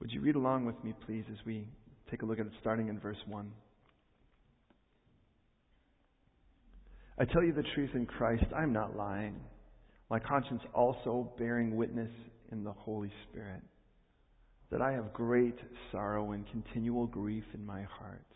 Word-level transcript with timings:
Would 0.00 0.10
you 0.10 0.20
read 0.20 0.36
along 0.36 0.66
with 0.66 0.82
me, 0.84 0.94
please, 1.06 1.24
as 1.30 1.38
we 1.46 1.66
take 2.10 2.22
a 2.22 2.26
look 2.26 2.38
at 2.38 2.46
it 2.46 2.52
starting 2.60 2.88
in 2.88 2.98
verse 2.98 3.16
1? 3.26 3.50
I 7.18 7.24
tell 7.24 7.42
you 7.42 7.52
the 7.52 7.64
truth 7.74 7.90
in 7.94 8.04
Christ, 8.04 8.44
I'm 8.54 8.72
not 8.72 8.94
lying. 8.94 9.40
My 10.10 10.18
conscience 10.18 10.60
also 10.74 11.32
bearing 11.38 11.76
witness 11.76 12.10
in 12.52 12.62
the 12.62 12.72
Holy 12.72 13.10
Spirit 13.28 13.62
that 14.70 14.82
I 14.82 14.92
have 14.92 15.12
great 15.12 15.56
sorrow 15.92 16.32
and 16.32 16.44
continual 16.50 17.06
grief 17.06 17.44
in 17.54 17.64
my 17.64 17.82
heart. 17.84 18.26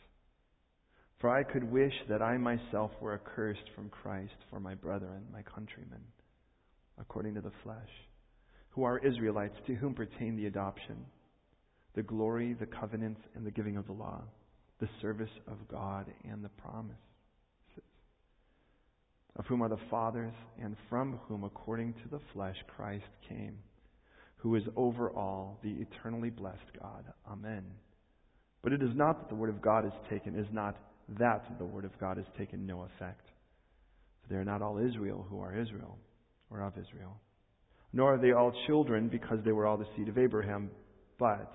For 1.20 1.28
I 1.28 1.42
could 1.42 1.64
wish 1.64 1.92
that 2.08 2.22
I 2.22 2.38
myself 2.38 2.92
were 3.00 3.14
accursed 3.14 3.68
from 3.74 3.90
Christ 3.90 4.32
for 4.48 4.60
my 4.60 4.74
brethren, 4.74 5.24
my 5.32 5.42
countrymen, 5.42 6.00
according 6.98 7.34
to 7.34 7.40
the 7.40 7.52
flesh, 7.62 7.90
who 8.70 8.84
are 8.84 9.04
Israelites, 9.04 9.56
to 9.66 9.74
whom 9.74 9.92
pertain 9.92 10.36
the 10.36 10.46
adoption, 10.46 11.04
the 11.94 12.02
glory, 12.02 12.54
the 12.54 12.66
covenants, 12.66 13.20
and 13.34 13.46
the 13.46 13.50
giving 13.50 13.76
of 13.76 13.86
the 13.86 13.92
law, 13.92 14.22
the 14.80 14.88
service 15.00 15.30
of 15.48 15.56
God, 15.68 16.06
and 16.24 16.44
the 16.44 16.48
promise 16.50 16.96
of 19.36 19.46
whom 19.46 19.62
are 19.62 19.68
the 19.68 19.78
fathers, 19.88 20.32
and 20.60 20.76
from 20.88 21.18
whom, 21.26 21.44
according 21.44 21.94
to 21.94 22.08
the 22.10 22.20
flesh, 22.32 22.56
Christ 22.76 23.08
came, 23.28 23.56
who 24.36 24.54
is 24.56 24.64
over 24.76 25.10
all, 25.10 25.58
the 25.62 25.76
eternally 25.80 26.30
blessed 26.30 26.58
God. 26.78 27.04
Amen. 27.30 27.64
But 28.62 28.72
it 28.72 28.82
is 28.82 28.90
not 28.94 29.18
that 29.18 29.28
the 29.28 29.34
word 29.34 29.50
of 29.50 29.62
God 29.62 29.86
is 29.86 29.92
taken, 30.10 30.38
is 30.38 30.48
not 30.52 30.76
that 31.18 31.58
the 31.58 31.64
word 31.64 31.84
of 31.84 31.98
God 31.98 32.18
is 32.18 32.26
taken 32.36 32.66
no 32.66 32.82
effect. 32.82 33.26
For 34.22 34.34
they 34.34 34.36
are 34.36 34.44
not 34.44 34.62
all 34.62 34.78
Israel 34.78 35.26
who 35.30 35.40
are 35.40 35.56
Israel, 35.56 35.96
or 36.50 36.60
of 36.60 36.74
Israel. 36.76 37.16
Nor 37.92 38.14
are 38.14 38.18
they 38.18 38.32
all 38.32 38.52
children 38.66 39.08
because 39.08 39.38
they 39.44 39.52
were 39.52 39.66
all 39.66 39.78
the 39.78 39.88
seed 39.96 40.08
of 40.08 40.18
Abraham, 40.18 40.70
but 41.18 41.52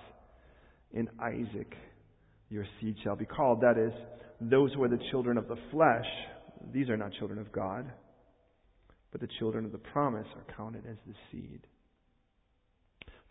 in 0.94 1.10
Isaac 1.20 1.74
your 2.50 2.66
seed 2.80 2.96
shall 3.04 3.16
be 3.16 3.26
called. 3.26 3.62
That 3.62 3.78
is, 3.78 3.92
those 4.40 4.72
who 4.74 4.84
are 4.84 4.88
the 4.88 5.00
children 5.12 5.38
of 5.38 5.48
the 5.48 5.58
flesh 5.72 6.06
these 6.74 6.90
are 6.90 6.98
not 6.98 7.14
children 7.14 7.40
of 7.40 7.52
God, 7.52 7.86
but 9.12 9.22
the 9.22 9.30
children 9.40 9.66
of 9.66 9.72
the 9.72 9.78
promise 9.78 10.28
are 10.36 10.56
counted 10.56 10.86
as 10.90 10.98
the 11.08 11.14
seed. 11.32 11.62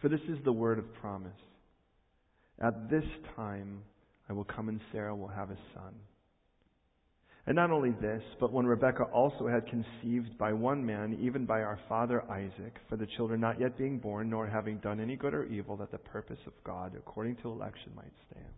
For 0.00 0.08
this 0.08 0.20
is 0.28 0.38
the 0.44 0.52
word 0.52 0.78
of 0.78 0.92
promise. 0.94 1.32
At 2.60 2.90
this 2.90 3.04
time 3.36 3.82
I 4.28 4.32
will 4.32 4.44
come 4.44 4.68
and 4.68 4.80
Sarah 4.92 5.14
will 5.14 5.28
have 5.28 5.50
a 5.50 5.58
son. 5.74 5.94
And 7.46 7.56
not 7.56 7.70
only 7.70 7.90
this, 8.00 8.22
but 8.40 8.52
when 8.52 8.64
Rebekah 8.64 9.04
also 9.12 9.46
had 9.46 9.66
conceived 9.66 10.38
by 10.38 10.54
one 10.54 10.84
man, 10.84 11.18
even 11.20 11.44
by 11.44 11.60
our 11.60 11.78
father 11.90 12.22
Isaac, 12.30 12.74
for 12.88 12.96
the 12.96 13.06
children 13.18 13.40
not 13.40 13.60
yet 13.60 13.76
being 13.76 13.98
born, 13.98 14.30
nor 14.30 14.46
having 14.46 14.78
done 14.78 14.98
any 14.98 15.14
good 15.14 15.34
or 15.34 15.44
evil, 15.44 15.76
that 15.76 15.90
the 15.92 15.98
purpose 15.98 16.38
of 16.46 16.54
God 16.64 16.94
according 16.96 17.36
to 17.36 17.50
election 17.50 17.92
might 17.94 18.12
stand. 18.30 18.54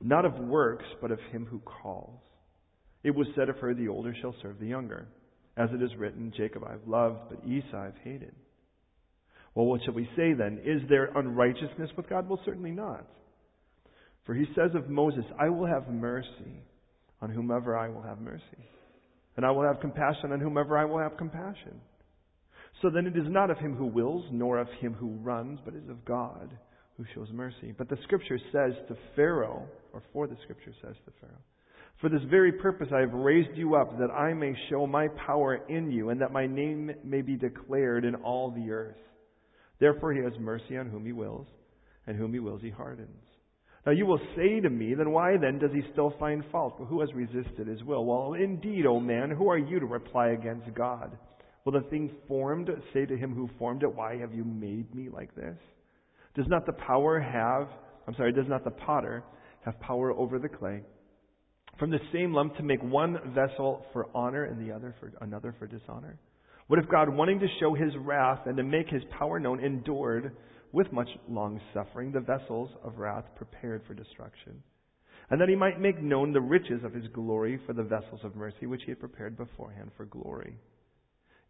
Not 0.00 0.24
of 0.24 0.38
works, 0.38 0.84
but 1.00 1.10
of 1.10 1.18
him 1.32 1.44
who 1.44 1.58
calls. 1.60 2.20
It 3.02 3.14
was 3.14 3.26
said 3.34 3.48
of 3.48 3.56
her, 3.56 3.74
The 3.74 3.88
older 3.88 4.14
shall 4.20 4.34
serve 4.42 4.60
the 4.60 4.66
younger. 4.66 5.08
As 5.56 5.70
it 5.72 5.82
is 5.82 5.96
written, 5.98 6.32
Jacob 6.36 6.62
I 6.64 6.72
have 6.72 6.86
loved, 6.86 7.30
but 7.30 7.48
Esau 7.48 7.76
I 7.76 7.84
have 7.86 7.98
hated. 8.04 8.34
Well, 9.54 9.66
what 9.66 9.80
shall 9.84 9.94
we 9.94 10.08
say 10.16 10.34
then? 10.34 10.60
Is 10.64 10.82
there 10.88 11.06
unrighteousness 11.16 11.90
with 11.96 12.08
God? 12.08 12.28
Well, 12.28 12.40
certainly 12.44 12.72
not. 12.72 13.06
For 14.24 14.34
he 14.34 14.44
says 14.54 14.72
of 14.74 14.90
Moses, 14.90 15.24
I 15.40 15.48
will 15.48 15.66
have 15.66 15.88
mercy 15.88 16.62
on 17.26 17.34
whomever 17.34 17.76
I 17.76 17.88
will 17.88 18.02
have 18.02 18.20
mercy, 18.20 18.42
and 19.36 19.44
I 19.44 19.50
will 19.50 19.64
have 19.64 19.80
compassion 19.80 20.30
on 20.30 20.38
whomever 20.38 20.78
I 20.78 20.84
will 20.84 21.00
have 21.00 21.16
compassion. 21.16 21.80
So 22.82 22.88
then 22.88 23.06
it 23.06 23.16
is 23.16 23.26
not 23.26 23.50
of 23.50 23.58
him 23.58 23.74
who 23.74 23.86
wills, 23.86 24.24
nor 24.30 24.58
of 24.58 24.68
him 24.80 24.94
who 24.94 25.08
runs, 25.22 25.58
but 25.64 25.74
is 25.74 25.88
of 25.90 26.04
God 26.04 26.56
who 26.96 27.04
shows 27.14 27.28
mercy. 27.32 27.74
But 27.76 27.88
the 27.88 27.98
scripture 28.04 28.38
says 28.52 28.74
to 28.88 28.96
Pharaoh, 29.16 29.66
or 29.92 30.02
for 30.12 30.28
the 30.28 30.36
scripture 30.44 30.72
says 30.82 30.94
to 31.04 31.12
Pharaoh, 31.20 31.42
for 32.00 32.08
this 32.08 32.22
very 32.30 32.52
purpose 32.52 32.88
I 32.94 33.00
have 33.00 33.12
raised 33.12 33.56
you 33.56 33.74
up, 33.74 33.98
that 33.98 34.10
I 34.10 34.32
may 34.32 34.54
show 34.70 34.86
my 34.86 35.08
power 35.26 35.56
in 35.68 35.90
you, 35.90 36.10
and 36.10 36.20
that 36.20 36.30
my 36.32 36.46
name 36.46 36.92
may 37.02 37.22
be 37.22 37.34
declared 37.34 38.04
in 38.04 38.14
all 38.14 38.52
the 38.52 38.70
earth. 38.70 38.96
Therefore 39.80 40.12
he 40.12 40.22
has 40.22 40.32
mercy 40.38 40.76
on 40.76 40.90
whom 40.90 41.04
he 41.04 41.12
wills, 41.12 41.48
and 42.06 42.16
whom 42.16 42.32
he 42.32 42.38
wills 42.38 42.62
he 42.62 42.70
hardens. 42.70 43.25
Now 43.86 43.92
you 43.92 44.04
will 44.04 44.20
say 44.34 44.60
to 44.60 44.68
me, 44.68 44.94
then 44.94 45.12
why 45.12 45.36
then 45.40 45.60
does 45.60 45.70
he 45.72 45.82
still 45.92 46.12
find 46.18 46.44
fault? 46.50 46.74
But 46.78 46.86
who 46.86 47.00
has 47.00 47.14
resisted 47.14 47.68
his 47.68 47.84
will? 47.84 48.04
Well, 48.04 48.34
indeed, 48.34 48.84
O 48.84 48.98
man, 48.98 49.30
who 49.30 49.48
are 49.48 49.58
you 49.58 49.78
to 49.78 49.86
reply 49.86 50.30
against 50.30 50.74
God? 50.74 51.16
Will 51.64 51.72
the 51.72 51.88
thing 51.88 52.10
formed 52.26 52.68
say 52.92 53.06
to 53.06 53.16
him 53.16 53.32
who 53.32 53.48
formed 53.58 53.84
it, 53.84 53.94
Why 53.94 54.16
have 54.18 54.34
you 54.34 54.44
made 54.44 54.92
me 54.94 55.08
like 55.08 55.34
this? 55.36 55.56
Does 56.34 56.46
not 56.48 56.66
the 56.66 56.72
power 56.72 57.20
have, 57.20 57.68
I'm 58.08 58.14
sorry, 58.16 58.32
does 58.32 58.48
not 58.48 58.64
the 58.64 58.70
potter 58.70 59.22
have 59.64 59.78
power 59.80 60.12
over 60.12 60.38
the 60.38 60.48
clay? 60.48 60.82
from 61.78 61.90
the 61.90 61.98
same 62.12 62.32
lump 62.32 62.56
to 62.56 62.62
make 62.62 62.82
one 62.82 63.18
vessel 63.34 63.84
for 63.92 64.06
honor 64.14 64.44
and 64.44 64.66
the 64.66 64.74
other 64.74 64.94
for 65.00 65.12
another 65.20 65.54
for 65.58 65.66
dishonor? 65.66 66.18
What 66.68 66.78
if 66.78 66.88
God, 66.88 67.08
wanting 67.08 67.38
to 67.40 67.46
show 67.60 67.74
his 67.74 67.92
wrath 67.98 68.40
and 68.46 68.56
to 68.56 68.62
make 68.62 68.88
his 68.88 69.02
power 69.18 69.38
known, 69.38 69.62
endured 69.62 70.32
with 70.76 70.92
much 70.92 71.08
long 71.26 71.58
suffering 71.72 72.12
the 72.12 72.20
vessels 72.20 72.68
of 72.84 72.98
wrath 72.98 73.24
prepared 73.34 73.80
for 73.86 73.94
destruction? 73.94 74.62
And 75.30 75.40
that 75.40 75.48
he 75.48 75.56
might 75.56 75.80
make 75.80 76.02
known 76.02 76.34
the 76.34 76.40
riches 76.42 76.84
of 76.84 76.92
his 76.92 77.06
glory 77.14 77.58
for 77.66 77.72
the 77.72 77.82
vessels 77.82 78.20
of 78.22 78.36
mercy 78.36 78.66
which 78.66 78.82
he 78.84 78.90
had 78.90 79.00
prepared 79.00 79.38
beforehand 79.38 79.90
for 79.96 80.04
glory. 80.04 80.54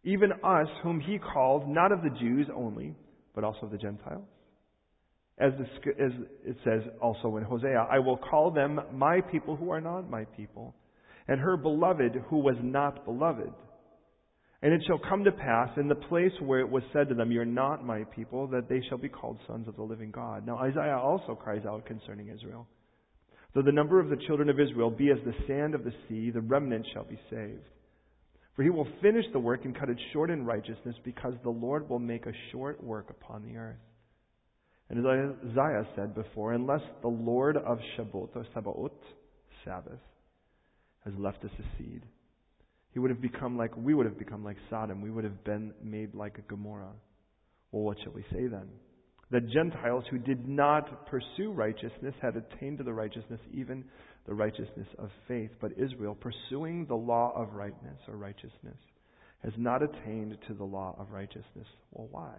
Even 0.05 0.31
us, 0.31 0.69
whom 0.81 1.01
he 1.01 1.19
called, 1.19 1.67
not 1.67 1.91
of 1.91 2.03
the 2.03 2.17
Jews 2.21 2.47
only, 2.55 2.95
but 3.35 3.43
also 3.43 3.63
of 3.63 3.71
the 3.71 3.77
Gentiles. 3.77 4.23
As, 5.37 5.51
the, 5.59 5.91
as 6.01 6.11
it 6.45 6.55
says 6.63 6.83
also 7.01 7.35
in 7.35 7.43
Hosea, 7.43 7.85
I 7.91 7.99
will 7.99 8.17
call 8.17 8.49
them 8.49 8.79
my 8.93 9.19
people 9.29 9.57
who 9.57 9.71
are 9.71 9.81
not 9.81 10.09
my 10.09 10.23
people, 10.23 10.73
and 11.27 11.41
her 11.41 11.57
beloved 11.57 12.15
who 12.29 12.37
was 12.37 12.55
not 12.63 13.03
beloved. 13.03 13.51
And 14.61 14.73
it 14.73 14.81
shall 14.87 14.97
come 14.97 15.23
to 15.23 15.31
pass 15.31 15.69
in 15.77 15.87
the 15.87 15.95
place 15.95 16.31
where 16.41 16.59
it 16.59 16.69
was 16.69 16.81
said 16.91 17.09
to 17.09 17.15
them, 17.15 17.31
You're 17.31 17.45
not 17.45 17.85
my 17.85 18.03
people, 18.15 18.47
that 18.47 18.67
they 18.67 18.81
shall 18.89 18.97
be 18.97 19.09
called 19.09 19.37
sons 19.47 19.67
of 19.67 19.75
the 19.75 19.83
living 19.83 20.09
God. 20.09 20.47
Now 20.47 20.57
Isaiah 20.57 20.97
also 20.97 21.35
cries 21.35 21.65
out 21.65 21.85
concerning 21.85 22.29
Israel. 22.29 22.67
Though 23.53 23.61
the 23.61 23.71
number 23.71 23.99
of 23.99 24.09
the 24.09 24.21
children 24.27 24.49
of 24.49 24.59
Israel 24.59 24.89
be 24.89 25.11
as 25.11 25.19
the 25.25 25.33
sand 25.47 25.75
of 25.75 25.83
the 25.83 25.93
sea, 26.07 26.31
the 26.31 26.41
remnant 26.41 26.85
shall 26.93 27.05
be 27.05 27.19
saved. 27.29 27.63
For 28.55 28.63
he 28.63 28.71
will 28.71 28.87
finish 29.03 29.25
the 29.31 29.39
work 29.39 29.65
and 29.65 29.77
cut 29.77 29.89
it 29.89 29.97
short 30.11 30.31
in 30.31 30.43
righteousness, 30.43 30.95
because 31.03 31.33
the 31.43 31.49
Lord 31.49 31.87
will 31.87 31.99
make 31.99 32.25
a 32.25 32.33
short 32.51 32.83
work 32.83 33.11
upon 33.11 33.43
the 33.43 33.57
earth. 33.57 33.77
And 34.89 34.99
as 34.99 35.05
Isaiah 35.51 35.87
said 35.95 36.15
before, 36.15 36.53
unless 36.53 36.81
the 37.01 37.07
Lord 37.07 37.57
of 37.57 37.77
Shabbat, 37.95 38.35
or 38.35 38.45
Sabaoth, 38.55 38.91
Sabbath, 39.63 39.99
has 41.05 41.13
left 41.19 41.43
us 41.43 41.51
a 41.59 41.77
seed, 41.77 42.03
he 42.91 42.99
would 42.99 43.09
have 43.11 43.21
become 43.21 43.57
like, 43.57 43.75
we 43.77 43.93
would 43.93 44.05
have 44.05 44.17
become 44.17 44.43
like 44.43 44.57
Sodom. 44.69 45.01
We 45.01 45.11
would 45.11 45.23
have 45.23 45.43
been 45.43 45.73
made 45.83 46.15
like 46.15 46.37
a 46.37 46.41
Gomorrah. 46.41 46.93
Well, 47.71 47.83
what 47.83 47.97
shall 48.03 48.13
we 48.13 48.23
say 48.31 48.47
then? 48.47 48.67
The 49.29 49.41
Gentiles 49.41 50.05
who 50.09 50.17
did 50.17 50.47
not 50.47 51.07
pursue 51.07 51.51
righteousness 51.51 52.13
had 52.21 52.35
attained 52.37 52.77
to 52.77 52.83
the 52.83 52.93
righteousness, 52.93 53.41
even 53.53 53.83
the 54.25 54.33
righteousness 54.33 54.87
of 54.97 55.09
faith. 55.27 55.51
But 55.59 55.73
Israel, 55.77 56.15
pursuing 56.15 56.85
the 56.85 56.95
law 56.95 57.33
of 57.35 57.53
rightness 57.53 57.99
or 58.07 58.15
righteousness, 58.15 58.77
has 59.43 59.53
not 59.57 59.83
attained 59.83 60.37
to 60.47 60.53
the 60.53 60.63
law 60.63 60.95
of 60.97 61.11
righteousness. 61.11 61.67
Well, 61.91 62.07
why? 62.09 62.33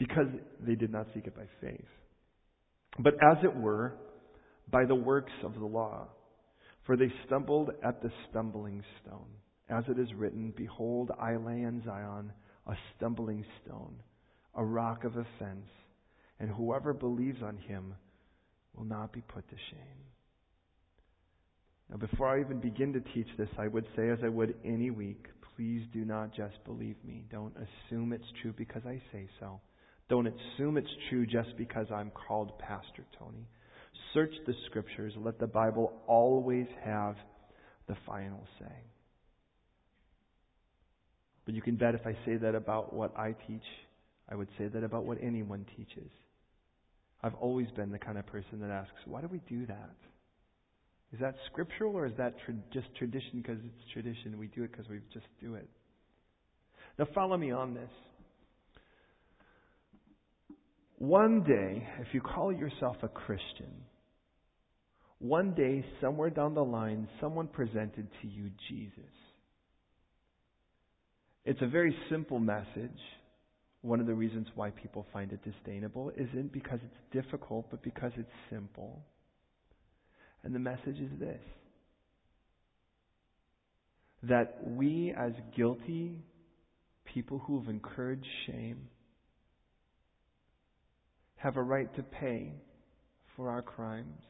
because 0.00 0.26
they 0.66 0.74
did 0.74 0.90
not 0.90 1.06
seek 1.14 1.26
it 1.26 1.36
by 1.36 1.44
faith, 1.60 1.86
but 2.98 3.12
as 3.22 3.36
it 3.44 3.54
were, 3.54 3.92
by 4.72 4.86
the 4.86 4.94
works 4.94 5.32
of 5.44 5.54
the 5.54 5.66
law. 5.66 6.08
For 6.90 6.96
they 6.96 7.12
stumbled 7.24 7.70
at 7.84 8.02
the 8.02 8.10
stumbling 8.28 8.82
stone. 9.00 9.28
As 9.68 9.84
it 9.86 9.96
is 9.96 10.12
written, 10.12 10.52
Behold, 10.56 11.12
I 11.20 11.36
lay 11.36 11.62
in 11.62 11.80
Zion 11.84 12.32
a 12.66 12.74
stumbling 12.96 13.44
stone, 13.62 13.94
a 14.56 14.64
rock 14.64 15.04
of 15.04 15.12
offense, 15.12 15.68
and 16.40 16.50
whoever 16.50 16.92
believes 16.92 17.44
on 17.44 17.58
him 17.58 17.94
will 18.74 18.86
not 18.86 19.12
be 19.12 19.20
put 19.20 19.48
to 19.50 19.54
shame. 19.70 20.02
Now, 21.90 21.98
before 21.98 22.26
I 22.26 22.40
even 22.40 22.58
begin 22.58 22.92
to 22.94 23.14
teach 23.14 23.28
this, 23.38 23.50
I 23.56 23.68
would 23.68 23.86
say, 23.94 24.08
as 24.08 24.18
I 24.24 24.28
would 24.28 24.56
any 24.64 24.90
week, 24.90 25.28
please 25.54 25.86
do 25.92 26.04
not 26.04 26.34
just 26.34 26.56
believe 26.64 26.96
me. 27.04 27.22
Don't 27.30 27.54
assume 27.54 28.12
it's 28.12 28.32
true 28.42 28.52
because 28.56 28.82
I 28.84 29.00
say 29.12 29.28
so. 29.38 29.60
Don't 30.08 30.26
assume 30.26 30.76
it's 30.76 30.96
true 31.08 31.24
just 31.24 31.56
because 31.56 31.86
I'm 31.94 32.10
called 32.10 32.58
Pastor 32.58 33.06
Tony. 33.16 33.46
Search 34.14 34.32
the 34.46 34.54
scriptures. 34.66 35.12
Let 35.16 35.38
the 35.38 35.46
Bible 35.46 35.92
always 36.06 36.66
have 36.84 37.16
the 37.88 37.96
final 38.06 38.40
say. 38.58 38.72
But 41.44 41.54
you 41.54 41.62
can 41.62 41.76
bet 41.76 41.94
if 41.94 42.06
I 42.06 42.16
say 42.24 42.36
that 42.36 42.54
about 42.54 42.92
what 42.92 43.16
I 43.16 43.34
teach, 43.46 43.64
I 44.28 44.36
would 44.36 44.48
say 44.58 44.68
that 44.68 44.84
about 44.84 45.04
what 45.04 45.18
anyone 45.22 45.66
teaches. 45.76 46.10
I've 47.22 47.34
always 47.34 47.68
been 47.76 47.90
the 47.90 47.98
kind 47.98 48.18
of 48.18 48.26
person 48.26 48.60
that 48.60 48.70
asks, 48.70 48.92
why 49.04 49.20
do 49.20 49.28
we 49.28 49.40
do 49.48 49.66
that? 49.66 49.96
Is 51.12 51.20
that 51.20 51.34
scriptural 51.50 51.96
or 51.96 52.06
is 52.06 52.12
that 52.18 52.34
tra- 52.44 52.54
just 52.72 52.86
tradition 52.96 53.42
because 53.42 53.58
it's 53.64 53.92
tradition? 53.92 54.38
We 54.38 54.46
do 54.46 54.62
it 54.62 54.70
because 54.70 54.88
we 54.88 55.00
just 55.12 55.26
do 55.40 55.56
it. 55.56 55.68
Now, 56.98 57.06
follow 57.14 57.36
me 57.36 57.50
on 57.50 57.74
this. 57.74 57.90
One 60.98 61.42
day, 61.42 61.88
if 62.00 62.08
you 62.12 62.20
call 62.20 62.52
yourself 62.52 62.96
a 63.02 63.08
Christian, 63.08 63.72
one 65.20 65.52
day, 65.52 65.84
somewhere 66.00 66.30
down 66.30 66.54
the 66.54 66.64
line, 66.64 67.06
someone 67.20 67.46
presented 67.46 68.08
to 68.22 68.26
you 68.26 68.50
Jesus. 68.68 69.12
It's 71.44 71.60
a 71.60 71.66
very 71.66 71.94
simple 72.10 72.38
message. 72.38 72.98
One 73.82 74.00
of 74.00 74.06
the 74.06 74.14
reasons 74.14 74.46
why 74.54 74.70
people 74.70 75.06
find 75.12 75.30
it 75.32 75.40
disdainable 75.44 76.12
isn't 76.16 76.52
because 76.52 76.80
it's 76.82 77.24
difficult, 77.24 77.66
but 77.70 77.82
because 77.82 78.12
it's 78.16 78.30
simple. 78.50 79.02
And 80.42 80.54
the 80.54 80.58
message 80.58 80.98
is 80.98 81.10
this 81.18 81.40
that 84.22 84.58
we, 84.66 85.14
as 85.18 85.32
guilty 85.56 86.18
people 87.06 87.38
who've 87.38 87.68
incurred 87.68 88.22
shame, 88.46 88.88
have 91.36 91.56
a 91.56 91.62
right 91.62 91.94
to 91.96 92.02
pay 92.02 92.52
for 93.34 93.48
our 93.48 93.62
crimes, 93.62 94.20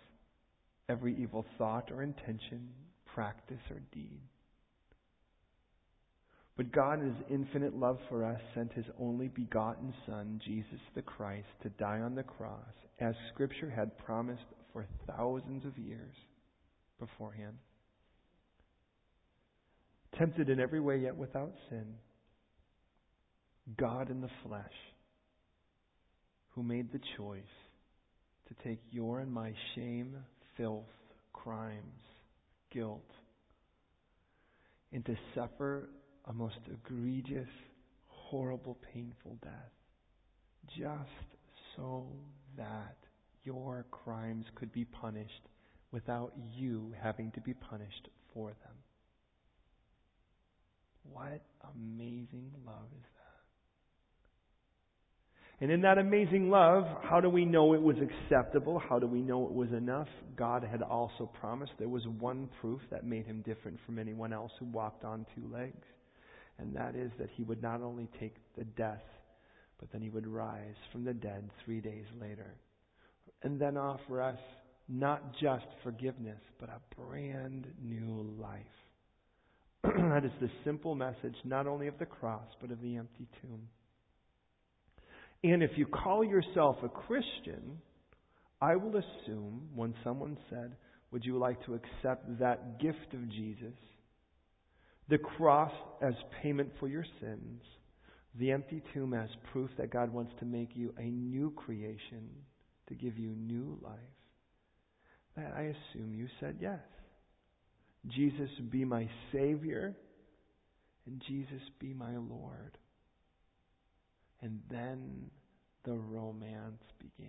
every 0.90 1.16
evil 1.20 1.46
thought 1.56 1.90
or 1.92 2.02
intention, 2.02 2.68
practice 3.14 3.60
or 3.70 3.80
deed. 3.92 4.20
But 6.56 6.72
God, 6.72 7.00
in 7.00 7.14
His 7.14 7.24
infinite 7.30 7.74
love 7.74 7.98
for 8.08 8.24
us, 8.24 8.40
sent 8.54 8.72
His 8.72 8.84
only 9.00 9.28
begotten 9.28 9.94
Son, 10.06 10.40
Jesus 10.44 10.80
the 10.94 11.02
Christ, 11.02 11.46
to 11.62 11.70
die 11.70 12.00
on 12.00 12.14
the 12.14 12.22
cross, 12.22 12.74
as 12.98 13.14
Scripture 13.32 13.70
had 13.70 13.96
promised 13.98 14.42
for 14.72 14.86
thousands 15.06 15.64
of 15.64 15.78
years 15.78 16.14
beforehand. 16.98 17.56
Tempted 20.18 20.50
in 20.50 20.60
every 20.60 20.80
way, 20.80 20.98
yet 20.98 21.16
without 21.16 21.52
sin. 21.70 21.94
God 23.78 24.10
in 24.10 24.20
the 24.20 24.30
flesh, 24.44 24.64
who 26.50 26.62
made 26.62 26.92
the 26.92 27.00
choice 27.16 27.42
to 28.48 28.68
take 28.68 28.80
your 28.90 29.20
and 29.20 29.32
my 29.32 29.54
shame, 29.74 30.16
filth, 30.56 30.84
crimes, 31.32 32.02
guilt, 32.72 33.10
and 34.92 35.04
to 35.06 35.16
suffer 35.34 35.88
a 36.26 36.32
most 36.32 36.58
egregious, 36.72 37.48
horrible, 38.08 38.76
painful 38.92 39.38
death, 39.42 39.72
just 40.76 41.10
so 41.76 42.06
that 42.56 42.96
your 43.44 43.86
crimes 43.90 44.44
could 44.54 44.72
be 44.72 44.84
punished 44.84 45.48
without 45.92 46.32
you 46.54 46.94
having 47.02 47.30
to 47.32 47.40
be 47.40 47.54
punished 47.54 48.08
for 48.34 48.48
them. 48.48 48.76
What 51.02 51.42
amazing 51.74 52.52
love 52.66 52.88
is 52.96 53.06
that? 53.16 53.19
And 55.60 55.70
in 55.70 55.82
that 55.82 55.98
amazing 55.98 56.48
love, 56.48 56.84
how 57.02 57.20
do 57.20 57.28
we 57.28 57.44
know 57.44 57.74
it 57.74 57.82
was 57.82 57.96
acceptable? 57.98 58.78
How 58.78 58.98
do 58.98 59.06
we 59.06 59.20
know 59.20 59.44
it 59.44 59.52
was 59.52 59.70
enough? 59.72 60.08
God 60.34 60.64
had 60.64 60.80
also 60.80 61.30
promised 61.38 61.72
there 61.78 61.88
was 61.88 62.06
one 62.18 62.48
proof 62.62 62.80
that 62.90 63.04
made 63.04 63.26
him 63.26 63.42
different 63.42 63.78
from 63.84 63.98
anyone 63.98 64.32
else 64.32 64.52
who 64.58 64.64
walked 64.66 65.04
on 65.04 65.26
two 65.34 65.52
legs. 65.52 65.86
And 66.58 66.74
that 66.74 66.94
is 66.94 67.10
that 67.18 67.28
he 67.36 67.42
would 67.42 67.62
not 67.62 67.82
only 67.82 68.08
take 68.18 68.36
the 68.56 68.64
death, 68.64 69.02
but 69.78 69.92
then 69.92 70.00
he 70.00 70.08
would 70.08 70.26
rise 70.26 70.76
from 70.92 71.04
the 71.04 71.14
dead 71.14 71.50
three 71.64 71.80
days 71.80 72.06
later. 72.18 72.54
And 73.42 73.60
then 73.60 73.76
offer 73.76 74.22
us 74.22 74.38
not 74.88 75.34
just 75.40 75.66
forgiveness, 75.82 76.40
but 76.58 76.70
a 76.70 76.80
brand 77.00 77.66
new 77.82 78.34
life. 78.40 78.60
that 79.82 80.24
is 80.24 80.32
the 80.40 80.50
simple 80.64 80.94
message, 80.94 81.36
not 81.44 81.66
only 81.66 81.86
of 81.86 81.98
the 81.98 82.06
cross, 82.06 82.46
but 82.62 82.70
of 82.70 82.80
the 82.80 82.96
empty 82.96 83.26
tomb. 83.42 83.68
And 85.42 85.62
if 85.62 85.70
you 85.76 85.86
call 85.86 86.22
yourself 86.22 86.76
a 86.82 86.88
Christian, 86.88 87.78
I 88.60 88.76
will 88.76 88.96
assume 88.96 89.68
when 89.74 89.94
someone 90.04 90.36
said, 90.50 90.76
Would 91.12 91.24
you 91.24 91.38
like 91.38 91.64
to 91.64 91.74
accept 91.74 92.38
that 92.38 92.78
gift 92.78 93.14
of 93.14 93.28
Jesus? 93.30 93.74
The 95.08 95.18
cross 95.18 95.72
as 96.02 96.14
payment 96.42 96.70
for 96.78 96.88
your 96.88 97.06
sins, 97.20 97.62
the 98.38 98.52
empty 98.52 98.82
tomb 98.92 99.14
as 99.14 99.28
proof 99.50 99.70
that 99.78 99.90
God 99.90 100.12
wants 100.12 100.32
to 100.38 100.44
make 100.44 100.70
you 100.74 100.94
a 100.98 101.04
new 101.04 101.50
creation, 101.52 102.28
to 102.88 102.94
give 102.94 103.18
you 103.18 103.30
new 103.30 103.78
life. 103.82 103.98
That 105.36 105.54
I 105.56 105.62
assume 105.62 106.14
you 106.14 106.28
said 106.38 106.58
yes. 106.60 106.80
Jesus 108.06 108.50
be 108.70 108.84
my 108.84 109.08
Savior, 109.32 109.96
and 111.06 111.22
Jesus 111.26 111.62
be 111.78 111.92
my 111.92 112.16
Lord. 112.16 112.78
And 114.42 114.60
then 114.70 115.30
the 115.84 115.94
romance 115.94 116.82
began. 116.98 117.28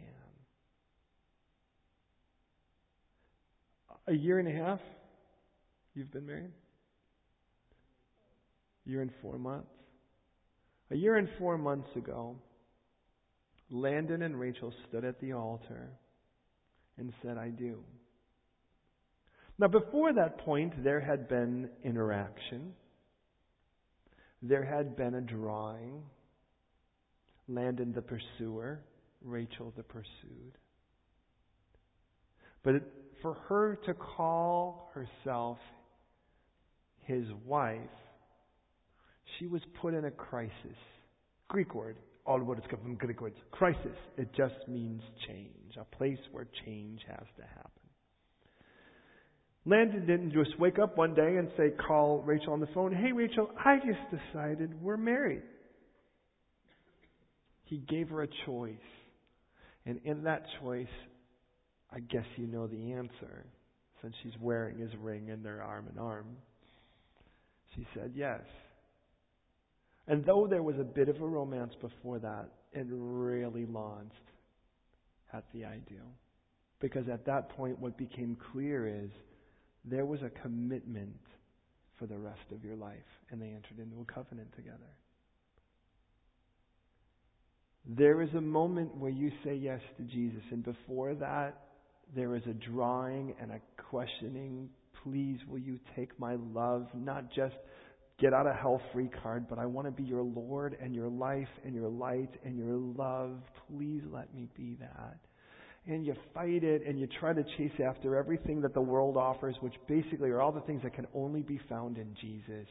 A 4.07 4.13
year 4.13 4.39
and 4.39 4.47
a 4.47 4.51
half 4.51 4.79
you've 5.93 6.11
been 6.11 6.25
married? 6.25 6.51
A 8.85 8.89
year 8.89 9.01
and 9.01 9.11
four 9.21 9.37
months? 9.37 9.67
A 10.89 10.95
year 10.95 11.15
and 11.17 11.29
four 11.37 11.57
months 11.57 11.89
ago, 11.95 12.35
Landon 13.69 14.21
and 14.23 14.37
Rachel 14.39 14.73
stood 14.87 15.05
at 15.05 15.19
the 15.21 15.33
altar 15.33 15.89
and 16.97 17.13
said, 17.23 17.37
I 17.37 17.49
do. 17.49 17.79
Now, 19.57 19.67
before 19.67 20.11
that 20.13 20.39
point, 20.39 20.83
there 20.83 20.99
had 20.99 21.29
been 21.29 21.69
interaction. 21.83 22.73
There 24.41 24.65
had 24.65 24.97
been 24.97 25.13
a 25.15 25.21
drawing. 25.21 26.01
Landon 27.53 27.93
the 27.93 28.01
pursuer, 28.01 28.81
Rachel 29.23 29.73
the 29.75 29.83
pursued. 29.83 30.57
But 32.63 32.75
for 33.21 33.33
her 33.49 33.77
to 33.85 33.93
call 33.93 34.91
herself 34.93 35.57
his 36.99 37.25
wife, 37.45 37.79
she 39.39 39.47
was 39.47 39.61
put 39.81 39.93
in 39.93 40.05
a 40.05 40.11
crisis. 40.11 40.51
Greek 41.47 41.73
word. 41.75 41.97
All 42.25 42.39
words 42.39 42.61
come 42.69 42.79
from 42.81 42.95
Greek 42.95 43.19
words. 43.19 43.35
Crisis. 43.51 43.97
It 44.17 44.29
just 44.35 44.67
means 44.67 45.01
change. 45.27 45.75
A 45.79 45.95
place 45.95 46.19
where 46.31 46.47
change 46.65 47.01
has 47.07 47.25
to 47.37 47.43
happen. 47.43 47.71
Landon 49.65 50.05
didn't 50.07 50.33
just 50.33 50.59
wake 50.59 50.79
up 50.79 50.97
one 50.97 51.13
day 51.13 51.37
and 51.37 51.49
say, 51.57 51.71
call 51.87 52.21
Rachel 52.25 52.53
on 52.53 52.59
the 52.59 52.67
phone, 52.73 52.93
hey 52.93 53.11
Rachel, 53.11 53.49
I 53.63 53.77
just 53.77 54.23
decided 54.23 54.81
we're 54.81 54.97
married. 54.97 55.43
He 57.71 57.77
gave 57.77 58.09
her 58.09 58.21
a 58.21 58.27
choice. 58.45 58.75
And 59.85 60.01
in 60.03 60.23
that 60.23 60.43
choice, 60.59 60.91
I 61.89 62.01
guess 62.01 62.25
you 62.35 62.45
know 62.45 62.67
the 62.67 62.91
answer, 62.91 63.45
since 64.01 64.13
she's 64.21 64.33
wearing 64.41 64.77
his 64.77 64.91
ring 64.99 65.29
and 65.29 65.43
they're 65.43 65.63
arm 65.63 65.87
in 65.89 65.97
arm. 65.97 66.25
She 67.73 67.87
said 67.95 68.11
yes. 68.13 68.41
And 70.05 70.25
though 70.25 70.47
there 70.49 70.61
was 70.61 70.75
a 70.79 70.83
bit 70.83 71.07
of 71.07 71.21
a 71.21 71.25
romance 71.25 71.73
before 71.79 72.19
that, 72.19 72.49
it 72.73 72.87
really 72.89 73.65
launched 73.65 74.15
at 75.31 75.45
the 75.53 75.63
ideal. 75.63 76.11
Because 76.81 77.07
at 77.07 77.25
that 77.27 77.51
point, 77.55 77.79
what 77.79 77.97
became 77.97 78.35
clear 78.51 78.85
is 78.85 79.09
there 79.85 80.05
was 80.05 80.19
a 80.23 80.41
commitment 80.41 81.15
for 81.97 82.05
the 82.05 82.17
rest 82.17 82.51
of 82.53 82.65
your 82.65 82.75
life, 82.75 82.97
and 83.29 83.41
they 83.41 83.47
entered 83.47 83.79
into 83.79 84.01
a 84.01 84.13
covenant 84.13 84.53
together. 84.57 84.91
There 87.85 88.21
is 88.21 88.29
a 88.35 88.41
moment 88.41 88.95
where 88.95 89.11
you 89.11 89.31
say 89.43 89.55
yes 89.55 89.79
to 89.97 90.03
Jesus, 90.03 90.43
and 90.51 90.63
before 90.63 91.15
that, 91.15 91.65
there 92.15 92.35
is 92.35 92.43
a 92.45 92.53
drawing 92.53 93.33
and 93.41 93.51
a 93.51 93.61
questioning. 93.89 94.69
Please, 95.03 95.39
will 95.47 95.59
you 95.59 95.79
take 95.95 96.17
my 96.19 96.35
love? 96.53 96.87
Not 96.93 97.31
just 97.33 97.55
get 98.19 98.33
out 98.33 98.45
of 98.45 98.55
hell 98.55 98.81
free 98.93 99.09
card, 99.23 99.47
but 99.49 99.57
I 99.57 99.65
want 99.65 99.87
to 99.87 99.91
be 99.91 100.03
your 100.03 100.21
Lord 100.21 100.77
and 100.81 100.93
your 100.93 101.09
life 101.09 101.47
and 101.65 101.73
your 101.73 101.89
light 101.89 102.29
and 102.45 102.57
your 102.57 102.75
love. 102.75 103.39
Please 103.67 104.03
let 104.11 104.33
me 104.33 104.47
be 104.55 104.77
that 104.79 105.17
and 105.87 106.05
you 106.05 106.13
fight 106.33 106.63
it 106.63 106.85
and 106.85 106.99
you 106.99 107.07
try 107.19 107.33
to 107.33 107.43
chase 107.57 107.71
after 107.83 108.15
everything 108.15 108.61
that 108.61 108.73
the 108.73 108.81
world 108.81 109.17
offers, 109.17 109.55
which 109.61 109.73
basically 109.87 110.29
are 110.29 110.41
all 110.41 110.51
the 110.51 110.61
things 110.61 110.81
that 110.83 110.93
can 110.93 111.07
only 111.13 111.41
be 111.41 111.59
found 111.67 111.97
in 111.97 112.15
Jesus. 112.21 112.67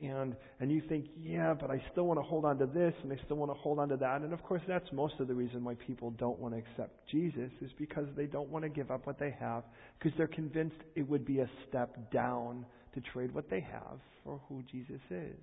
And 0.00 0.36
and 0.60 0.70
you 0.70 0.82
think, 0.88 1.06
yeah, 1.18 1.54
but 1.58 1.70
I 1.70 1.82
still 1.92 2.04
want 2.04 2.18
to 2.18 2.22
hold 2.22 2.44
on 2.44 2.58
to 2.58 2.66
this 2.66 2.92
and 3.02 3.12
I 3.12 3.16
still 3.24 3.36
want 3.36 3.50
to 3.50 3.58
hold 3.58 3.78
on 3.78 3.88
to 3.88 3.96
that. 3.96 4.20
And 4.20 4.32
of 4.32 4.42
course 4.42 4.60
that's 4.68 4.86
most 4.92 5.14
of 5.20 5.28
the 5.28 5.34
reason 5.34 5.64
why 5.64 5.74
people 5.86 6.10
don't 6.12 6.38
want 6.38 6.54
to 6.54 6.58
accept 6.58 7.08
Jesus 7.10 7.50
is 7.62 7.70
because 7.78 8.06
they 8.16 8.26
don't 8.26 8.50
want 8.50 8.64
to 8.64 8.68
give 8.68 8.90
up 8.90 9.06
what 9.06 9.18
they 9.18 9.34
have 9.40 9.64
because 9.98 10.16
they're 10.18 10.26
convinced 10.26 10.76
it 10.94 11.08
would 11.08 11.24
be 11.24 11.40
a 11.40 11.50
step 11.68 12.12
down 12.12 12.66
to 12.94 13.00
trade 13.12 13.34
what 13.34 13.48
they 13.48 13.60
have 13.60 13.98
for 14.22 14.40
who 14.48 14.62
Jesus 14.70 15.00
is. 15.10 15.38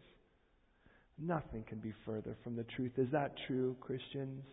Nothing 1.19 1.63
can 1.67 1.79
be 1.79 1.93
further 2.05 2.36
from 2.43 2.55
the 2.55 2.65
truth. 2.75 2.91
Is 2.98 3.07
that 3.12 3.33
true, 3.48 3.75
Christians? 3.81 4.43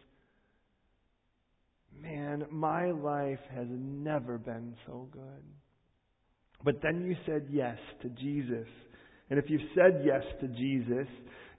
man, 1.98 2.46
my 2.50 2.90
life 2.90 3.40
has 3.54 3.66
never 3.70 4.38
been 4.38 4.74
so 4.86 5.08
good. 5.10 5.44
But 6.64 6.82
then 6.82 7.04
you 7.06 7.16
said 7.26 7.46
yes 7.50 7.78
to 8.02 8.08
Jesus. 8.10 8.68
And 9.30 9.38
if 9.38 9.46
you've 9.48 9.60
said 9.74 10.02
yes 10.04 10.22
to 10.40 10.48
Jesus, 10.48 11.06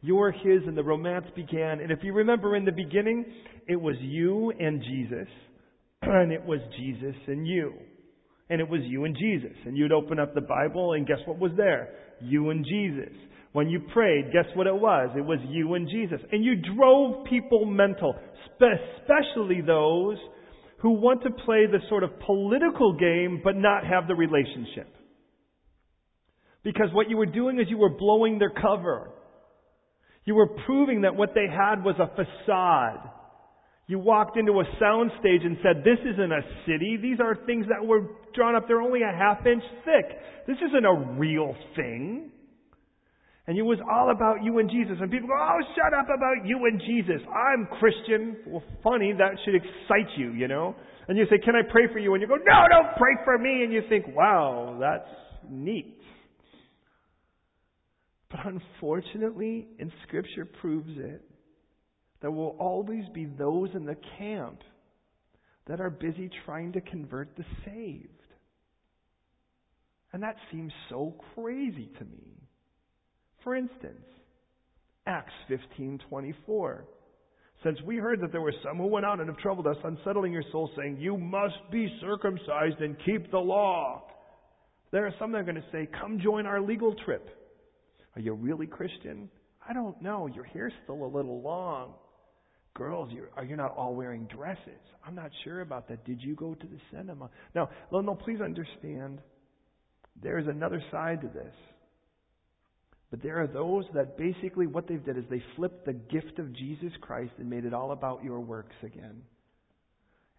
You're 0.01 0.31
His 0.31 0.61
and 0.67 0.77
the 0.77 0.83
romance 0.83 1.25
began. 1.35 1.79
And 1.79 1.91
if 1.91 1.99
you 2.03 2.13
remember 2.13 2.55
in 2.55 2.65
the 2.65 2.71
beginning, 2.71 3.25
it 3.67 3.77
was 3.77 3.95
you 4.01 4.51
and 4.59 4.81
Jesus, 4.83 5.27
and 6.01 6.31
it 6.31 6.45
was 6.45 6.59
Jesus 6.77 7.15
and 7.27 7.47
you. 7.47 7.73
And 8.49 8.59
it 8.59 8.67
was 8.67 8.81
you 8.83 9.05
and 9.05 9.15
Jesus. 9.17 9.55
And 9.65 9.77
you'd 9.77 9.93
open 9.93 10.19
up 10.19 10.33
the 10.33 10.41
Bible, 10.41 10.93
and 10.93 11.07
guess 11.07 11.19
what 11.25 11.39
was 11.39 11.53
there? 11.55 11.93
You 12.19 12.49
and 12.49 12.65
Jesus. 12.65 13.13
When 13.53 13.69
you 13.69 13.81
prayed, 13.93 14.31
guess 14.33 14.45
what 14.55 14.67
it 14.67 14.75
was? 14.75 15.09
It 15.15 15.25
was 15.25 15.39
you 15.47 15.73
and 15.75 15.87
Jesus. 15.89 16.19
And 16.33 16.43
you 16.43 16.55
drove 16.75 17.25
people 17.25 17.65
mental, 17.65 18.13
especially 18.55 19.61
those 19.65 20.17
who 20.79 20.91
want 20.91 21.21
to 21.23 21.29
play 21.45 21.65
the 21.65 21.79
sort 21.87 22.03
of 22.03 22.11
political 22.25 22.97
game 22.97 23.39
but 23.43 23.55
not 23.55 23.85
have 23.85 24.07
the 24.07 24.15
relationship. 24.15 24.93
Because 26.63 26.89
what 26.93 27.09
you 27.09 27.17
were 27.17 27.25
doing 27.25 27.59
is 27.59 27.67
you 27.69 27.77
were 27.77 27.89
blowing 27.89 28.37
their 28.37 28.51
cover. 28.51 29.09
You 30.25 30.35
were 30.35 30.47
proving 30.65 31.01
that 31.01 31.15
what 31.15 31.33
they 31.33 31.47
had 31.49 31.83
was 31.83 31.95
a 31.99 32.07
facade. 32.15 33.09
You 33.87 33.99
walked 33.99 34.37
into 34.37 34.53
a 34.53 34.63
sound 34.79 35.11
stage 35.19 35.41
and 35.43 35.57
said, 35.63 35.83
this 35.83 35.97
isn't 35.99 36.31
a 36.31 36.41
city. 36.65 36.97
These 37.01 37.19
are 37.19 37.35
things 37.45 37.65
that 37.67 37.85
were 37.85 38.07
drawn 38.35 38.55
up. 38.55 38.67
They're 38.67 38.81
only 38.81 39.01
a 39.01 39.11
half 39.11 39.45
inch 39.45 39.63
thick. 39.83 40.05
This 40.47 40.57
isn't 40.69 40.85
a 40.85 41.17
real 41.17 41.55
thing. 41.75 42.31
And 43.47 43.57
it 43.57 43.63
was 43.63 43.79
all 43.91 44.11
about 44.11 44.43
you 44.43 44.59
and 44.59 44.69
Jesus. 44.69 44.95
And 45.01 45.11
people 45.11 45.27
go, 45.27 45.35
oh, 45.35 45.59
shut 45.75 45.97
up 45.97 46.05
about 46.05 46.45
you 46.45 46.63
and 46.65 46.79
Jesus. 46.79 47.19
I'm 47.27 47.67
Christian. 47.79 48.37
Well, 48.45 48.63
funny, 48.83 49.13
that 49.17 49.35
should 49.43 49.55
excite 49.55 50.15
you, 50.15 50.31
you 50.31 50.47
know? 50.47 50.75
And 51.07 51.17
you 51.17 51.25
say, 51.25 51.39
can 51.43 51.55
I 51.55 51.69
pray 51.69 51.91
for 51.91 51.97
you? 51.97 52.13
And 52.13 52.21
you 52.21 52.27
go, 52.27 52.37
no, 52.37 52.59
don't 52.69 52.95
pray 52.95 53.17
for 53.25 53.37
me. 53.39 53.63
And 53.63 53.73
you 53.73 53.81
think, 53.89 54.05
wow, 54.15 54.77
that's 54.79 55.09
neat. 55.49 55.97
Unfortunately, 58.43 59.67
and 59.79 59.91
Scripture 60.07 60.45
proves 60.45 60.97
it, 60.97 61.21
there 62.21 62.31
will 62.31 62.55
always 62.59 63.03
be 63.13 63.25
those 63.25 63.69
in 63.73 63.85
the 63.85 63.97
camp 64.17 64.61
that 65.67 65.79
are 65.79 65.89
busy 65.89 66.29
trying 66.45 66.71
to 66.73 66.81
convert 66.81 67.35
the 67.35 67.45
saved. 67.65 68.07
And 70.13 70.23
that 70.23 70.35
seems 70.51 70.71
so 70.89 71.15
crazy 71.35 71.89
to 71.99 72.05
me. 72.05 72.41
For 73.43 73.55
instance, 73.55 74.05
Acts 75.05 75.33
15:24. 75.49 76.85
Since 77.63 77.81
we 77.83 77.97
heard 77.97 78.21
that 78.21 78.31
there 78.31 78.41
were 78.41 78.53
some 78.63 78.77
who 78.77 78.87
went 78.87 79.05
out 79.05 79.19
and 79.19 79.29
have 79.29 79.37
troubled 79.37 79.67
us, 79.67 79.77
unsettling 79.83 80.33
your 80.33 80.43
soul, 80.51 80.69
saying, 80.75 80.97
You 80.99 81.15
must 81.15 81.69
be 81.71 81.87
circumcised 82.01 82.81
and 82.81 82.97
keep 83.05 83.29
the 83.29 83.39
law. 83.39 84.03
There 84.91 85.05
are 85.05 85.13
some 85.19 85.31
that 85.31 85.39
are 85.39 85.43
going 85.43 85.55
to 85.55 85.71
say, 85.71 85.87
Come 85.99 86.19
join 86.19 86.47
our 86.47 86.59
legal 86.59 86.95
trip. 87.05 87.40
Are 88.15 88.21
you 88.21 88.33
really 88.33 88.67
Christian? 88.67 89.29
I 89.67 89.73
don't 89.73 90.01
know. 90.01 90.27
Your 90.27 90.43
hair's 90.43 90.73
still 90.83 91.03
a 91.03 91.07
little 91.07 91.41
long. 91.41 91.93
Girls, 92.73 93.09
you're, 93.11 93.29
are 93.35 93.43
you 93.43 93.55
not 93.55 93.75
all 93.75 93.95
wearing 93.95 94.25
dresses? 94.25 94.79
I'm 95.05 95.15
not 95.15 95.31
sure 95.43 95.61
about 95.61 95.89
that. 95.89 96.05
Did 96.05 96.21
you 96.21 96.35
go 96.35 96.53
to 96.53 96.67
the 96.67 96.79
cinema? 96.91 97.29
No, 97.53 97.69
no, 97.91 98.01
no, 98.01 98.15
please 98.15 98.39
understand. 98.41 99.19
There 100.21 100.39
is 100.39 100.47
another 100.47 100.81
side 100.91 101.21
to 101.21 101.27
this. 101.27 101.53
But 103.09 103.21
there 103.21 103.41
are 103.41 103.47
those 103.47 103.83
that 103.93 104.17
basically 104.17 104.67
what 104.67 104.87
they've 104.87 105.03
did 105.03 105.17
is 105.17 105.25
they 105.29 105.43
flipped 105.57 105.85
the 105.85 105.93
gift 105.93 106.39
of 106.39 106.53
Jesus 106.53 106.91
Christ 107.01 107.33
and 107.39 107.49
made 107.49 107.65
it 107.65 107.73
all 107.73 107.91
about 107.91 108.23
your 108.23 108.39
works 108.39 108.75
again. 108.83 109.21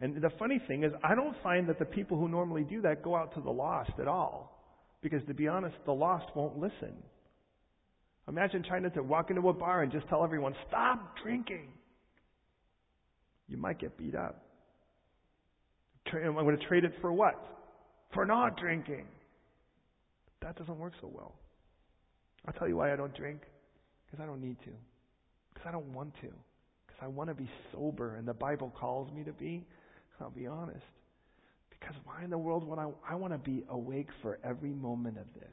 And 0.00 0.16
the 0.16 0.30
funny 0.38 0.60
thing 0.66 0.82
is, 0.82 0.92
I 1.04 1.14
don't 1.14 1.36
find 1.42 1.68
that 1.68 1.78
the 1.78 1.84
people 1.84 2.18
who 2.18 2.28
normally 2.28 2.64
do 2.64 2.80
that 2.80 3.02
go 3.02 3.14
out 3.14 3.34
to 3.34 3.40
the 3.40 3.50
lost 3.50 3.92
at 4.00 4.08
all. 4.08 4.58
Because 5.02 5.20
to 5.28 5.34
be 5.34 5.48
honest, 5.48 5.76
the 5.84 5.92
lost 5.92 6.26
won't 6.34 6.58
listen. 6.58 6.94
Imagine 8.28 8.62
trying 8.62 8.88
to 8.88 9.02
walk 9.02 9.30
into 9.30 9.48
a 9.48 9.52
bar 9.52 9.82
and 9.82 9.90
just 9.90 10.08
tell 10.08 10.22
everyone, 10.22 10.54
stop 10.68 11.16
drinking. 11.22 11.68
You 13.48 13.56
might 13.56 13.78
get 13.78 13.96
beat 13.98 14.14
up. 14.14 14.42
I'm 16.12 16.34
going 16.34 16.56
to 16.56 16.66
trade 16.66 16.84
it 16.84 16.92
for 17.00 17.12
what? 17.12 17.34
For 18.14 18.24
not 18.24 18.58
drinking. 18.58 19.06
That 20.40 20.56
doesn't 20.56 20.78
work 20.78 20.92
so 21.00 21.10
well. 21.12 21.34
I'll 22.46 22.52
tell 22.54 22.68
you 22.68 22.76
why 22.76 22.92
I 22.92 22.96
don't 22.96 23.14
drink. 23.14 23.40
Because 24.06 24.22
I 24.22 24.26
don't 24.26 24.40
need 24.40 24.58
to. 24.60 24.70
Because 25.52 25.68
I 25.68 25.72
don't 25.72 25.92
want 25.92 26.14
to. 26.16 26.28
Because 26.86 27.00
I 27.02 27.06
want 27.06 27.30
to 27.30 27.34
be 27.34 27.48
sober 27.72 28.16
and 28.16 28.26
the 28.26 28.34
Bible 28.34 28.72
calls 28.78 29.10
me 29.12 29.24
to 29.24 29.32
be. 29.32 29.64
I'll 30.20 30.30
be 30.30 30.46
honest. 30.46 30.84
Because 31.70 31.96
why 32.04 32.22
in 32.22 32.30
the 32.30 32.38
world 32.38 32.66
would 32.68 32.78
I, 32.78 32.88
I 33.08 33.14
want 33.16 33.32
to 33.32 33.38
be 33.38 33.64
awake 33.68 34.08
for 34.20 34.38
every 34.44 34.70
moment 34.70 35.18
of 35.18 35.26
this? 35.34 35.52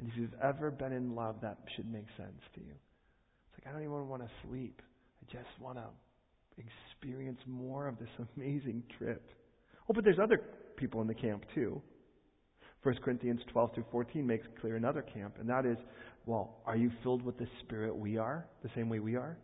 And 0.00 0.08
if 0.08 0.16
you've 0.16 0.34
ever 0.42 0.70
been 0.70 0.92
in 0.92 1.14
love, 1.14 1.36
that 1.42 1.58
should 1.76 1.90
make 1.92 2.06
sense 2.16 2.40
to 2.54 2.60
you. 2.60 2.72
It's 2.72 3.64
like, 3.64 3.68
I 3.68 3.76
don't 3.76 3.86
even 3.86 4.08
want 4.08 4.22
to 4.22 4.30
sleep. 4.48 4.80
I 5.22 5.30
just 5.30 5.60
want 5.60 5.76
to 5.76 5.84
experience 6.56 7.38
more 7.46 7.86
of 7.86 7.98
this 7.98 8.08
amazing 8.36 8.82
trip. 8.96 9.28
Oh, 9.88 9.92
but 9.92 10.02
there's 10.02 10.18
other 10.18 10.40
people 10.76 11.02
in 11.02 11.06
the 11.06 11.14
camp 11.14 11.44
too. 11.54 11.82
1 12.82 12.96
Corinthians 13.04 13.40
12 13.52 13.74
through 13.74 13.84
14 13.92 14.26
makes 14.26 14.46
clear 14.58 14.76
another 14.76 15.02
camp, 15.02 15.34
and 15.38 15.46
that 15.50 15.66
is, 15.66 15.76
well, 16.24 16.62
are 16.64 16.76
you 16.76 16.90
filled 17.02 17.20
with 17.20 17.36
the 17.36 17.46
Spirit 17.60 17.94
we 17.94 18.16
are, 18.16 18.46
the 18.62 18.70
same 18.74 18.88
way 18.88 19.00
we 19.00 19.16
are? 19.16 19.36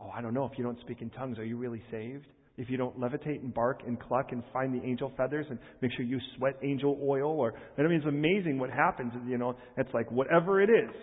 Oh, 0.00 0.10
I 0.14 0.20
don't 0.20 0.32
know. 0.32 0.44
If 0.44 0.56
you 0.56 0.62
don't 0.62 0.78
speak 0.80 1.02
in 1.02 1.10
tongues, 1.10 1.40
are 1.40 1.44
you 1.44 1.56
really 1.56 1.82
saved? 1.90 2.26
If 2.56 2.70
you 2.70 2.76
don't 2.78 2.98
levitate 2.98 3.42
and 3.42 3.52
bark 3.52 3.82
and 3.86 4.00
cluck 4.00 4.32
and 4.32 4.42
find 4.52 4.74
the 4.74 4.84
angel 4.86 5.12
feathers 5.16 5.46
and 5.50 5.58
make 5.82 5.92
sure 5.92 6.04
you 6.04 6.18
sweat 6.36 6.56
angel 6.62 6.98
oil 7.02 7.38
or, 7.38 7.54
I 7.78 7.82
mean, 7.82 7.92
it's 7.92 8.06
amazing 8.06 8.58
what 8.58 8.70
happens. 8.70 9.12
You 9.26 9.36
know, 9.36 9.56
it's 9.76 9.92
like 9.92 10.10
whatever 10.10 10.62
it 10.62 10.70
is. 10.70 10.94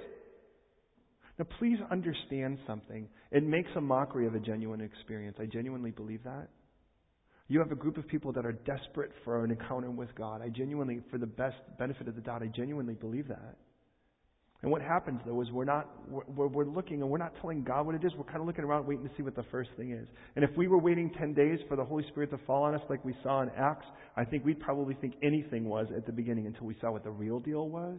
Now, 1.38 1.46
please 1.60 1.78
understand 1.92 2.58
something. 2.68 3.08
It 3.32 3.44
makes 3.44 3.70
a 3.76 3.82
mockery 3.82 4.28
of 4.28 4.36
a 4.36 4.40
genuine 4.40 4.82
experience. 4.82 5.38
I 5.40 5.46
genuinely 5.46 5.92
believe 5.92 6.24
that. 6.24 6.50
You 7.48 7.60
have 7.60 7.72
a 7.72 7.76
group 7.76 7.98
of 7.98 8.08
people 8.08 8.32
that 8.34 8.46
are 8.46 8.52
desperate 8.52 9.12
for 9.24 9.44
an 9.44 9.52
encounter 9.52 9.92
with 9.92 10.14
God. 10.16 10.42
I 10.42 10.50
genuinely, 10.50 11.02
for 11.12 11.18
the 11.18 11.28
best 11.28 11.58
benefit 11.78 12.08
of 12.08 12.16
the 12.16 12.22
doubt, 12.22 12.42
I 12.42 12.48
genuinely 12.48 12.94
believe 12.94 13.28
that. 13.28 13.58
And 14.64 14.72
what 14.72 14.82
happens 14.82 15.20
though 15.26 15.42
is 15.42 15.52
we're 15.52 15.66
not, 15.66 15.90
we're, 16.10 16.48
we're, 16.48 16.66
looking 16.66 17.02
and 17.02 17.12
we're 17.12 17.18
not 17.18 17.34
telling 17.42 17.64
God 17.64 17.86
what 17.86 17.96
it 17.96 18.04
is. 18.04 18.14
We're 18.18 18.24
kind 18.24 18.40
of 18.40 18.48
looking 18.48 18.64
around 18.64 18.88
waiting 18.88 19.04
to 19.04 19.12
see 19.18 19.22
what 19.22 19.36
the 19.36 19.44
first 19.52 19.70
thing 19.76 19.92
is. 19.92 20.08
And 20.38 20.44
if 20.46 20.52
we 20.56 20.68
were 20.68 20.80
waiting 20.80 21.12
10 21.20 21.34
days 21.34 21.60
for 21.68 21.76
the 21.76 21.84
Holy 21.84 22.06
Spirit 22.08 22.32
to 22.32 22.38
fall 22.48 22.64
on 22.64 22.74
us 22.74 22.82
like 22.90 23.04
we 23.04 23.14
saw 23.24 23.42
in 23.42 23.50
Acts, 23.58 23.86
I 24.16 24.24
think 24.24 24.46
we'd 24.46 24.62
probably 24.62 24.96
think 24.96 25.16
anything 25.22 25.66
was 25.66 25.88
at 25.96 26.06
the 26.06 26.14
beginning 26.14 26.48
until 26.48 26.66
we 26.66 26.78
saw 26.80 26.92
what 26.92 27.04
the 27.04 27.12
real 27.12 27.40
deal 27.42 27.68
was. 27.68 27.98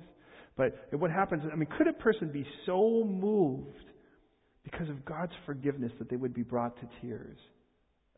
But 0.56 0.88
what 0.92 1.10
happens, 1.10 1.42
I 1.52 1.56
mean, 1.56 1.68
could 1.76 1.86
a 1.86 1.92
person 1.92 2.30
be 2.32 2.46
so 2.64 3.04
moved 3.04 3.76
because 4.62 4.88
of 4.88 5.04
God's 5.04 5.32
forgiveness 5.44 5.92
that 5.98 6.08
they 6.08 6.16
would 6.16 6.32
be 6.32 6.44
brought 6.44 6.76
to 6.80 6.88
tears? 7.02 7.36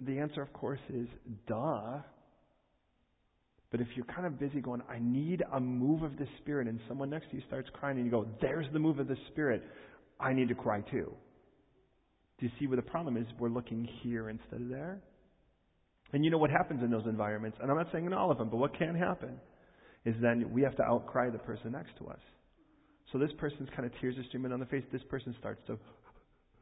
The 0.00 0.18
answer, 0.18 0.40
of 0.40 0.52
course, 0.52 0.80
is 0.88 1.08
duh. 1.48 1.98
But 3.70 3.80
if 3.80 3.88
you're 3.96 4.06
kind 4.06 4.26
of 4.26 4.38
busy 4.38 4.61
going, 4.61 4.80
I 4.88 4.99
need 5.00 5.42
a 5.52 5.61
move 5.61 6.02
of 6.02 6.16
the 6.18 6.26
Spirit, 6.40 6.68
and 6.68 6.78
someone 6.88 7.11
next 7.11 7.30
to 7.30 7.37
you 7.37 7.42
starts 7.46 7.68
crying, 7.73 7.96
and 7.96 8.06
you 8.06 8.11
go, 8.11 8.26
There's 8.40 8.66
the 8.73 8.78
move 8.78 8.99
of 8.99 9.08
the 9.08 9.16
Spirit, 9.30 9.62
I 10.20 10.32
need 10.32 10.49
to 10.49 10.54
cry 10.54 10.80
too. 10.82 11.12
Do 12.38 12.46
you 12.46 12.52
see 12.58 12.66
where 12.66 12.76
the 12.76 12.82
problem 12.82 13.16
is? 13.16 13.26
We're 13.38 13.49
looking 13.49 13.88
here 14.02 14.28
instead 14.28 14.61
of 14.61 14.68
there. 14.68 15.00
And 16.12 16.25
you 16.25 16.30
know 16.30 16.38
what 16.38 16.50
happens 16.50 16.82
in 16.82 16.90
those 16.90 17.06
environments? 17.06 17.58
And 17.61 17.70
I'm 17.70 17.76
not 17.76 17.88
saying 17.92 18.06
in 18.06 18.12
all 18.12 18.30
of 18.30 18.38
them, 18.38 18.49
but 18.50 18.58
what 18.58 18.78
can 18.78 18.94
happen 18.94 19.40
is 20.04 20.14
then 20.20 20.52
we 20.52 20.62
have 20.62 20.76
to 20.76 20.82
outcry 20.85 21.30
the 21.30 21.38
person 21.38 21.73
next 21.73 21.96
to 21.99 22.06
us. 22.06 22.20
So 23.12 23.18
this 23.18 23.30
person's 23.38 23.68
kind 23.75 23.87
of 23.87 23.92
tears 24.00 24.16
are 24.18 24.25
streaming 24.28 24.52
on 24.52 24.61
the 24.61 24.66
face. 24.66 24.85
This 24.92 25.02
person 25.11 25.35
starts 25.38 25.61
to 25.66 25.78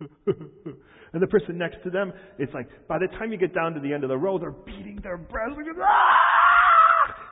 and 0.27 1.23
the 1.23 1.27
person 1.27 1.57
next 1.57 1.77
to 1.85 1.91
them, 1.91 2.13
it's 2.39 2.53
like 2.53 2.69
by 2.89 2.99
the 2.99 3.07
time 3.19 3.31
you 3.31 3.39
get 3.39 3.55
down 3.55 3.75
to 3.75 3.81
the 3.81 3.93
end 3.93 4.03
of 4.03 4.11
the 4.11 4.17
row, 4.17 4.39
they're 4.39 4.51
beating 4.51 4.99
their 5.03 5.17
breasts. 5.17 5.55
Like, 5.57 5.67
ah! 5.81 6.34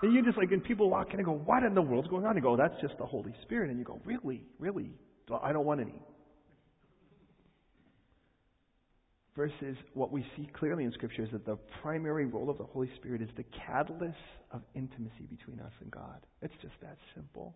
And 0.02 0.12
you 0.12 0.24
just 0.24 0.36
like, 0.36 0.50
and 0.50 0.62
people 0.62 0.90
walk 0.90 1.12
in 1.12 1.20
and 1.20 1.24
go, 1.24 1.32
what 1.32 1.62
in 1.62 1.74
the 1.74 1.82
world's 1.82 2.08
going 2.08 2.26
on? 2.26 2.32
And 2.32 2.42
go, 2.42 2.54
oh, 2.54 2.56
that's 2.56 2.74
just 2.80 2.98
the 2.98 3.06
Holy 3.06 3.32
Spirit. 3.42 3.70
And 3.70 3.78
you 3.78 3.84
go, 3.84 4.00
really, 4.04 4.42
really? 4.58 4.90
I 5.42 5.52
don't 5.52 5.64
want 5.64 5.80
any. 5.80 5.94
Versus 9.36 9.76
what 9.94 10.12
we 10.12 10.26
see 10.36 10.48
clearly 10.58 10.84
in 10.84 10.92
Scripture 10.92 11.22
is 11.22 11.30
that 11.30 11.46
the 11.46 11.56
primary 11.80 12.26
role 12.26 12.50
of 12.50 12.58
the 12.58 12.64
Holy 12.64 12.90
Spirit 12.96 13.22
is 13.22 13.28
the 13.36 13.44
catalyst 13.66 14.16
of 14.50 14.60
intimacy 14.74 15.26
between 15.30 15.60
us 15.60 15.72
and 15.80 15.90
God. 15.90 16.26
It's 16.42 16.52
just 16.60 16.74
that 16.82 16.98
simple. 17.14 17.54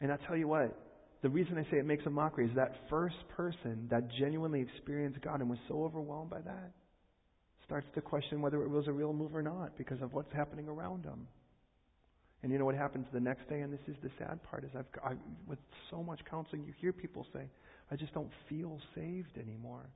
And 0.00 0.12
I 0.12 0.16
tell 0.28 0.36
you 0.36 0.48
what, 0.48 0.78
the 1.22 1.28
reason 1.28 1.58
I 1.58 1.64
say 1.70 1.78
it 1.78 1.84
makes 1.84 2.06
a 2.06 2.10
mockery 2.10 2.46
is 2.46 2.54
that 2.54 2.74
first 2.88 3.16
person 3.36 3.88
that 3.90 4.04
genuinely 4.18 4.60
experienced 4.60 5.20
God 5.20 5.40
and 5.40 5.50
was 5.50 5.58
so 5.68 5.84
overwhelmed 5.84 6.30
by 6.30 6.40
that 6.40 6.72
starts 7.64 7.86
to 7.94 8.00
question 8.00 8.40
whether 8.40 8.62
it 8.62 8.68
was 8.68 8.86
a 8.88 8.92
real 8.92 9.12
move 9.12 9.34
or 9.34 9.42
not 9.42 9.76
because 9.76 10.00
of 10.02 10.12
what's 10.12 10.32
happening 10.32 10.68
around 10.68 11.04
them. 11.04 11.26
And 12.42 12.50
you 12.50 12.58
know 12.58 12.64
what 12.64 12.74
happens 12.74 13.06
the 13.12 13.20
next 13.20 13.48
day, 13.48 13.60
and 13.60 13.72
this 13.72 13.80
is 13.86 13.94
the 14.02 14.10
sad 14.18 14.42
part, 14.42 14.64
is 14.64 14.70
I've, 14.76 14.86
I, 15.04 15.12
with 15.46 15.60
so 15.90 16.02
much 16.02 16.20
counseling, 16.28 16.64
you 16.64 16.72
hear 16.80 16.92
people 16.92 17.24
say, 17.32 17.44
I 17.90 17.96
just 17.96 18.12
don't 18.14 18.30
feel 18.48 18.80
saved 18.94 19.38
anymore. 19.38 19.86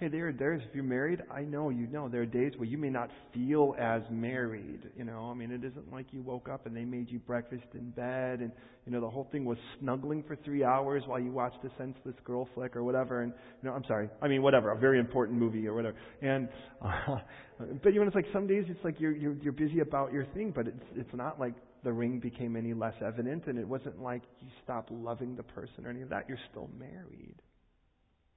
Hey, 0.00 0.08
there, 0.08 0.32
there's 0.32 0.62
if 0.66 0.74
you're 0.74 0.82
married, 0.82 1.22
I 1.30 1.42
know 1.42 1.68
you 1.68 1.86
know 1.86 2.08
there 2.08 2.22
are 2.22 2.26
days 2.26 2.54
where 2.56 2.66
you 2.66 2.78
may 2.78 2.88
not 2.88 3.10
feel 3.34 3.74
as 3.78 4.00
married. 4.10 4.88
You 4.96 5.04
know, 5.04 5.28
I 5.30 5.34
mean, 5.34 5.50
it 5.50 5.62
isn't 5.62 5.92
like 5.92 6.06
you 6.10 6.22
woke 6.22 6.48
up 6.48 6.64
and 6.64 6.74
they 6.74 6.86
made 6.86 7.10
you 7.10 7.18
breakfast 7.18 7.66
in 7.74 7.90
bed, 7.90 8.40
and 8.40 8.50
you 8.86 8.92
know 8.92 9.02
the 9.02 9.10
whole 9.10 9.28
thing 9.30 9.44
was 9.44 9.58
snuggling 9.78 10.22
for 10.22 10.36
three 10.36 10.64
hours 10.64 11.02
while 11.04 11.20
you 11.20 11.30
watched 11.30 11.62
a 11.66 11.70
senseless 11.76 12.14
girl 12.24 12.48
flick 12.54 12.76
or 12.76 12.82
whatever. 12.82 13.20
And 13.20 13.34
you 13.62 13.68
know, 13.68 13.74
I'm 13.74 13.84
sorry, 13.84 14.08
I 14.22 14.28
mean 14.28 14.40
whatever, 14.40 14.70
a 14.70 14.78
very 14.78 14.98
important 14.98 15.38
movie 15.38 15.68
or 15.68 15.74
whatever. 15.74 15.94
And 16.22 16.48
uh, 16.80 17.16
but 17.82 17.92
you 17.92 18.00
know, 18.00 18.06
it's 18.06 18.16
like 18.16 18.32
some 18.32 18.46
days 18.46 18.64
it's 18.68 18.82
like 18.82 18.98
you're 19.00 19.14
you're 19.14 19.34
you're 19.42 19.52
busy 19.52 19.80
about 19.80 20.14
your 20.14 20.24
thing, 20.32 20.50
but 20.56 20.66
it's 20.66 20.84
it's 20.96 21.14
not 21.14 21.38
like 21.38 21.52
the 21.84 21.92
ring 21.92 22.20
became 22.20 22.56
any 22.56 22.72
less 22.72 22.94
evident, 23.06 23.48
and 23.48 23.58
it 23.58 23.68
wasn't 23.68 24.00
like 24.00 24.22
you 24.40 24.48
stopped 24.64 24.90
loving 24.90 25.36
the 25.36 25.42
person 25.42 25.84
or 25.84 25.90
any 25.90 26.00
of 26.00 26.08
that. 26.08 26.26
You're 26.26 26.38
still 26.50 26.70
married, 26.78 27.36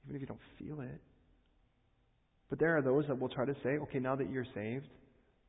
even 0.03 0.15
if 0.17 0.19
you 0.19 0.27
don't 0.27 0.41
feel 0.59 0.81
it. 0.81 0.99
But 2.53 2.59
there 2.59 2.77
are 2.77 2.83
those 2.83 3.07
that 3.07 3.19
will 3.19 3.29
try 3.29 3.45
to 3.45 3.55
say, 3.63 3.79
okay, 3.79 3.97
now 3.97 4.15
that 4.15 4.29
you're 4.29 4.45
saved, 4.53 4.85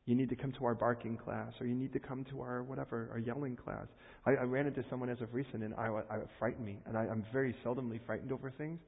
you 0.07 0.15
need 0.15 0.31
to 0.31 0.37
come 0.37 0.53
to 0.53 0.65
our 0.65 0.75
barking 0.75 1.19
class, 1.19 1.53
or 1.61 1.67
you 1.67 1.75
need 1.75 1.93
to 1.93 1.99
come 1.99 2.25
to 2.31 2.41
our 2.41 2.63
whatever, 2.63 3.11
our 3.13 3.19
yelling 3.19 3.57
class. 3.57 3.85
I, 4.25 4.31
I 4.31 4.45
ran 4.45 4.67
into 4.67 4.83
someone 4.89 5.11
as 5.11 5.21
of 5.21 5.35
recent, 5.35 5.63
and 5.63 5.75
I, 5.75 5.89
I 6.09 6.17
it 6.17 6.29
frightened 6.39 6.65
me, 6.65 6.79
and 6.87 6.97
I, 6.97 7.03
I'm 7.03 7.23
very 7.31 7.55
seldomly 7.63 8.01
frightened 8.07 8.33
over 8.33 8.51
things 8.51 8.81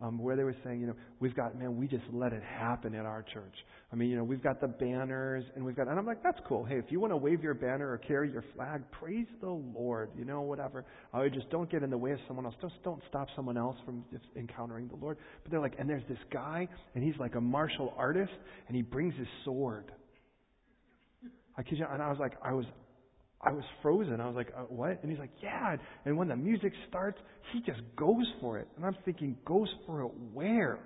um, 0.00 0.18
where 0.18 0.34
they 0.34 0.44
were 0.44 0.56
saying, 0.64 0.80
you 0.80 0.86
know, 0.86 0.94
we've 1.18 1.34
got, 1.34 1.58
man, 1.58 1.76
we 1.76 1.86
just 1.86 2.04
let 2.12 2.32
it 2.32 2.42
happen 2.42 2.94
at 2.94 3.04
our 3.04 3.22
church. 3.34 3.54
I 3.92 3.96
mean, 3.96 4.08
you 4.08 4.16
know, 4.16 4.24
we've 4.24 4.42
got 4.42 4.60
the 4.60 4.68
banners 4.68 5.44
and 5.54 5.64
we've 5.64 5.76
got, 5.76 5.88
and 5.88 5.98
I'm 5.98 6.06
like, 6.06 6.22
that's 6.22 6.38
cool. 6.48 6.64
Hey, 6.64 6.76
if 6.76 6.86
you 6.88 7.00
want 7.00 7.12
to 7.12 7.16
wave 7.16 7.42
your 7.42 7.54
banner 7.54 7.90
or 7.90 7.98
carry 7.98 8.30
your 8.32 8.44
flag, 8.54 8.82
praise 8.92 9.26
the 9.40 9.50
Lord, 9.50 10.10
you 10.16 10.24
know, 10.24 10.40
whatever. 10.40 10.84
I 11.12 11.18
would 11.18 11.34
just 11.34 11.50
don't 11.50 11.70
get 11.70 11.82
in 11.82 11.90
the 11.90 11.98
way 11.98 12.12
of 12.12 12.18
someone 12.26 12.46
else. 12.46 12.54
Just 12.62 12.82
don't 12.82 13.02
stop 13.08 13.28
someone 13.36 13.58
else 13.58 13.76
from 13.84 14.04
encountering 14.36 14.88
the 14.88 14.96
Lord. 14.96 15.18
But 15.42 15.50
they're 15.50 15.60
like, 15.60 15.74
and 15.78 15.88
there's 15.88 16.06
this 16.08 16.18
guy 16.32 16.66
and 16.94 17.04
he's 17.04 17.18
like 17.18 17.34
a 17.34 17.40
martial 17.40 17.92
artist 17.96 18.32
and 18.68 18.76
he 18.76 18.82
brings 18.82 19.14
his 19.16 19.28
sword. 19.44 19.92
I 21.58 21.62
kid 21.62 21.78
you, 21.78 21.86
and 21.90 22.02
I 22.02 22.08
was 22.08 22.18
like, 22.18 22.34
I 22.42 22.52
was, 22.52 22.64
I 23.42 23.52
was 23.52 23.64
frozen. 23.80 24.20
I 24.20 24.26
was 24.26 24.36
like, 24.36 24.52
uh, 24.56 24.62
what? 24.64 25.02
And 25.02 25.10
he's 25.10 25.18
like, 25.18 25.30
yeah. 25.42 25.76
And 26.04 26.16
when 26.16 26.28
the 26.28 26.36
music 26.36 26.72
starts, 26.88 27.18
he 27.52 27.60
just 27.60 27.80
goes 27.96 28.26
for 28.40 28.58
it. 28.58 28.68
And 28.76 28.84
I'm 28.84 28.96
thinking, 29.04 29.36
goes 29.46 29.68
for 29.86 30.02
it 30.02 30.10
where? 30.32 30.78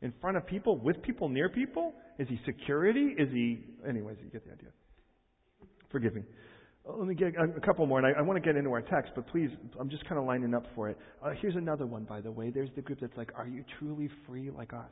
In 0.00 0.12
front 0.20 0.36
of 0.36 0.46
people? 0.46 0.78
With 0.78 1.02
people? 1.02 1.28
Near 1.28 1.48
people? 1.48 1.92
Is 2.18 2.28
he 2.28 2.40
security? 2.46 3.14
Is 3.18 3.28
he. 3.32 3.64
Anyways, 3.86 4.16
you 4.22 4.30
get 4.30 4.46
the 4.46 4.52
idea. 4.52 4.70
Forgive 5.90 6.14
me. 6.14 6.22
Uh, 6.88 6.96
let 6.96 7.06
me 7.06 7.14
get 7.14 7.34
a 7.36 7.60
couple 7.60 7.86
more, 7.86 7.98
and 7.98 8.06
I, 8.06 8.18
I, 8.18 8.22
want 8.22 8.42
to 8.42 8.46
get 8.46 8.56
into 8.56 8.70
our 8.70 8.82
text, 8.82 9.12
but 9.14 9.26
please, 9.28 9.50
I'm 9.78 9.90
just 9.90 10.04
kind 10.04 10.18
of 10.18 10.24
lining 10.24 10.54
up 10.54 10.64
for 10.74 10.88
it. 10.88 10.96
Uh, 11.22 11.30
here's 11.40 11.56
another 11.56 11.86
one, 11.86 12.04
by 12.04 12.20
the 12.20 12.30
way. 12.30 12.50
There's 12.50 12.70
the 12.76 12.82
group 12.82 13.00
that's 13.00 13.16
like, 13.16 13.32
Are 13.36 13.46
you 13.46 13.64
truly 13.78 14.08
free 14.26 14.50
like 14.50 14.72
us? 14.72 14.90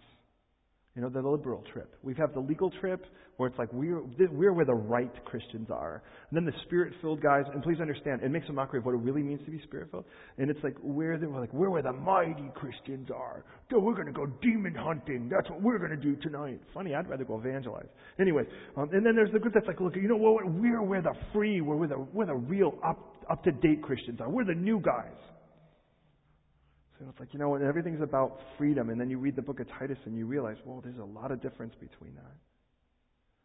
You 0.96 1.02
know, 1.02 1.10
the 1.10 1.20
liberal 1.20 1.62
trip. 1.74 1.94
We 2.02 2.14
have 2.14 2.32
the 2.32 2.40
legal 2.40 2.70
trip 2.80 3.04
where 3.36 3.50
it's 3.50 3.58
like 3.58 3.70
we're, 3.70 4.00
we're 4.30 4.54
where 4.54 4.64
the 4.64 4.72
right 4.72 5.12
Christians 5.26 5.68
are. 5.70 6.02
And 6.30 6.36
then 6.36 6.46
the 6.46 6.58
spirit 6.64 6.94
filled 7.02 7.20
guys, 7.20 7.44
and 7.52 7.62
please 7.62 7.80
understand, 7.82 8.22
it 8.22 8.30
makes 8.30 8.48
a 8.48 8.52
mockery 8.54 8.78
of 8.78 8.86
what 8.86 8.94
it 8.94 9.02
really 9.02 9.22
means 9.22 9.44
to 9.44 9.50
be 9.50 9.60
spirit 9.64 9.90
filled. 9.90 10.06
And 10.38 10.50
it's 10.50 10.58
like 10.64 10.74
we're, 10.82 11.18
the, 11.18 11.28
we're 11.28 11.40
like, 11.40 11.52
we're 11.52 11.68
where 11.68 11.82
the 11.82 11.92
mighty 11.92 12.50
Christians 12.54 13.10
are. 13.14 13.44
So 13.70 13.78
we're 13.78 13.92
going 13.92 14.06
to 14.06 14.12
go 14.12 14.24
demon 14.40 14.74
hunting. 14.74 15.28
That's 15.30 15.50
what 15.50 15.60
we're 15.60 15.78
going 15.78 15.90
to 15.90 15.96
do 15.98 16.16
tonight. 16.16 16.62
Funny, 16.72 16.94
I'd 16.94 17.10
rather 17.10 17.24
go 17.24 17.38
evangelize. 17.38 17.88
Anyway, 18.18 18.44
um, 18.78 18.88
and 18.92 19.04
then 19.04 19.14
there's 19.14 19.32
the 19.34 19.38
group 19.38 19.52
that's 19.52 19.66
like, 19.66 19.80
look, 19.80 19.96
you 19.96 20.08
know 20.08 20.16
what? 20.16 20.50
We're 20.50 20.80
where 20.80 21.02
the 21.02 21.12
free, 21.34 21.60
we're 21.60 21.76
where 21.76 21.88
the, 21.88 22.06
we're 22.14 22.24
the 22.24 22.34
real 22.34 22.78
up, 22.82 23.26
up 23.30 23.44
to 23.44 23.52
date 23.52 23.82
Christians 23.82 24.18
are. 24.22 24.30
We're 24.30 24.46
the 24.46 24.54
new 24.54 24.80
guys. 24.80 25.12
So 26.98 27.06
it's 27.10 27.20
like, 27.20 27.32
you 27.32 27.38
know, 27.38 27.54
and 27.54 27.64
everything's 27.64 28.00
about 28.00 28.40
freedom. 28.56 28.90
And 28.90 29.00
then 29.00 29.10
you 29.10 29.18
read 29.18 29.36
the 29.36 29.42
book 29.42 29.60
of 29.60 29.68
Titus 29.78 29.98
and 30.06 30.16
you 30.16 30.26
realize, 30.26 30.56
well, 30.64 30.80
there's 30.82 30.98
a 30.98 31.04
lot 31.04 31.30
of 31.30 31.42
difference 31.42 31.74
between 31.78 32.14
that. 32.14 32.36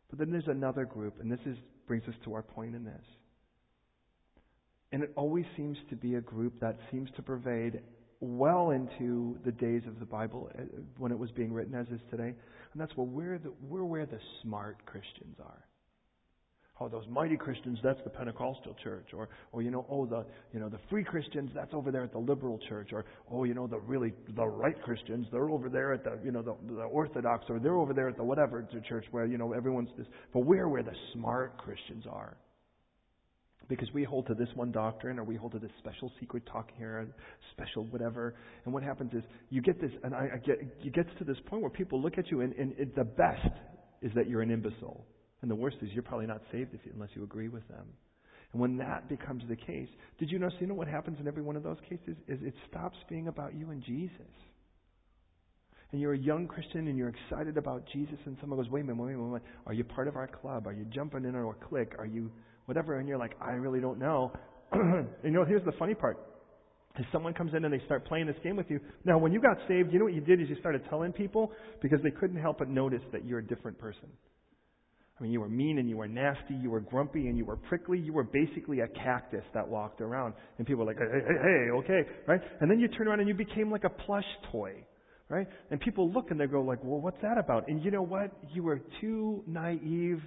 But 0.10 0.20
then 0.20 0.32
there's 0.32 0.48
another 0.48 0.86
group, 0.86 1.20
and 1.22 1.32
this 1.32 1.40
is, 1.46 1.58
brings 1.88 2.04
us 2.08 2.16
to 2.26 2.34
our 2.34 2.42
point 2.42 2.76
in 2.76 2.84
this. 2.84 3.04
And 4.92 5.04
it 5.04 5.12
always 5.16 5.46
seems 5.56 5.78
to 5.90 5.96
be 5.96 6.16
a 6.16 6.22
group 6.22 6.60
that 6.60 6.78
seems 6.92 7.10
to 7.16 7.22
pervade 7.22 7.82
well 8.20 8.72
into 8.72 9.38
the 9.46 9.52
days 9.52 9.84
of 9.88 10.00
the 10.00 10.06
Bible 10.06 10.50
uh, 10.58 10.64
when 10.98 11.12
it 11.12 11.18
was 11.18 11.32
being 11.32 11.54
written, 11.54 11.74
as 11.74 11.88
is 11.88 12.02
today. 12.10 12.34
And 12.74 12.82
that's 12.82 12.96
where 12.96 13.08
we're, 13.08 13.38
the, 13.38 13.54
we're 13.68 13.86
where 13.86 14.06
the 14.06 14.20
smart 14.42 14.86
Christians 14.86 15.38
are 15.40 15.66
oh, 16.82 16.90
those 16.90 17.06
mighty 17.10 17.38
Christians, 17.38 17.78
that's 17.84 18.00
the 18.04 18.10
Pentecostal 18.10 18.76
church. 18.84 19.08
Or, 19.14 19.30
or, 19.52 19.62
you 19.62 19.70
know, 19.70 19.86
oh, 19.90 20.06
the, 20.06 20.26
you 20.54 20.60
know, 20.60 20.68
the 20.68 20.80
free 20.90 21.04
Christians, 21.04 21.52
that's 21.54 21.74
over 21.74 21.92
there 21.92 22.04
at 22.04 22.12
the 22.12 22.18
liberal 22.18 22.60
church. 22.68 22.90
Or, 22.92 23.06
oh, 23.32 23.44
you 23.44 23.54
know, 23.54 23.68
the 23.68 23.80
really, 23.80 24.14
the 24.36 24.46
right 24.46 24.80
Christians, 24.82 25.28
they're 25.32 25.50
over 25.50 25.70
there 25.70 25.94
at 25.94 26.04
the, 26.04 26.18
you 26.24 26.32
know, 26.32 26.42
the, 26.42 26.56
the 26.74 26.84
Orthodox, 26.84 27.46
or 27.50 27.60
they're 27.60 27.78
over 27.78 27.94
there 27.94 28.10
at 28.10 28.18
the 28.18 28.24
whatever 28.24 28.68
church 28.88 29.06
where, 29.12 29.26
you 29.26 29.38
know, 29.38 29.54
everyone's 29.54 29.90
this. 29.98 30.08
But 30.34 30.42
we're 30.42 30.68
where 30.68 30.84
the 30.84 30.96
smart 31.14 31.58
Christians 31.58 32.06
are. 32.10 32.36
Because 33.70 33.88
we 33.94 34.04
hold 34.04 34.28
to 34.28 34.34
this 34.34 34.50
one 34.56 34.72
doctrine, 34.72 35.18
or 35.18 35.24
we 35.24 35.36
hold 35.36 35.54
to 35.54 35.60
this 35.60 35.72
special 35.80 36.12
secret 36.20 36.44
talk 36.52 36.72
here, 36.78 37.08
special 37.54 37.86
whatever. 37.86 38.34
And 38.66 38.74
what 38.74 38.84
happens 38.84 39.14
is 39.14 39.24
you 39.50 39.62
get 39.62 39.80
this, 39.80 39.92
and 40.04 40.14
I, 40.14 40.32
I 40.34 40.38
get, 40.40 40.58
it 40.84 40.94
gets 40.94 41.10
to 41.20 41.24
this 41.24 41.38
point 41.46 41.62
where 41.62 41.72
people 41.72 42.02
look 42.02 42.18
at 42.18 42.30
you, 42.30 42.42
and, 42.42 42.54
and 42.54 42.74
it, 42.78 42.96
the 42.96 43.06
best 43.06 43.48
is 44.02 44.12
that 44.16 44.28
you're 44.28 44.42
an 44.42 44.52
imbecile. 44.52 45.06
And 45.42 45.50
the 45.50 45.56
worst 45.56 45.78
is 45.82 45.90
you're 45.94 46.04
probably 46.04 46.28
not 46.28 46.42
saved 46.52 46.74
you, 46.74 46.92
unless 46.94 47.10
you 47.16 47.24
agree 47.24 47.48
with 47.48 47.68
them. 47.68 47.86
And 48.54 48.62
when 48.62 48.78
that 48.78 49.08
becomes 49.10 49.44
the 49.48 49.56
case, 49.56 49.88
did 50.20 50.30
you 50.30 50.40
notice, 50.40 50.58
you 50.60 50.68
know 50.68 50.74
what 50.74 50.88
happens 50.88 51.18
in 51.20 51.28
every 51.28 51.42
one 51.42 51.56
of 51.56 51.64
those 51.64 51.78
cases? 51.90 52.18
Is 52.28 52.40
it 52.42 52.54
stops 52.70 52.98
being 53.10 53.28
about 53.28 53.56
you 53.56 53.72
and 53.72 53.84
Jesus. 53.84 54.22
And 55.92 56.00
you're 56.00 56.14
a 56.14 56.18
young 56.18 56.48
Christian 56.48 56.88
and 56.88 56.98
you're 56.98 57.10
excited 57.10 57.58
about 57.58 57.84
Jesus, 57.92 58.18
and 58.26 58.38
someone 58.40 58.60
goes, 58.60 58.70
wait 58.70 58.82
a 58.82 58.84
minute, 58.84 59.02
wait 59.02 59.14
a 59.14 59.18
minute, 59.18 59.24
wait 59.24 59.28
a 59.28 59.34
minute. 59.34 59.48
Are 59.66 59.74
you 59.74 59.84
part 59.84 60.08
of 60.08 60.16
our 60.16 60.28
club? 60.28 60.68
Are 60.68 60.74
you 60.74 60.86
jumping 60.86 61.26
in 61.26 61.36
our 61.36 61.54
clique? 61.54 61.94
Are 61.98 62.06
you 62.06 62.32
whatever? 62.66 63.00
And 63.00 63.08
you're 63.08 63.18
like, 63.18 63.36
I 63.42 63.52
really 63.52 63.82
don't 63.82 64.00
know. 64.00 64.32
you 64.74 65.32
know, 65.32 65.44
here's 65.44 65.66
the 65.66 65.74
funny 65.74 65.94
part. 65.94 66.18
If 66.98 67.06
someone 67.12 67.34
comes 67.34 67.54
in 67.54 67.64
and 67.64 67.74
they 67.74 67.84
start 67.86 68.06
playing 68.06 68.28
this 68.28 68.36
game 68.44 68.58
with 68.58 68.70
you, 68.70 68.80
now 69.06 69.18
when 69.18 69.32
you 69.32 69.42
got 69.42 69.58
saved, 69.68 69.94
you 69.94 70.00
know 70.00 70.06
what 70.06 70.14
you 70.14 70.22
did 70.22 70.42
is 70.42 70.50
you 70.50 70.58
started 70.60 70.82
telling 70.90 71.14
people 71.14 71.52
because 71.82 72.00
they 72.04 72.12
couldn't 72.12 72.40
help 72.40 72.60
but 72.60 72.70
notice 72.70 73.02
that 73.14 73.26
you're 73.26 73.40
a 73.40 73.46
different 73.46 73.78
person. 73.78 74.10
I 75.22 75.24
mean, 75.24 75.34
you 75.34 75.40
were 75.40 75.50
mean 75.50 75.78
and 75.78 75.88
you 75.88 75.98
were 75.98 76.08
nasty, 76.08 76.56
you 76.56 76.72
were 76.72 76.80
grumpy 76.80 77.28
and 77.28 77.38
you 77.38 77.46
were 77.46 77.56
prickly. 77.56 78.00
You 78.00 78.12
were 78.12 78.24
basically 78.24 78.80
a 78.80 78.88
cactus 78.88 79.44
that 79.54 79.68
walked 79.68 80.02
around. 80.02 80.34
And 80.58 80.66
people 80.66 80.84
were 80.84 80.92
like, 80.92 80.98
hey, 80.98 81.20
hey, 81.28 81.36
hey, 81.44 81.70
okay, 81.74 82.10
right? 82.28 82.42
And 82.60 82.72
then 82.72 82.80
you 82.80 82.88
turn 82.88 83.08
around 83.08 83.20
and 83.20 83.30
you 83.30 83.36
became 83.36 83.70
like 83.70 83.84
a 83.84 83.90
plush 83.90 84.26
toy, 84.52 84.84
right? 85.30 85.48
And 85.70 85.80
people 85.80 86.12
look 86.12 86.32
and 86.32 86.40
they 86.40 86.48
go 86.48 86.62
like, 86.62 86.80
well, 86.84 87.00
what's 87.00 87.22
that 87.22 87.38
about? 87.38 87.68
And 87.68 87.84
you 87.86 87.92
know 87.92 88.02
what? 88.02 88.32
You 88.52 88.64
were 88.64 88.82
too 89.00 89.44
naive 89.46 90.24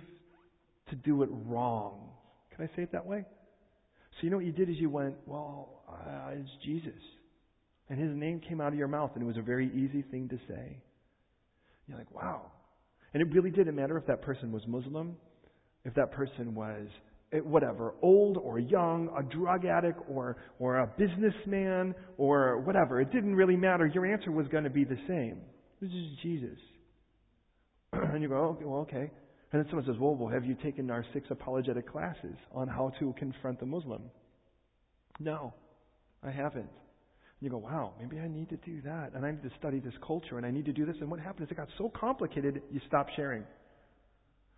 to 0.90 0.94
do 0.94 1.24
it 1.24 1.28
wrong. 1.44 2.10
Can 2.54 2.64
I 2.64 2.76
say 2.76 2.82
it 2.82 2.92
that 2.92 3.04
way? 3.04 3.24
So 4.12 4.18
you 4.22 4.30
know 4.30 4.36
what 4.36 4.46
you 4.46 4.52
did 4.52 4.70
is 4.70 4.76
you 4.78 4.90
went, 4.90 5.16
well, 5.26 5.82
uh, 5.88 6.34
it's 6.34 6.48
Jesus. 6.64 7.00
And 7.90 7.98
his 7.98 8.16
name 8.16 8.40
came 8.48 8.60
out 8.60 8.68
of 8.68 8.78
your 8.78 8.86
mouth 8.86 9.10
and 9.14 9.24
it 9.24 9.26
was 9.26 9.38
a 9.38 9.42
very 9.42 9.66
easy 9.74 10.02
thing 10.02 10.28
to 10.28 10.38
say. 10.46 10.78
You're 11.88 11.98
like, 11.98 12.14
wow, 12.14 12.42
and 13.14 13.22
it 13.22 13.32
really 13.32 13.50
didn't 13.50 13.76
matter 13.76 13.96
if 13.96 14.06
that 14.06 14.22
person 14.22 14.52
was 14.52 14.62
Muslim, 14.66 15.16
if 15.84 15.94
that 15.94 16.10
person 16.10 16.54
was 16.54 16.86
eh, 17.32 17.38
whatever, 17.38 17.94
old 18.02 18.36
or 18.36 18.58
young, 18.58 19.08
a 19.16 19.22
drug 19.22 19.64
addict 19.64 20.00
or, 20.08 20.36
or 20.58 20.78
a 20.80 20.86
businessman 20.98 21.94
or 22.18 22.58
whatever. 22.60 23.00
It 23.00 23.12
didn't 23.12 23.36
really 23.36 23.56
matter. 23.56 23.86
Your 23.86 24.04
answer 24.04 24.32
was 24.32 24.48
going 24.48 24.64
to 24.64 24.70
be 24.70 24.84
the 24.84 24.98
same. 25.06 25.40
This 25.80 25.90
is 25.90 26.18
Jesus. 26.22 26.58
and 27.92 28.20
you 28.20 28.28
go, 28.28 28.36
okay, 28.36 28.64
well, 28.64 28.80
okay. 28.80 29.10
And 29.52 29.62
then 29.62 29.66
someone 29.68 29.86
says, 29.86 29.94
well, 30.00 30.16
well, 30.16 30.32
have 30.32 30.44
you 30.44 30.56
taken 30.56 30.90
our 30.90 31.04
six 31.12 31.28
apologetic 31.30 31.90
classes 31.90 32.34
on 32.52 32.66
how 32.66 32.92
to 32.98 33.14
confront 33.16 33.60
the 33.60 33.66
Muslim? 33.66 34.02
No, 35.20 35.54
I 36.24 36.32
haven't. 36.32 36.70
You 37.44 37.50
go, 37.50 37.58
wow, 37.58 37.92
maybe 38.00 38.18
I 38.18 38.26
need 38.26 38.48
to 38.48 38.56
do 38.56 38.80
that. 38.86 39.10
And 39.14 39.22
I 39.22 39.30
need 39.32 39.42
to 39.42 39.50
study 39.58 39.78
this 39.78 39.92
culture 40.02 40.38
and 40.38 40.46
I 40.46 40.50
need 40.50 40.64
to 40.64 40.72
do 40.72 40.86
this. 40.86 40.96
And 41.02 41.10
what 41.10 41.20
happened 41.20 41.46
is 41.46 41.50
it 41.50 41.58
got 41.58 41.68
so 41.76 41.92
complicated, 41.94 42.62
you 42.72 42.80
stop 42.88 43.08
sharing. 43.16 43.44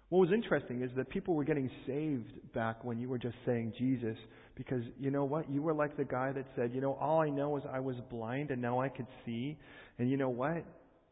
What 0.09 0.21
was 0.21 0.31
interesting 0.33 0.83
is 0.83 0.91
that 0.97 1.11
people 1.11 1.35
were 1.35 1.43
getting 1.43 1.69
saved 1.85 2.31
back 2.55 2.85
when 2.85 3.01
you 3.01 3.09
were 3.09 3.19
just 3.19 3.35
saying 3.45 3.73
Jesus 3.77 4.17
because 4.55 4.83
you 5.01 5.11
know 5.11 5.25
what? 5.25 5.51
You 5.51 5.63
were 5.63 5.75
like 5.75 5.97
the 5.97 6.05
guy 6.05 6.31
that 6.31 6.47
said, 6.55 6.73
you 6.73 6.81
know, 6.81 6.93
all 7.01 7.21
I 7.21 7.29
know 7.29 7.57
is 7.57 7.65
I 7.69 7.81
was 7.81 7.97
blind 8.09 8.53
and 8.53 8.63
now 8.63 8.81
I 8.81 8.89
could 8.89 9.09
see. 9.25 9.59
And 9.99 10.09
you 10.09 10.17
know 10.17 10.29
what? 10.29 10.65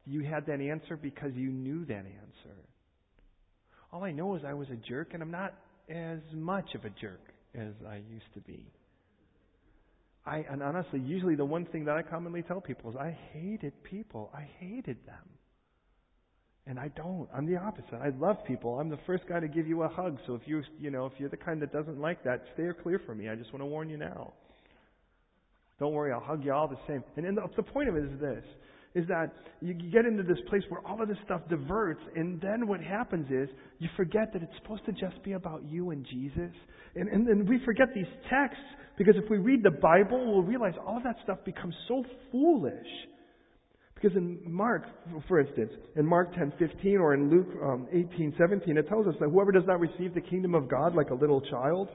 You 0.07 0.23
had 0.23 0.47
that 0.47 0.61
answer 0.61 0.97
because 0.97 1.33
you 1.35 1.51
knew 1.51 1.85
that 1.87 2.07
answer. 2.07 2.57
All 3.93 4.05
I 4.05 4.13
know 4.13 4.37
is 4.37 4.43
I 4.47 4.55
was 4.55 4.69
a 4.71 4.77
jerk 4.77 5.09
and 5.13 5.25
I'm 5.25 5.33
not 5.33 5.55
as 5.91 6.21
much 6.33 6.77
of 6.77 6.85
a 6.85 6.91
jerk 6.91 7.35
as 7.53 7.73
I 7.85 7.97
used 7.97 8.33
to 8.35 8.41
be. 8.43 8.65
I, 10.27 10.45
and 10.51 10.63
honestly, 10.63 11.01
usually 11.01 11.35
the 11.35 11.45
one 11.45 11.67
thing 11.67 11.85
that 11.85 11.97
I 11.97 12.03
commonly 12.03 12.43
tell 12.43 12.61
people 12.61 12.91
is 12.91 12.97
I 12.97 13.17
hated 13.33 13.73
people. 13.83 14.31
I 14.35 14.49
hated 14.59 14.97
them. 15.07 15.29
And 16.67 16.79
I 16.79 16.89
don't. 16.89 17.29
I'm 17.35 17.45
the 17.45 17.59
opposite. 17.59 17.95
I 18.03 18.09
love 18.19 18.39
people. 18.47 18.81
I'm 18.81 18.89
the 18.89 18.99
first 19.07 19.25
guy 19.29 19.39
to 19.39 19.49
give 19.49 19.67
you 19.67 19.83
a 19.83 19.89
hug. 19.89 20.19
So 20.27 20.35
if 20.35 20.43
you, 20.47 20.63
you 20.81 20.91
know, 20.91 21.05
if 21.05 21.13
you're 21.19 21.29
the 21.29 21.37
kind 21.37 21.61
that 21.61 21.73
doesn't 21.73 22.01
like 22.01 22.25
that, 22.25 22.43
stay 22.55 22.65
clear 22.83 23.01
from 23.05 23.19
me. 23.19 23.29
I 23.29 23.35
just 23.35 23.53
want 23.53 23.61
to 23.61 23.67
warn 23.67 23.91
you 23.91 23.99
now. 23.99 24.33
Don't 25.79 25.93
worry, 25.93 26.13
I'll 26.13 26.21
hug 26.21 26.45
you 26.45 26.53
all 26.53 26.69
the 26.69 26.79
same. 26.87 27.03
And 27.17 27.37
the, 27.37 27.43
the 27.57 27.63
point 27.63 27.89
of 27.89 27.97
it 27.97 28.05
is 28.05 28.21
this, 28.21 28.45
is 28.95 29.07
that 29.09 29.35
you 29.61 29.75
get 29.75 30.07
into 30.07 30.23
this 30.23 30.39
place 30.49 30.63
where 30.69 30.81
all 30.87 31.03
of 31.03 31.09
this 31.09 31.19
stuff 31.25 31.43
diverts, 31.51 32.01
and 32.15 32.41
then 32.41 32.67
what 32.69 32.81
happens 32.81 33.27
is 33.29 33.49
you 33.81 33.89
forget 33.97 34.33
that 34.33 34.43
it's 34.43 34.53
supposed 34.63 34.87
to 34.87 34.93
just 34.93 35.21
be 35.25 35.33
about 35.33 35.65
you 35.69 35.91
and 35.91 36.07
Jesus. 36.07 36.55
And, 36.95 37.09
and 37.09 37.27
then 37.27 37.45
we 37.47 37.59
forget 37.65 37.89
these 37.93 38.07
texts 38.31 38.63
because 38.97 39.15
if 39.17 39.29
we 39.29 39.39
read 39.39 39.63
the 39.63 39.71
Bible, 39.71 40.33
we'll 40.33 40.43
realize 40.43 40.75
all 40.87 41.01
that 41.03 41.17
stuff 41.25 41.39
becomes 41.45 41.75
so 41.89 42.05
foolish. 42.31 42.87
Because 43.95 44.17
in 44.17 44.41
Mark, 44.47 44.83
for 45.29 45.41
instance, 45.41 45.73
in 45.97 46.07
Mark 46.07 46.35
10:15 46.35 47.01
or 47.01 47.15
in 47.15 47.31
Luke 47.31 47.49
um, 47.63 47.89
18:17, 47.93 48.77
it 48.77 48.89
tells 48.89 49.07
us 49.07 49.15
that 49.21 49.31
whoever 49.31 49.51
does 49.51 49.65
not 49.67 49.81
receive 49.81 50.15
the 50.15 50.21
kingdom 50.21 50.55
of 50.55 50.69
God 50.69 50.95
like 50.95 51.11
a 51.11 51.15
little 51.15 51.41
child, 51.41 51.89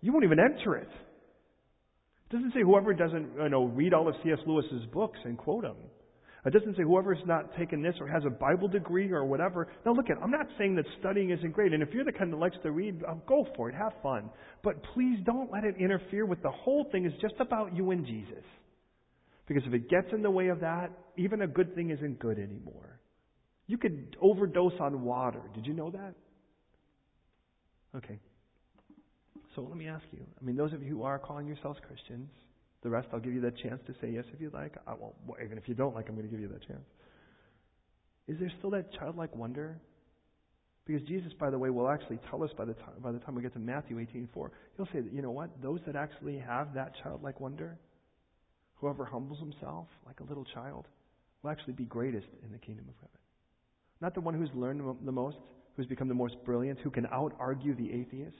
you 0.00 0.12
won't 0.12 0.24
even 0.24 0.38
enter 0.38 0.76
it. 0.76 0.88
It 0.88 2.34
doesn't 2.34 2.52
say 2.54 2.62
whoever 2.62 2.94
doesn't 2.94 3.34
you 3.36 3.48
know, 3.50 3.64
read 3.64 3.92
all 3.92 4.08
of 4.08 4.14
C.S. 4.24 4.38
Lewis's 4.46 4.86
books 4.92 5.18
and 5.24 5.36
quote 5.36 5.62
them. 5.62 5.76
It 6.44 6.52
doesn't 6.52 6.76
say 6.76 6.82
whoever's 6.82 7.24
not 7.24 7.56
taken 7.56 7.82
this 7.82 7.94
or 8.00 8.08
has 8.08 8.24
a 8.26 8.30
Bible 8.30 8.66
degree 8.66 9.12
or 9.12 9.24
whatever. 9.24 9.68
Now, 9.86 9.92
look, 9.92 10.10
at, 10.10 10.16
I'm 10.20 10.30
not 10.30 10.46
saying 10.58 10.74
that 10.74 10.86
studying 10.98 11.30
isn't 11.30 11.52
great. 11.52 11.72
And 11.72 11.82
if 11.82 11.90
you're 11.92 12.04
the 12.04 12.12
kind 12.12 12.32
that 12.32 12.38
likes 12.38 12.56
to 12.64 12.72
read, 12.72 13.00
um, 13.08 13.22
go 13.28 13.46
for 13.56 13.68
it. 13.68 13.76
Have 13.76 13.92
fun. 14.02 14.28
But 14.64 14.82
please 14.92 15.20
don't 15.24 15.52
let 15.52 15.62
it 15.62 15.76
interfere 15.78 16.26
with 16.26 16.42
the 16.42 16.50
whole 16.50 16.88
thing 16.90 17.04
is 17.04 17.12
just 17.20 17.34
about 17.38 17.76
you 17.76 17.92
and 17.92 18.04
Jesus. 18.04 18.44
Because 19.46 19.62
if 19.66 19.72
it 19.72 19.88
gets 19.88 20.08
in 20.12 20.22
the 20.22 20.30
way 20.30 20.48
of 20.48 20.60
that, 20.60 20.90
even 21.16 21.42
a 21.42 21.46
good 21.46 21.76
thing 21.76 21.90
isn't 21.90 22.18
good 22.18 22.38
anymore. 22.38 22.98
You 23.68 23.78
could 23.78 24.16
overdose 24.20 24.74
on 24.80 25.02
water. 25.02 25.42
Did 25.54 25.66
you 25.66 25.74
know 25.74 25.90
that? 25.90 26.14
Okay. 27.96 28.18
So 29.54 29.62
let 29.62 29.76
me 29.76 29.86
ask 29.86 30.04
you. 30.10 30.24
I 30.40 30.44
mean, 30.44 30.56
those 30.56 30.72
of 30.72 30.82
you 30.82 30.88
who 30.88 31.02
are 31.04 31.18
calling 31.18 31.46
yourselves 31.46 31.78
Christians, 31.86 32.30
the 32.82 32.90
rest, 32.90 33.08
I'll 33.12 33.20
give 33.20 33.32
you 33.32 33.40
that 33.42 33.56
chance 33.58 33.80
to 33.86 33.94
say 34.00 34.10
yes 34.10 34.24
if 34.32 34.40
you'd 34.40 34.54
like. 34.54 34.74
I 34.86 34.94
won't, 34.94 35.14
even 35.44 35.58
if 35.58 35.68
you 35.68 35.74
don't 35.74 35.94
like, 35.94 36.08
I'm 36.08 36.14
going 36.14 36.26
to 36.26 36.30
give 36.30 36.40
you 36.40 36.48
that 36.48 36.66
chance. 36.66 36.84
Is 38.28 38.38
there 38.38 38.50
still 38.58 38.70
that 38.70 38.92
childlike 38.94 39.34
wonder? 39.36 39.80
Because 40.84 41.02
Jesus, 41.02 41.32
by 41.38 41.50
the 41.50 41.58
way, 41.58 41.70
will 41.70 41.88
actually 41.88 42.18
tell 42.28 42.42
us 42.42 42.50
by 42.56 42.64
the 42.64 42.74
time, 42.74 42.94
by 43.00 43.12
the 43.12 43.18
time 43.20 43.34
we 43.34 43.42
get 43.42 43.52
to 43.52 43.60
Matthew 43.60 43.98
18:4, 43.98 44.50
he'll 44.76 44.86
say 44.86 45.00
that 45.00 45.12
you 45.12 45.22
know 45.22 45.30
what? 45.30 45.50
Those 45.62 45.80
that 45.86 45.94
actually 45.94 46.38
have 46.38 46.74
that 46.74 46.92
childlike 47.02 47.40
wonder, 47.40 47.78
whoever 48.76 49.04
humbles 49.04 49.38
himself 49.38 49.86
like 50.06 50.18
a 50.20 50.24
little 50.24 50.44
child, 50.44 50.86
will 51.42 51.50
actually 51.50 51.74
be 51.74 51.84
greatest 51.84 52.26
in 52.44 52.50
the 52.50 52.58
kingdom 52.58 52.86
of 52.88 52.94
heaven. 52.96 53.20
Not 54.00 54.14
the 54.14 54.20
one 54.20 54.34
who's 54.34 54.50
learned 54.54 54.82
the 55.04 55.12
most, 55.12 55.36
who's 55.76 55.86
become 55.86 56.08
the 56.08 56.14
most 56.14 56.34
brilliant, 56.44 56.80
who 56.80 56.90
can 56.90 57.06
out 57.06 57.34
argue 57.38 57.74
the 57.76 57.92
atheist, 57.92 58.36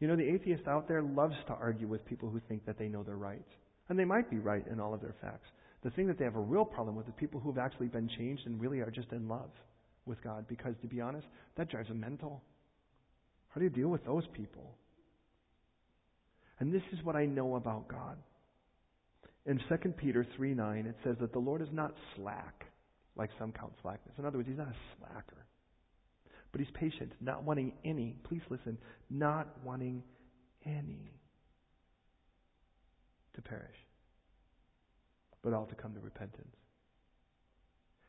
you 0.00 0.06
know, 0.06 0.16
the 0.16 0.28
atheist 0.28 0.68
out 0.68 0.86
there 0.86 1.02
loves 1.02 1.34
to 1.48 1.54
argue 1.54 1.88
with 1.88 2.04
people 2.06 2.30
who 2.30 2.40
think 2.48 2.64
that 2.66 2.78
they 2.78 2.88
know 2.88 3.02
their 3.02 3.16
rights. 3.16 3.50
And 3.88 3.98
they 3.98 4.04
might 4.04 4.30
be 4.30 4.38
right 4.38 4.64
in 4.70 4.80
all 4.80 4.94
of 4.94 5.00
their 5.00 5.14
facts. 5.20 5.48
The 5.82 5.90
thing 5.90 6.06
that 6.08 6.18
they 6.18 6.24
have 6.24 6.36
a 6.36 6.40
real 6.40 6.64
problem 6.64 6.96
with 6.96 7.08
is 7.08 7.14
people 7.16 7.40
who've 7.40 7.58
actually 7.58 7.88
been 7.88 8.08
changed 8.18 8.46
and 8.46 8.60
really 8.60 8.80
are 8.80 8.90
just 8.90 9.12
in 9.12 9.28
love 9.28 9.50
with 10.06 10.22
God. 10.22 10.46
Because, 10.48 10.74
to 10.82 10.88
be 10.88 11.00
honest, 11.00 11.26
that 11.56 11.70
drives 11.70 11.88
them 11.88 12.00
mental. 12.00 12.42
How 13.48 13.58
do 13.60 13.64
you 13.64 13.70
deal 13.70 13.88
with 13.88 14.04
those 14.04 14.24
people? 14.34 14.74
And 16.60 16.72
this 16.72 16.82
is 16.92 17.04
what 17.04 17.16
I 17.16 17.26
know 17.26 17.56
about 17.56 17.88
God. 17.88 18.16
In 19.46 19.60
2 19.68 19.88
Peter 19.90 20.26
3 20.36 20.54
9, 20.54 20.86
it 20.86 20.96
says 21.04 21.16
that 21.20 21.32
the 21.32 21.38
Lord 21.38 21.62
is 21.62 21.68
not 21.72 21.94
slack, 22.16 22.66
like 23.16 23.30
some 23.38 23.52
count 23.52 23.72
slackness. 23.82 24.14
In 24.18 24.26
other 24.26 24.38
words, 24.38 24.48
He's 24.48 24.58
not 24.58 24.68
a 24.68 24.76
slacker. 24.98 25.46
But 26.52 26.60
he's 26.60 26.70
patient, 26.72 27.12
not 27.20 27.44
wanting 27.44 27.72
any, 27.84 28.16
please 28.24 28.42
listen, 28.48 28.78
not 29.10 29.48
wanting 29.64 30.02
any 30.64 31.12
to 33.34 33.42
perish, 33.42 33.76
but 35.42 35.52
all 35.52 35.66
to 35.66 35.74
come 35.74 35.94
to 35.94 36.00
repentance. 36.00 36.56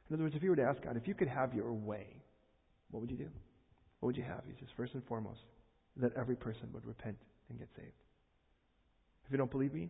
In 0.09 0.15
other 0.15 0.23
words, 0.23 0.35
if 0.35 0.41
you 0.41 0.49
were 0.49 0.55
to 0.55 0.63
ask 0.63 0.81
God, 0.81 0.97
if 0.97 1.07
you 1.07 1.13
could 1.13 1.27
have 1.27 1.53
your 1.53 1.73
way, 1.73 2.07
what 2.89 3.01
would 3.01 3.11
you 3.11 3.17
do? 3.17 3.29
What 3.99 4.07
would 4.07 4.17
you 4.17 4.23
have? 4.23 4.41
He 4.47 4.53
says, 4.59 4.69
first 4.75 4.93
and 4.93 5.03
foremost, 5.05 5.41
that 5.97 6.13
every 6.17 6.35
person 6.35 6.69
would 6.73 6.85
repent 6.85 7.17
and 7.49 7.59
get 7.59 7.67
saved. 7.75 7.91
If 9.25 9.31
you 9.31 9.37
don't 9.37 9.51
believe 9.51 9.73
me, 9.73 9.89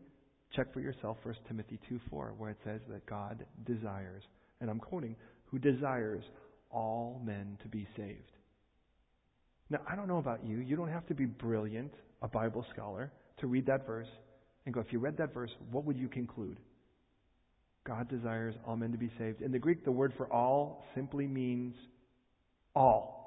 check 0.53 0.73
for 0.73 0.81
yourself 0.81 1.17
1 1.23 1.35
Timothy 1.47 1.79
2 1.87 1.99
4, 2.09 2.33
where 2.37 2.49
it 2.49 2.57
says 2.65 2.81
that 2.89 3.05
God 3.05 3.45
desires, 3.65 4.23
and 4.59 4.69
I'm 4.69 4.79
quoting, 4.79 5.15
who 5.45 5.59
desires 5.59 6.23
all 6.71 7.21
men 7.23 7.57
to 7.61 7.69
be 7.69 7.87
saved 7.95 8.31
now, 9.69 9.79
I 9.87 9.95
don't 9.95 10.07
know 10.07 10.17
about 10.17 10.45
you. 10.45 10.57
You 10.57 10.75
don't 10.75 10.89
have 10.89 11.05
to 11.07 11.13
be 11.13 11.25
brilliant, 11.25 11.93
a 12.21 12.27
Bible 12.27 12.65
scholar, 12.73 13.11
to 13.39 13.47
read 13.47 13.65
that 13.67 13.85
verse 13.85 14.07
and 14.65 14.73
go, 14.73 14.81
if 14.81 14.91
you 14.91 14.99
read 14.99 15.17
that 15.17 15.33
verse, 15.33 15.51
what 15.71 15.85
would 15.85 15.97
you 15.97 16.07
conclude? 16.07 16.57
God 17.85 18.09
desires 18.09 18.55
all 18.65 18.75
men 18.75 18.91
to 18.91 18.97
be 18.97 19.11
saved. 19.17 19.41
In 19.41 19.51
the 19.51 19.59
Greek, 19.59 19.85
the 19.85 19.91
word 19.91 20.13
for 20.17 20.31
all 20.31 20.85
simply 20.95 21.27
means 21.27 21.75
all. 22.75 23.19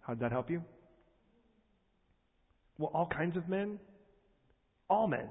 How 0.00 0.14
did 0.14 0.22
that 0.22 0.32
help 0.32 0.50
you? 0.50 0.62
Well, 2.78 2.90
all 2.94 3.06
kinds 3.06 3.36
of 3.36 3.48
men? 3.48 3.78
All 4.88 5.06
men. 5.06 5.28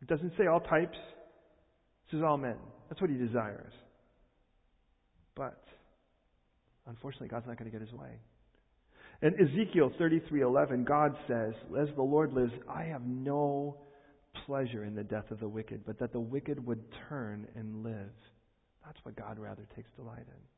It 0.00 0.08
doesn't 0.08 0.32
say 0.38 0.46
all 0.46 0.60
types. 0.60 0.96
It 0.96 2.12
says 2.12 2.22
all 2.22 2.38
men. 2.38 2.56
That's 2.88 3.00
what 3.00 3.10
he 3.10 3.16
desires. 3.16 3.72
But, 5.34 5.62
unfortunately, 6.86 7.28
God's 7.28 7.46
not 7.46 7.58
going 7.58 7.70
to 7.70 7.76
get 7.76 7.86
his 7.86 7.92
way. 7.98 8.20
In 9.22 9.34
Ezekiel 9.40 9.90
33:11, 9.98 10.84
God 10.84 11.16
says, 11.26 11.54
"As 11.76 11.92
the 11.94 12.02
Lord 12.02 12.32
lives, 12.32 12.52
I 12.68 12.84
have 12.84 13.06
no 13.06 13.80
pleasure 14.46 14.84
in 14.84 14.94
the 14.94 15.04
death 15.04 15.30
of 15.30 15.40
the 15.40 15.48
wicked, 15.48 15.84
but 15.86 15.98
that 15.98 16.12
the 16.12 16.20
wicked 16.20 16.64
would 16.64 16.90
turn 17.08 17.46
and 17.54 17.82
live." 17.82 18.12
That's 18.84 19.02
what 19.04 19.16
God 19.16 19.38
rather 19.38 19.64
takes 19.74 19.90
delight 19.92 20.26
in. 20.26 20.48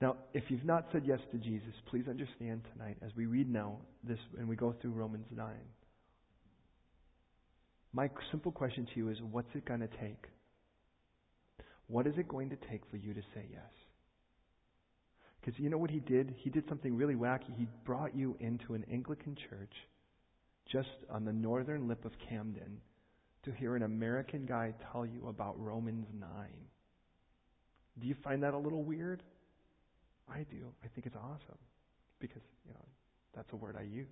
Now, 0.00 0.16
if 0.32 0.50
you've 0.50 0.64
not 0.64 0.90
said 0.92 1.04
yes 1.04 1.20
to 1.30 1.38
Jesus, 1.38 1.74
please 1.86 2.08
understand 2.08 2.64
tonight 2.72 2.96
as 3.02 3.14
we 3.16 3.26
read 3.26 3.50
now 3.50 3.80
this 4.02 4.18
and 4.38 4.48
we 4.48 4.56
go 4.56 4.72
through 4.72 4.92
Romans 4.92 5.26
9. 5.30 5.54
My 7.92 8.08
simple 8.30 8.52
question 8.52 8.86
to 8.86 8.96
you 8.96 9.08
is 9.10 9.20
what's 9.20 9.54
it 9.54 9.64
going 9.66 9.80
to 9.80 9.88
take? 9.88 10.28
What 11.88 12.06
is 12.06 12.16
it 12.16 12.28
going 12.28 12.50
to 12.50 12.56
take 12.70 12.86
for 12.86 12.96
you 12.96 13.12
to 13.12 13.22
say 13.34 13.46
yes? 13.50 13.72
Because 15.40 15.58
you 15.58 15.70
know 15.70 15.78
what 15.78 15.90
he 15.90 16.00
did? 16.00 16.34
He 16.38 16.50
did 16.50 16.68
something 16.68 16.94
really 16.96 17.14
wacky. 17.14 17.56
He 17.56 17.66
brought 17.84 18.14
you 18.14 18.36
into 18.40 18.74
an 18.74 18.84
Anglican 18.92 19.36
church 19.48 19.72
just 20.70 20.88
on 21.10 21.24
the 21.24 21.32
northern 21.32 21.88
lip 21.88 22.04
of 22.04 22.12
Camden 22.28 22.80
to 23.44 23.52
hear 23.52 23.74
an 23.74 23.82
American 23.82 24.44
guy 24.44 24.74
tell 24.92 25.06
you 25.06 25.28
about 25.28 25.58
Romans 25.58 26.06
9. 26.18 26.28
Do 27.98 28.06
you 28.06 28.14
find 28.22 28.42
that 28.42 28.54
a 28.54 28.58
little 28.58 28.82
weird? 28.82 29.22
I 30.28 30.44
do. 30.50 30.72
I 30.84 30.88
think 30.88 31.06
it's 31.06 31.16
awesome 31.16 31.58
because, 32.20 32.42
you 32.66 32.74
know, 32.74 32.86
that's 33.34 33.48
a 33.52 33.56
word 33.56 33.76
I 33.78 33.82
use. 33.82 34.06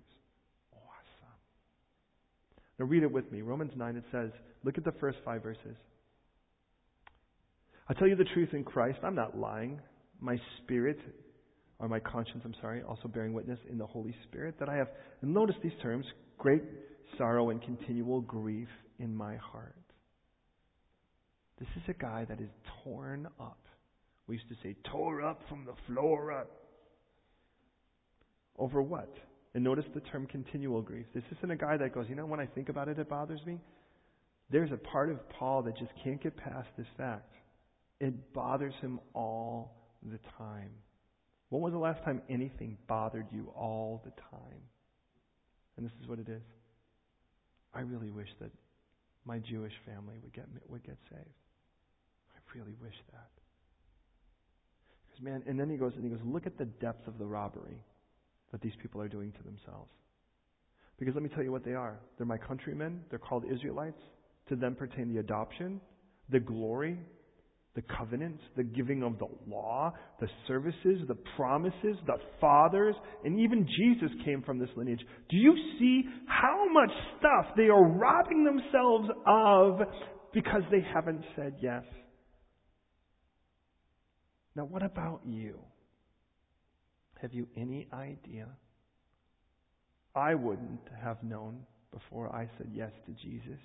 Awesome. 0.73 1.37
Now 2.79 2.85
read 2.85 3.03
it 3.03 3.11
with 3.11 3.31
me. 3.31 3.41
Romans 3.41 3.71
9, 3.75 3.95
it 3.95 4.03
says, 4.11 4.31
look 4.63 4.77
at 4.77 4.83
the 4.83 4.93
first 4.93 5.19
five 5.23 5.43
verses. 5.43 5.77
I 7.87 7.93
tell 7.93 8.07
you 8.07 8.15
the 8.15 8.25
truth 8.25 8.53
in 8.53 8.63
Christ. 8.63 8.99
I'm 9.03 9.15
not 9.15 9.37
lying 9.37 9.79
my 10.19 10.37
spirit, 10.57 10.99
or 11.79 11.87
my 11.87 11.99
conscience, 11.99 12.41
I'm 12.43 12.55
sorry, 12.61 12.81
also 12.83 13.07
bearing 13.07 13.33
witness 13.33 13.59
in 13.69 13.77
the 13.77 13.85
Holy 13.85 14.13
Spirit, 14.27 14.55
that 14.59 14.69
I 14.69 14.75
have, 14.75 14.89
notice 15.21 15.55
these 15.63 15.71
terms, 15.81 16.05
great 16.37 16.63
sorrow 17.17 17.49
and 17.49 17.61
continual 17.61 18.21
grief 18.21 18.67
in 18.99 19.15
my 19.15 19.37
heart. 19.37 19.75
This 21.59 21.69
is 21.75 21.83
a 21.89 21.93
guy 21.93 22.25
that 22.29 22.39
is 22.39 22.49
torn 22.83 23.27
up. 23.39 23.59
We 24.27 24.35
used 24.35 24.49
to 24.49 24.55
say, 24.63 24.75
tore 24.91 25.21
up 25.21 25.41
from 25.49 25.65
the 25.65 25.73
floor 25.87 26.31
up. 26.31 26.51
Over 28.57 28.81
what? 28.81 29.13
And 29.55 29.63
notice 29.63 29.85
the 29.93 30.01
term 30.01 30.27
continual 30.27 30.81
grief. 30.81 31.05
This 31.13 31.23
isn't 31.37 31.49
a 31.49 31.55
guy 31.55 31.77
that 31.77 31.93
goes, 31.93 32.05
you 32.07 32.15
know, 32.15 32.25
when 32.25 32.39
I 32.39 32.45
think 32.45 32.69
about 32.69 32.87
it, 32.87 32.99
it 32.99 33.09
bothers 33.09 33.39
me. 33.45 33.59
There's 34.51 34.71
a 34.71 34.77
part 34.77 35.09
of 35.09 35.17
Paul 35.29 35.63
that 35.63 35.77
just 35.77 35.91
can't 36.03 36.21
get 36.21 36.37
past 36.37 36.67
this 36.77 36.87
fact. 36.97 37.33
It 37.99 38.33
bothers 38.33 38.73
him 38.81 38.99
all 39.13 39.78
the 40.03 40.19
time. 40.37 40.71
When 41.49 41.61
was 41.61 41.73
the 41.73 41.79
last 41.79 42.03
time 42.03 42.21
anything 42.29 42.77
bothered 42.87 43.27
you 43.31 43.51
all 43.55 44.01
the 44.05 44.11
time? 44.11 44.61
And 45.77 45.85
this 45.85 45.93
is 46.01 46.07
what 46.07 46.19
it 46.19 46.29
is. 46.29 46.41
I 47.73 47.81
really 47.81 48.09
wish 48.09 48.29
that 48.39 48.51
my 49.25 49.39
Jewish 49.39 49.73
family 49.85 50.15
would 50.23 50.33
get 50.33 50.45
would 50.67 50.83
get 50.83 50.97
saved. 51.09 51.39
I 52.35 52.57
really 52.57 52.75
wish 52.81 52.95
that. 53.11 53.29
Because 55.07 55.23
man, 55.23 55.43
and 55.47 55.59
then 55.59 55.69
he 55.69 55.77
goes 55.77 55.93
and 55.95 56.03
he 56.03 56.09
goes, 56.09 56.19
look 56.23 56.45
at 56.45 56.57
the 56.57 56.65
depth 56.65 57.07
of 57.07 57.17
the 57.17 57.25
robbery 57.25 57.83
that 58.51 58.61
these 58.61 58.73
people 58.81 59.01
are 59.01 59.07
doing 59.07 59.31
to 59.31 59.43
themselves. 59.43 59.91
Because 60.97 61.13
let 61.13 61.23
me 61.23 61.29
tell 61.29 61.43
you 61.43 61.51
what 61.51 61.63
they 61.63 61.73
are. 61.73 61.97
They're 62.17 62.25
my 62.25 62.37
countrymen. 62.37 63.01
They're 63.09 63.19
called 63.19 63.45
Israelites. 63.49 64.01
To 64.49 64.55
them 64.55 64.75
pertain 64.75 65.13
the 65.13 65.19
adoption, 65.19 65.79
the 66.29 66.39
glory, 66.39 66.97
the 67.75 67.83
covenants, 67.97 68.41
the 68.57 68.63
giving 68.63 69.03
of 69.03 69.19
the 69.19 69.27
law, 69.47 69.93
the 70.19 70.27
services, 70.47 71.01
the 71.07 71.17
promises, 71.35 71.95
the 72.07 72.17
fathers, 72.41 72.95
and 73.23 73.39
even 73.39 73.67
Jesus 73.77 74.09
came 74.25 74.41
from 74.41 74.59
this 74.59 74.69
lineage. 74.75 75.01
Do 75.29 75.37
you 75.37 75.55
see 75.77 76.03
how 76.27 76.65
much 76.71 76.91
stuff 77.17 77.55
they 77.55 77.67
are 77.69 77.83
robbing 77.83 78.43
themselves 78.43 79.09
of 79.27 79.79
because 80.33 80.63
they 80.71 80.83
haven't 80.93 81.23
said 81.35 81.55
yes? 81.61 81.83
Now, 84.55 84.65
what 84.65 84.83
about 84.83 85.21
you? 85.25 85.59
Have 87.21 87.33
you 87.33 87.47
any 87.55 87.87
idea? 87.93 88.47
I 90.15 90.35
wouldn't 90.35 90.81
have 91.03 91.21
known 91.23 91.59
before 91.93 92.33
I 92.33 92.49
said 92.57 92.71
yes 92.73 92.91
to 93.05 93.13
Jesus 93.13 93.59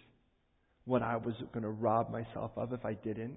what 0.84 1.02
I 1.02 1.16
was 1.16 1.34
going 1.52 1.62
to 1.62 1.70
rob 1.70 2.10
myself 2.10 2.50
of 2.56 2.72
if 2.72 2.84
I 2.84 2.94
didn't. 2.94 3.36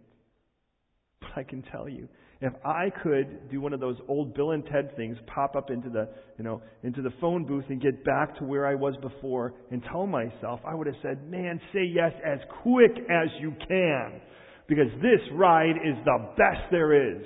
But 1.22 1.30
I 1.36 1.44
can 1.44 1.64
tell 1.72 1.90
you, 1.90 2.08
if 2.40 2.54
I 2.64 2.92
could 3.04 3.50
do 3.50 3.62
one 3.62 3.74
of 3.74 3.80
those 3.80 3.98
old 4.08 4.36
Bill 4.36 4.52
and 4.52 4.64
Ted 4.66 4.96
things, 4.96 5.18
pop 5.34 5.56
up 5.56 5.72
into 5.72 5.90
the, 5.90 6.08
you 6.38 6.44
know, 6.44 6.62
into 6.84 7.02
the 7.02 7.12
phone 7.20 7.46
booth 7.46 7.66
and 7.70 7.82
get 7.82 8.04
back 8.06 8.38
to 8.38 8.44
where 8.44 8.68
I 8.68 8.76
was 8.76 8.96
before 9.02 9.54
and 9.72 9.84
tell 9.92 10.06
myself, 10.06 10.60
I 10.66 10.76
would 10.76 10.86
have 10.88 10.98
said, 11.02 11.28
man, 11.30 11.60
say 11.74 11.84
yes 11.84 12.12
as 12.24 12.40
quick 12.62 12.92
as 13.10 13.30
you 13.40 13.56
can. 13.68 14.22
Because 14.68 14.92
this 15.02 15.22
ride 15.34 15.78
is 15.78 15.96
the 16.06 16.30
best 16.38 16.70
there 16.70 17.18
is. 17.18 17.24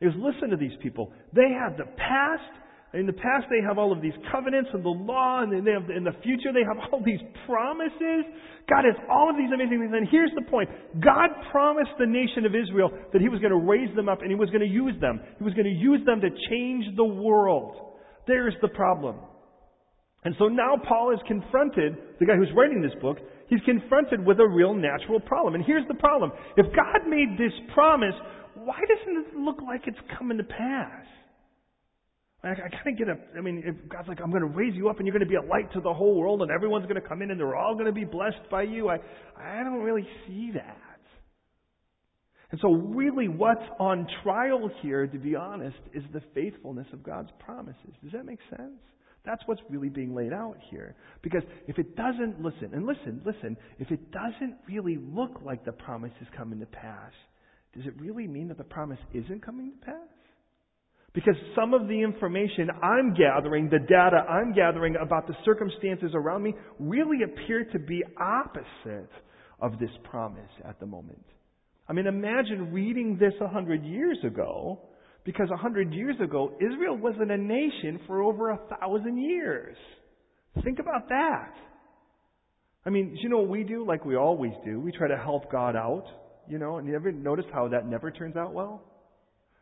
Because 0.00 0.14
listen 0.18 0.50
to 0.50 0.56
these 0.56 0.76
people. 0.82 1.12
They 1.32 1.50
have 1.58 1.76
the 1.76 1.84
past, 1.96 2.42
in 2.94 3.06
the 3.06 3.12
past, 3.12 3.46
they 3.50 3.60
have 3.66 3.76
all 3.76 3.90
of 3.90 4.00
these 4.00 4.14
covenants 4.30 4.70
and 4.72 4.84
the 4.84 4.94
law, 4.94 5.42
and 5.42 5.50
they 5.50 5.72
have, 5.72 5.90
in 5.90 6.04
the 6.04 6.14
future, 6.22 6.54
they 6.54 6.62
have 6.62 6.78
all 6.92 7.02
these 7.02 7.20
promises. 7.46 8.22
God 8.70 8.86
has 8.86 8.94
all 9.10 9.28
of 9.28 9.36
these 9.36 9.50
amazing 9.52 9.82
things. 9.82 9.92
And 9.92 10.08
here's 10.08 10.30
the 10.38 10.46
point 10.48 10.70
God 11.02 11.30
promised 11.50 11.90
the 11.98 12.06
nation 12.06 12.46
of 12.46 12.54
Israel 12.54 12.90
that 13.12 13.20
He 13.20 13.28
was 13.28 13.40
going 13.40 13.52
to 13.52 13.60
raise 13.60 13.90
them 13.96 14.08
up 14.08 14.22
and 14.22 14.30
He 14.30 14.38
was 14.38 14.48
going 14.50 14.62
to 14.62 14.70
use 14.70 14.94
them. 15.00 15.20
He 15.38 15.44
was 15.44 15.54
going 15.54 15.66
to 15.66 15.74
use 15.74 16.06
them 16.06 16.20
to 16.22 16.30
change 16.48 16.86
the 16.96 17.04
world. 17.04 17.98
There's 18.26 18.54
the 18.62 18.68
problem. 18.68 19.16
And 20.24 20.34
so 20.38 20.48
now 20.48 20.80
Paul 20.88 21.12
is 21.12 21.20
confronted, 21.28 21.98
the 22.18 22.26
guy 22.26 22.36
who's 22.36 22.48
writing 22.56 22.80
this 22.80 22.94
book, 23.02 23.18
he's 23.48 23.60
confronted 23.66 24.24
with 24.24 24.40
a 24.40 24.46
real 24.46 24.72
natural 24.72 25.20
problem. 25.20 25.54
And 25.54 25.64
here's 25.64 25.86
the 25.88 25.94
problem. 25.94 26.32
If 26.56 26.66
God 26.74 27.06
made 27.06 27.36
this 27.36 27.52
promise, 27.74 28.14
why 28.54 28.80
doesn't 28.80 29.26
it 29.26 29.36
look 29.36 29.58
like 29.66 29.82
it's 29.86 29.98
coming 30.16 30.38
to 30.38 30.44
pass? 30.44 31.04
I, 32.44 32.52
I 32.52 32.68
kind 32.68 32.88
of 32.88 32.98
get 32.98 33.08
a, 33.08 33.16
I 33.38 33.40
mean, 33.40 33.62
if 33.64 33.88
God's 33.88 34.08
like, 34.08 34.20
I'm 34.22 34.30
going 34.30 34.42
to 34.42 34.48
raise 34.48 34.74
you 34.74 34.88
up 34.88 34.98
and 34.98 35.06
you're 35.06 35.16
going 35.16 35.26
to 35.26 35.30
be 35.30 35.36
a 35.36 35.48
light 35.48 35.72
to 35.72 35.80
the 35.80 35.92
whole 35.92 36.16
world 36.16 36.42
and 36.42 36.50
everyone's 36.50 36.84
going 36.86 37.00
to 37.00 37.08
come 37.08 37.22
in 37.22 37.30
and 37.30 37.40
they're 37.40 37.56
all 37.56 37.74
going 37.74 37.86
to 37.86 37.92
be 37.92 38.04
blessed 38.04 38.50
by 38.50 38.62
you, 38.62 38.88
I, 38.88 38.98
I 39.36 39.64
don't 39.64 39.80
really 39.80 40.06
see 40.26 40.50
that. 40.54 40.78
And 42.50 42.60
so 42.60 42.70
really 42.70 43.28
what's 43.28 43.64
on 43.80 44.06
trial 44.22 44.70
here, 44.80 45.06
to 45.06 45.18
be 45.18 45.34
honest, 45.34 45.76
is 45.92 46.04
the 46.12 46.20
faithfulness 46.34 46.86
of 46.92 47.02
God's 47.02 47.30
promises. 47.40 47.94
Does 48.02 48.12
that 48.12 48.24
make 48.24 48.38
sense? 48.50 48.78
That's 49.24 49.42
what's 49.46 49.62
really 49.70 49.88
being 49.88 50.14
laid 50.14 50.32
out 50.32 50.56
here. 50.70 50.94
Because 51.22 51.42
if 51.66 51.78
it 51.78 51.96
doesn't, 51.96 52.42
listen, 52.42 52.70
and 52.74 52.86
listen, 52.86 53.22
listen, 53.24 53.56
if 53.78 53.90
it 53.90 54.12
doesn't 54.12 54.56
really 54.68 54.98
look 55.00 55.40
like 55.44 55.64
the 55.64 55.72
promise 55.72 56.12
is 56.20 56.28
coming 56.36 56.60
to 56.60 56.66
pass, 56.66 57.12
does 57.74 57.86
it 57.86 57.98
really 57.98 58.28
mean 58.28 58.48
that 58.48 58.58
the 58.58 58.64
promise 58.64 58.98
isn't 59.12 59.44
coming 59.44 59.72
to 59.72 59.86
pass? 59.86 60.13
Because 61.14 61.36
some 61.54 61.74
of 61.74 61.86
the 61.86 62.02
information 62.02 62.68
I'm 62.82 63.14
gathering, 63.14 63.70
the 63.70 63.78
data 63.78 64.24
I'm 64.28 64.52
gathering 64.52 64.96
about 65.00 65.28
the 65.28 65.34
circumstances 65.44 66.10
around 66.12 66.42
me, 66.42 66.54
really 66.80 67.18
appear 67.22 67.64
to 67.72 67.78
be 67.78 68.02
opposite 68.20 69.10
of 69.60 69.78
this 69.78 69.90
promise 70.10 70.50
at 70.68 70.80
the 70.80 70.86
moment. 70.86 71.24
I 71.88 71.92
mean, 71.92 72.08
imagine 72.08 72.72
reading 72.72 73.16
this 73.18 73.32
a 73.40 73.46
hundred 73.46 73.84
years 73.84 74.18
ago, 74.26 74.80
because 75.24 75.48
a 75.52 75.56
hundred 75.56 75.92
years 75.92 76.16
ago, 76.20 76.52
Israel 76.60 76.96
wasn't 76.96 77.30
a 77.30 77.36
nation 77.36 78.00
for 78.08 78.22
over 78.22 78.50
a 78.50 78.58
thousand 78.80 79.18
years. 79.18 79.76
Think 80.64 80.80
about 80.80 81.08
that. 81.10 81.52
I 82.84 82.90
mean, 82.90 83.16
you 83.20 83.28
know 83.28 83.38
what 83.38 83.48
we 83.48 83.62
do? 83.62 83.86
Like 83.86 84.04
we 84.04 84.16
always 84.16 84.52
do. 84.64 84.80
We 84.80 84.92
try 84.92 85.08
to 85.08 85.16
help 85.16 85.50
God 85.50 85.76
out, 85.76 86.04
you 86.48 86.58
know, 86.58 86.78
and 86.78 86.88
you 86.88 86.94
ever 86.94 87.12
notice 87.12 87.46
how 87.52 87.68
that 87.68 87.86
never 87.86 88.10
turns 88.10 88.36
out 88.36 88.52
well? 88.52 88.82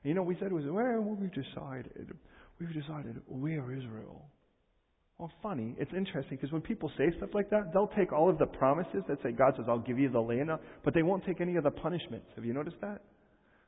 You 0.02 0.14
know, 0.14 0.22
we 0.22 0.36
said 0.40 0.52
was, 0.52 0.64
well, 0.66 1.00
we've 1.00 1.32
decided, 1.32 2.12
we've 2.58 2.72
decided 2.72 3.20
we're 3.28 3.72
Israel. 3.72 4.26
Well, 5.18 5.30
funny. 5.42 5.76
It's 5.78 5.92
interesting 5.96 6.36
because 6.36 6.50
when 6.50 6.62
people 6.62 6.90
say 6.98 7.12
stuff 7.16 7.30
like 7.32 7.48
that, 7.50 7.72
they'll 7.72 7.92
take 7.96 8.12
all 8.12 8.28
of 8.28 8.38
the 8.38 8.46
promises 8.46 9.04
that 9.08 9.22
say 9.22 9.30
God 9.30 9.54
says, 9.56 9.66
I'll 9.68 9.78
give 9.78 9.98
you 9.98 10.10
the 10.10 10.20
land, 10.20 10.50
but 10.84 10.94
they 10.94 11.02
won't 11.02 11.24
take 11.24 11.40
any 11.40 11.54
of 11.56 11.62
the 11.62 11.70
punishments. 11.70 12.26
Have 12.34 12.44
you 12.44 12.52
noticed 12.52 12.80
that? 12.80 13.02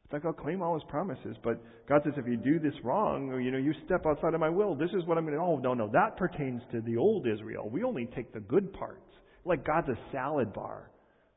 It's 0.05 0.13
like 0.13 0.25
I'll 0.25 0.33
claim 0.33 0.63
all 0.63 0.75
his 0.75 0.83
promises, 0.89 1.37
but 1.43 1.63
God 1.89 2.03
says 2.05 2.15
if 2.17 2.27
you 2.27 2.37
do 2.37 2.59
this 2.59 2.75
wrong, 2.83 3.31
or 3.31 3.41
you 3.41 3.51
know, 3.51 3.59
you 3.59 3.73
step 3.87 4.05
outside 4.05 4.35
of 4.35 4.41
my 4.41 4.51
will, 4.51 4.75
this 4.75 4.91
is 4.91 5.05
what 5.07 5.17
I'm 5.17 5.25
going 5.25 5.37
to. 5.37 5.43
Oh 5.43 5.59
no, 5.59 5.73
no, 5.75 5.89
that 5.93 6.17
pertains 6.17 6.61
to 6.73 6.81
the 6.81 6.97
old 6.97 7.27
Israel. 7.27 7.71
We 7.71 7.85
only 7.85 8.07
take 8.15 8.33
the 8.33 8.41
good 8.41 8.73
parts. 8.73 9.01
Like 9.45 9.65
God's 9.65 9.89
a 9.89 9.99
salad 10.13 10.53
bar, 10.53 10.91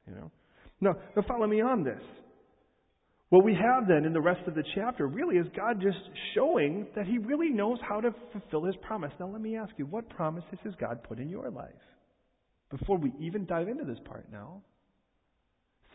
you 0.08 0.16
know. 0.16 0.32
No, 0.82 0.96
now 1.16 1.24
follow 1.28 1.48
me 1.48 1.62
on 1.62 1.84
this. 1.84 2.02
What 3.30 3.44
we 3.44 3.54
have 3.56 3.88
then 3.88 4.06
in 4.06 4.14
the 4.14 4.22
rest 4.22 4.48
of 4.48 4.56
the 4.56 4.64
chapter 4.74 5.06
really 5.06 5.36
is 5.36 5.48
God 5.56 5.82
just 5.82 5.98
showing 6.34 6.88
that 6.96 7.06
He 7.06 7.18
really 7.18 7.50
knows 7.50 7.78
how 7.82 8.00
to 8.00 8.16
fulfill 8.32 8.64
His 8.64 8.76
promise. 8.82 9.12
Now, 9.20 9.28
let 9.28 9.42
me 9.42 9.58
ask 9.58 9.74
you, 9.78 9.86
what 9.86 10.10
promises 10.10 10.60
has 10.64 10.74
God 10.80 11.04
put 11.04 11.20
in 11.20 11.30
your 11.30 11.50
life? 11.50 11.72
Before 12.70 12.98
we 12.98 13.12
even 13.20 13.46
dive 13.46 13.68
into 13.68 13.84
this 13.84 14.00
part 14.06 14.28
now, 14.32 14.62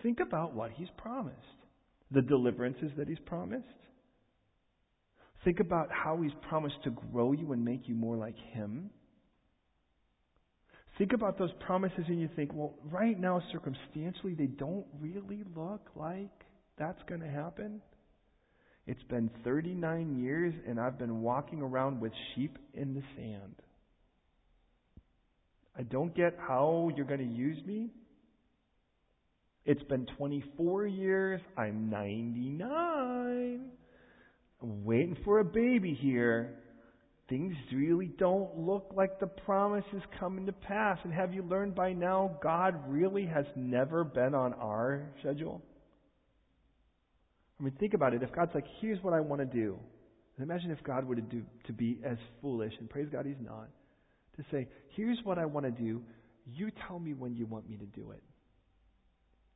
think 0.02 0.20
about 0.20 0.54
what 0.54 0.72
He's 0.72 0.88
promised, 0.98 1.36
the 2.10 2.20
deliverances 2.20 2.90
that 2.98 3.08
He's 3.08 3.18
promised. 3.24 3.64
Think 5.42 5.58
about 5.60 5.88
how 5.90 6.20
He's 6.20 6.32
promised 6.48 6.82
to 6.84 6.90
grow 6.90 7.32
you 7.32 7.52
and 7.52 7.64
make 7.64 7.88
you 7.88 7.94
more 7.94 8.16
like 8.16 8.36
Him. 8.52 8.90
Think 10.98 11.14
about 11.14 11.38
those 11.38 11.52
promises 11.60 12.04
and 12.08 12.20
you 12.20 12.28
think, 12.36 12.50
well, 12.52 12.74
right 12.90 13.18
now, 13.18 13.42
circumstantially, 13.52 14.34
they 14.34 14.46
don't 14.46 14.84
really 15.00 15.44
look 15.56 15.88
like 15.96 16.28
that's 16.78 17.02
going 17.08 17.20
to 17.20 17.28
happen? 17.28 17.80
It's 18.86 19.02
been 19.04 19.30
39 19.44 20.22
years 20.22 20.54
and 20.66 20.80
I've 20.80 20.98
been 20.98 21.20
walking 21.22 21.62
around 21.62 22.00
with 22.00 22.12
sheep 22.34 22.58
in 22.74 22.94
the 22.94 23.02
sand. 23.16 23.54
I 25.78 25.82
don't 25.82 26.14
get 26.14 26.36
how 26.38 26.90
you're 26.96 27.06
going 27.06 27.26
to 27.26 27.34
use 27.34 27.64
me. 27.64 27.90
It's 29.64 29.82
been 29.84 30.06
24 30.18 30.86
years. 30.86 31.40
I'm 31.56 31.88
99. 31.88 33.70
I'm 34.62 34.84
waiting 34.84 35.16
for 35.24 35.38
a 35.38 35.44
baby 35.44 35.96
here. 36.00 36.54
Things 37.28 37.54
really 37.72 38.06
don't 38.18 38.58
look 38.58 38.92
like 38.94 39.20
the 39.20 39.28
promise 39.28 39.84
is 39.94 40.02
coming 40.18 40.46
to 40.46 40.52
pass. 40.52 40.98
And 41.04 41.12
have 41.12 41.32
you 41.32 41.42
learned 41.42 41.74
by 41.74 41.92
now, 41.92 42.36
God 42.42 42.74
really 42.88 43.24
has 43.26 43.46
never 43.54 44.04
been 44.04 44.34
on 44.34 44.52
our 44.54 45.08
schedule? 45.20 45.62
I 47.62 47.64
mean, 47.64 47.74
think 47.78 47.94
about 47.94 48.12
it. 48.12 48.24
If 48.24 48.32
God's 48.32 48.50
like, 48.56 48.66
here's 48.80 49.00
what 49.04 49.14
I 49.14 49.20
want 49.20 49.40
to 49.40 49.46
do. 49.46 49.78
And 50.36 50.50
imagine 50.50 50.72
if 50.72 50.82
God 50.82 51.04
were 51.04 51.14
to 51.14 51.22
do 51.22 51.44
to 51.66 51.72
be 51.72 52.00
as 52.04 52.16
foolish, 52.40 52.72
and 52.80 52.90
praise 52.90 53.06
God 53.12 53.24
he's 53.24 53.36
not, 53.40 53.68
to 54.36 54.44
say, 54.50 54.66
here's 54.96 55.18
what 55.22 55.38
I 55.38 55.44
want 55.44 55.66
to 55.66 55.70
do. 55.70 56.02
You 56.44 56.72
tell 56.88 56.98
me 56.98 57.14
when 57.14 57.36
you 57.36 57.46
want 57.46 57.70
me 57.70 57.76
to 57.76 57.86
do 57.86 58.10
it. 58.10 58.22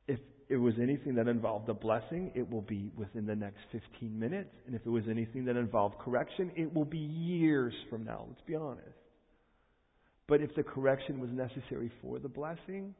If 0.07 0.19
it 0.47 0.55
was 0.55 0.75
anything 0.81 1.15
that 1.15 1.27
involved 1.27 1.67
a 1.67 1.73
blessing, 1.73 2.31
it 2.33 2.49
will 2.49 2.61
be 2.61 2.93
within 2.95 3.25
the 3.25 3.35
next 3.35 3.57
15 3.73 4.17
minutes. 4.17 4.55
And 4.65 4.73
if 4.73 4.85
it 4.85 4.89
was 4.89 5.03
anything 5.09 5.43
that 5.43 5.57
involved 5.57 5.99
correction, 5.99 6.51
it 6.55 6.73
will 6.73 6.85
be 6.85 6.99
years 6.99 7.73
from 7.89 8.05
now. 8.05 8.23
Let's 8.29 8.41
be 8.47 8.55
honest. 8.55 8.87
But 10.29 10.39
if 10.39 10.55
the 10.55 10.63
correction 10.63 11.19
was 11.19 11.29
necessary 11.33 11.91
for 12.01 12.19
the 12.19 12.29
blessing, 12.29 12.95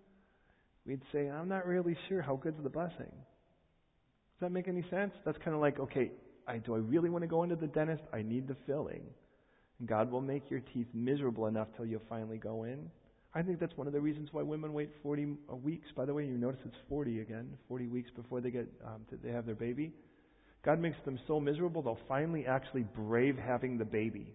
we'd 0.85 1.01
say, 1.13 1.29
I'm 1.29 1.47
not 1.47 1.65
really 1.65 1.95
sure 2.09 2.21
how 2.21 2.35
good's 2.35 2.61
the 2.61 2.69
blessing. 2.69 3.13
Does 4.39 4.50
that 4.50 4.52
make 4.52 4.67
any 4.67 4.86
sense? 4.91 5.12
That's 5.26 5.38
kind 5.39 5.56
of 5.56 5.62
like, 5.62 5.80
okay, 5.80 6.12
I, 6.47 6.58
do 6.60 6.76
I 6.76 6.78
really 6.78 7.10
want 7.10 7.23
to 7.23 7.28
go 7.28 7.41
into 7.41 7.56
the 7.56 7.65
dentist? 7.65 8.04
I 8.13 8.21
need 8.21 8.47
the 8.47 8.56
filling. 8.67 9.02
And 9.80 9.88
God 9.88 10.12
will 10.12 10.21
make 10.21 10.50
your 10.52 10.62
teeth 10.73 10.88
miserable 10.93 11.47
enough 11.47 11.67
till 11.76 11.88
you 11.88 12.00
finally 12.08 12.38
go 12.38 12.63
in. 12.63 12.89
I 13.34 13.41
think 13.41 13.60
that's 13.60 13.76
one 13.76 13.88
of 13.88 13.93
the 13.93 14.00
reasons 14.00 14.30
why 14.32 14.43
women 14.43 14.73
wait 14.73 14.91
40 15.02 15.38
uh, 15.52 15.56
weeks. 15.56 15.88
By 15.95 16.06
the 16.06 16.13
way, 16.13 16.26
you 16.26 16.38
notice 16.38 16.60
it's 16.65 16.76
40 16.88 17.21
again, 17.21 17.50
40 17.67 17.88
weeks 17.88 18.12
before 18.15 18.39
they 18.39 18.52
get 18.52 18.67
um, 18.86 19.06
they 19.23 19.32
have 19.32 19.45
their 19.45 19.56
baby. 19.56 19.91
God 20.63 20.80
makes 20.80 20.97
them 21.06 21.19
so 21.28 21.39
miserable 21.39 21.82
they'll 21.82 22.00
finally 22.08 22.45
actually 22.45 22.86
brave 22.95 23.38
having 23.38 23.78
the 23.78 23.86
baby. 23.86 24.34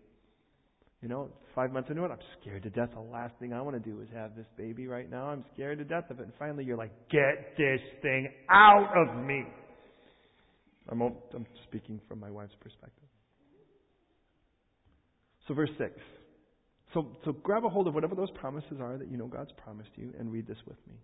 You 1.00 1.08
know, 1.08 1.30
five 1.54 1.72
months 1.72 1.90
into 1.90 2.04
it, 2.04 2.10
I'm 2.12 2.18
scared 2.40 2.62
to 2.62 2.70
death. 2.70 2.90
The 2.94 3.00
last 3.00 3.34
thing 3.40 3.52
I 3.52 3.60
want 3.60 3.82
to 3.82 3.90
do 3.90 4.00
is 4.02 4.08
have 4.14 4.36
this 4.36 4.46
baby 4.56 4.86
right 4.86 5.10
now. 5.10 5.26
I'm 5.26 5.44
scared 5.52 5.78
to 5.78 5.84
death 5.84 6.10
of 6.10 6.20
it. 6.20 6.24
And 6.24 6.32
finally, 6.38 6.64
you're 6.64 6.76
like, 6.76 6.92
get 7.10 7.56
this 7.56 7.80
thing 8.02 8.28
out 8.48 8.92
of 8.96 9.24
me. 9.24 9.44
I'm, 10.88 11.00
I'm 11.00 11.46
speaking 11.64 12.00
from 12.08 12.20
my 12.20 12.30
wife's 12.30 12.54
perspective. 12.60 13.08
So, 15.48 15.54
verse 15.54 15.70
6. 15.78 15.90
So, 16.94 17.16
so 17.24 17.32
grab 17.32 17.64
a 17.64 17.68
hold 17.68 17.88
of 17.88 17.94
whatever 17.94 18.14
those 18.14 18.30
promises 18.32 18.78
are 18.80 18.98
that 18.98 19.10
you 19.10 19.16
know 19.16 19.26
God's 19.26 19.52
promised 19.64 19.90
you 19.96 20.12
and 20.18 20.30
read 20.30 20.46
this 20.46 20.58
with 20.66 20.76
me. 20.86 20.94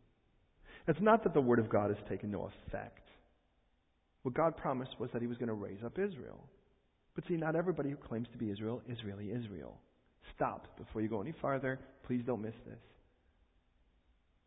It's 0.86 1.00
not 1.00 1.24
that 1.24 1.34
the 1.34 1.40
Word 1.40 1.58
of 1.58 1.68
God 1.68 1.90
has 1.90 1.98
taken 2.08 2.30
no 2.30 2.50
effect. 2.66 3.08
What 4.22 4.34
God 4.34 4.56
promised 4.56 4.98
was 4.98 5.10
that 5.12 5.22
He 5.22 5.28
was 5.28 5.38
going 5.38 5.48
to 5.48 5.54
raise 5.54 5.82
up 5.84 5.98
Israel. 5.98 6.44
But 7.14 7.24
see, 7.26 7.36
not 7.36 7.56
everybody 7.56 7.90
who 7.90 7.96
claims 7.96 8.28
to 8.32 8.38
be 8.38 8.50
Israel 8.50 8.82
is 8.88 8.98
really 9.04 9.30
Israel. 9.30 9.78
Stop 10.36 10.66
before 10.76 11.02
you 11.02 11.08
go 11.08 11.20
any 11.20 11.34
farther. 11.40 11.78
Please 12.06 12.22
don't 12.26 12.42
miss 12.42 12.54
this. 12.66 12.78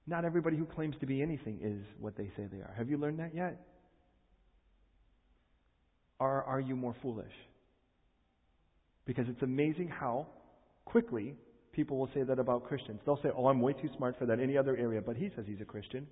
Not 0.08 0.26
everybody 0.26 0.58
who 0.58 0.66
claims 0.66 0.96
to 1.00 1.06
be 1.06 1.22
anything 1.22 1.60
is 1.62 1.86
what 2.00 2.16
they 2.18 2.32
say 2.38 2.48
they 2.52 2.60
are. 2.60 2.74
Have 2.78 2.90
you 2.90 2.98
learned 2.98 3.20
that 3.20 3.36
yet? 3.36 3.62
Are 6.22 6.44
are 6.44 6.60
you 6.60 6.76
more 6.76 6.96
foolish? 7.02 7.34
Because 9.06 9.26
it's 9.28 9.42
amazing 9.42 9.90
how 9.90 10.28
quickly 10.86 11.36
people 11.74 11.98
will 11.98 12.10
say 12.14 12.24
that 12.24 12.40
about 12.40 12.68
Christians. 12.68 13.00
They'll 13.06 13.22
say, 13.24 13.30
Oh, 13.36 13.48
I'm 13.48 13.60
way 13.60 13.74
too 13.74 13.90
smart 13.98 14.18
for 14.20 14.26
that 14.28 14.40
any 14.40 14.58
other 14.58 14.78
area, 14.78 15.02
but 15.02 15.16
he 15.16 15.30
says 15.36 15.46
he's 15.48 15.62
a 15.62 15.66
Christian. 15.66 16.08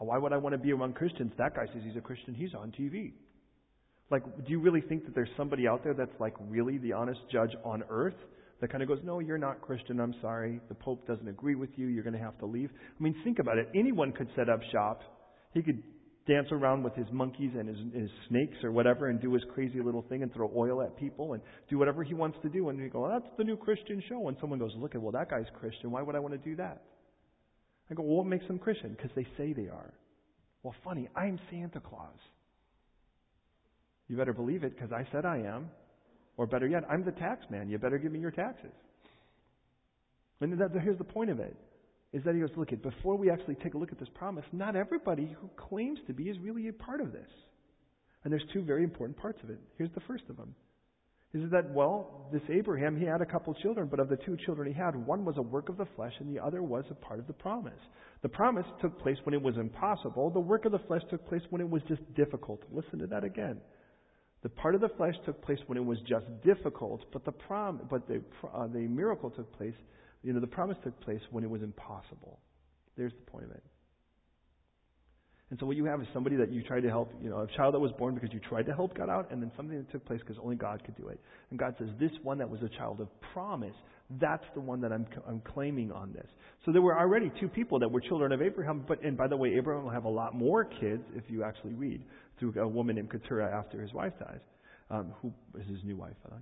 Oh, 0.00 0.06
why 0.06 0.18
would 0.18 0.32
I 0.32 0.38
want 0.38 0.54
to 0.54 0.58
be 0.58 0.70
among 0.70 0.94
Christians? 0.94 1.32
That 1.38 1.54
guy 1.54 1.66
says 1.66 1.82
he's 1.84 1.96
a 1.96 2.00
Christian. 2.00 2.34
He's 2.34 2.54
on 2.54 2.72
TV. 2.72 3.12
Like, 4.10 4.24
do 4.24 4.50
you 4.50 4.60
really 4.60 4.80
think 4.80 5.04
that 5.04 5.14
there's 5.14 5.30
somebody 5.36 5.68
out 5.68 5.84
there 5.84 5.94
that's 5.94 6.18
like 6.18 6.34
really 6.48 6.78
the 6.78 6.92
honest 6.92 7.20
judge 7.30 7.54
on 7.64 7.82
earth 7.90 8.16
that 8.60 8.70
kind 8.70 8.82
of 8.82 8.88
goes, 8.88 9.00
No, 9.04 9.18
you're 9.18 9.38
not 9.38 9.60
Christian. 9.60 10.00
I'm 10.00 10.14
sorry. 10.22 10.60
The 10.68 10.74
Pope 10.74 11.06
doesn't 11.06 11.28
agree 11.28 11.54
with 11.54 11.70
you. 11.76 11.88
You're 11.88 12.04
going 12.04 12.16
to 12.16 12.22
have 12.22 12.38
to 12.38 12.46
leave. 12.46 12.70
I 12.98 13.02
mean, 13.02 13.14
think 13.24 13.38
about 13.38 13.58
it. 13.58 13.68
Anyone 13.74 14.12
could 14.12 14.28
set 14.34 14.48
up 14.48 14.60
shop. 14.72 15.02
He 15.52 15.62
could 15.62 15.82
dance 16.26 16.48
around 16.52 16.82
with 16.82 16.94
his 16.94 17.06
monkeys 17.10 17.50
and 17.58 17.68
his, 17.68 17.78
his 17.94 18.10
snakes 18.28 18.56
or 18.62 18.70
whatever 18.70 19.08
and 19.08 19.20
do 19.20 19.32
his 19.32 19.42
crazy 19.52 19.80
little 19.80 20.02
thing 20.08 20.22
and 20.22 20.32
throw 20.32 20.50
oil 20.56 20.82
at 20.82 20.96
people 20.96 21.32
and 21.32 21.42
do 21.68 21.78
whatever 21.78 22.04
he 22.04 22.14
wants 22.14 22.38
to 22.42 22.48
do. 22.48 22.68
And 22.68 22.78
you 22.78 22.88
go, 22.88 23.08
that's 23.08 23.26
the 23.38 23.44
new 23.44 23.56
Christian 23.56 24.02
show. 24.08 24.28
And 24.28 24.36
someone 24.40 24.58
goes, 24.58 24.72
look 24.76 24.94
at, 24.94 25.02
well, 25.02 25.12
that 25.12 25.30
guy's 25.30 25.46
Christian. 25.58 25.90
Why 25.90 26.02
would 26.02 26.14
I 26.14 26.20
want 26.20 26.34
to 26.34 26.38
do 26.38 26.56
that? 26.56 26.82
I 27.90 27.94
go, 27.94 28.02
well, 28.02 28.18
what 28.18 28.26
makes 28.26 28.46
them 28.46 28.58
Christian? 28.58 28.94
Because 28.96 29.10
they 29.16 29.26
say 29.36 29.52
they 29.52 29.68
are. 29.68 29.92
Well, 30.62 30.74
funny, 30.84 31.08
I'm 31.16 31.40
Santa 31.50 31.80
Claus. 31.80 32.16
You 34.08 34.16
better 34.16 34.32
believe 34.32 34.62
it 34.62 34.76
because 34.76 34.92
I 34.92 35.06
said 35.10 35.24
I 35.24 35.38
am. 35.38 35.70
Or 36.36 36.46
better 36.46 36.66
yet, 36.66 36.84
I'm 36.88 37.04
the 37.04 37.12
tax 37.12 37.44
man. 37.50 37.68
You 37.68 37.78
better 37.78 37.98
give 37.98 38.12
me 38.12 38.20
your 38.20 38.30
taxes. 38.30 38.72
And 40.40 40.58
that, 40.58 40.70
here's 40.82 40.98
the 40.98 41.04
point 41.04 41.30
of 41.30 41.40
it 41.40 41.56
is 42.12 42.22
that 42.24 42.34
he 42.34 42.40
goes, 42.40 42.50
look, 42.56 42.70
before 42.82 43.16
we 43.16 43.30
actually 43.30 43.54
take 43.56 43.74
a 43.74 43.78
look 43.78 43.92
at 43.92 43.98
this 43.98 44.08
promise, 44.14 44.44
not 44.52 44.76
everybody 44.76 45.34
who 45.40 45.48
claims 45.56 45.98
to 46.06 46.12
be 46.12 46.24
is 46.24 46.38
really 46.40 46.68
a 46.68 46.72
part 46.72 47.00
of 47.00 47.12
this. 47.12 47.28
And 48.24 48.32
there's 48.32 48.44
two 48.52 48.62
very 48.62 48.84
important 48.84 49.18
parts 49.18 49.38
of 49.42 49.50
it. 49.50 49.58
Here's 49.78 49.90
the 49.94 50.02
first 50.06 50.24
of 50.28 50.36
them. 50.36 50.54
Is 51.34 51.50
that, 51.50 51.70
well, 51.70 52.28
this 52.30 52.42
Abraham, 52.50 52.98
he 52.98 53.06
had 53.06 53.22
a 53.22 53.26
couple 53.26 53.54
children, 53.54 53.88
but 53.90 53.98
of 53.98 54.10
the 54.10 54.18
two 54.18 54.36
children 54.44 54.70
he 54.70 54.78
had, 54.78 54.94
one 54.94 55.24
was 55.24 55.38
a 55.38 55.42
work 55.42 55.70
of 55.70 55.78
the 55.78 55.86
flesh 55.96 56.12
and 56.20 56.34
the 56.34 56.42
other 56.42 56.62
was 56.62 56.84
a 56.90 56.94
part 56.94 57.18
of 57.18 57.26
the 57.26 57.32
promise. 57.32 57.80
The 58.20 58.28
promise 58.28 58.66
took 58.82 59.00
place 59.00 59.16
when 59.24 59.34
it 59.34 59.40
was 59.40 59.56
impossible. 59.56 60.28
The 60.28 60.40
work 60.40 60.66
of 60.66 60.72
the 60.72 60.78
flesh 60.80 61.00
took 61.08 61.26
place 61.26 61.40
when 61.48 61.62
it 61.62 61.68
was 61.68 61.80
just 61.88 62.02
difficult. 62.14 62.62
Listen 62.70 62.98
to 62.98 63.06
that 63.06 63.24
again. 63.24 63.58
The 64.42 64.50
part 64.50 64.74
of 64.74 64.82
the 64.82 64.90
flesh 64.90 65.14
took 65.24 65.42
place 65.42 65.58
when 65.66 65.78
it 65.78 65.84
was 65.84 65.98
just 66.06 66.26
difficult, 66.44 67.00
but 67.12 67.24
the 67.24 67.32
prom, 67.32 67.80
but 67.88 68.06
the, 68.06 68.22
uh, 68.52 68.66
the 68.66 68.80
miracle 68.80 69.30
took 69.30 69.50
place 69.56 69.74
you 70.22 70.32
know, 70.32 70.40
the 70.40 70.46
promise 70.46 70.76
took 70.84 70.98
place 71.00 71.20
when 71.30 71.44
it 71.44 71.50
was 71.50 71.62
impossible. 71.62 72.38
There's 72.96 73.12
the 73.12 73.30
point 73.30 73.44
of 73.46 73.50
it. 73.52 73.62
And 75.50 75.60
so 75.60 75.66
what 75.66 75.76
you 75.76 75.84
have 75.84 76.00
is 76.00 76.06
somebody 76.14 76.36
that 76.36 76.50
you 76.50 76.62
tried 76.62 76.80
to 76.80 76.88
help, 76.88 77.12
you 77.22 77.28
know, 77.28 77.40
a 77.40 77.46
child 77.58 77.74
that 77.74 77.78
was 77.78 77.92
born 77.98 78.14
because 78.14 78.32
you 78.32 78.40
tried 78.40 78.64
to 78.64 78.74
help 78.74 78.96
God 78.96 79.10
out, 79.10 79.30
and 79.30 79.42
then 79.42 79.52
something 79.54 79.76
that 79.76 79.92
took 79.92 80.02
place 80.06 80.20
because 80.20 80.38
only 80.42 80.56
God 80.56 80.82
could 80.82 80.96
do 80.96 81.08
it. 81.08 81.20
And 81.50 81.58
God 81.58 81.74
says, 81.78 81.88
this 82.00 82.10
one 82.22 82.38
that 82.38 82.48
was 82.48 82.62
a 82.62 82.70
child 82.70 83.02
of 83.02 83.08
promise, 83.34 83.74
that's 84.18 84.46
the 84.54 84.62
one 84.62 84.80
that 84.80 84.92
I'm, 84.92 85.06
I'm 85.28 85.42
claiming 85.52 85.92
on 85.92 86.14
this. 86.14 86.26
So 86.64 86.72
there 86.72 86.80
were 86.80 86.98
already 86.98 87.30
two 87.38 87.48
people 87.48 87.78
that 87.80 87.90
were 87.90 88.00
children 88.00 88.32
of 88.32 88.40
Abraham, 88.40 88.82
but, 88.88 89.02
and 89.04 89.14
by 89.14 89.28
the 89.28 89.36
way, 89.36 89.54
Abraham 89.54 89.84
will 89.84 89.90
have 89.90 90.04
a 90.04 90.08
lot 90.08 90.34
more 90.34 90.64
kids 90.64 91.02
if 91.14 91.24
you 91.28 91.44
actually 91.44 91.74
read 91.74 92.02
through 92.38 92.54
a 92.58 92.66
woman 92.66 92.96
named 92.96 93.10
Keturah 93.10 93.54
after 93.54 93.82
his 93.82 93.92
wife 93.92 94.14
dies, 94.18 94.40
um, 94.90 95.12
who 95.20 95.34
is 95.60 95.66
his 95.66 95.84
new 95.84 95.96
wife, 95.96 96.14
the 96.24 96.34
way. 96.34 96.40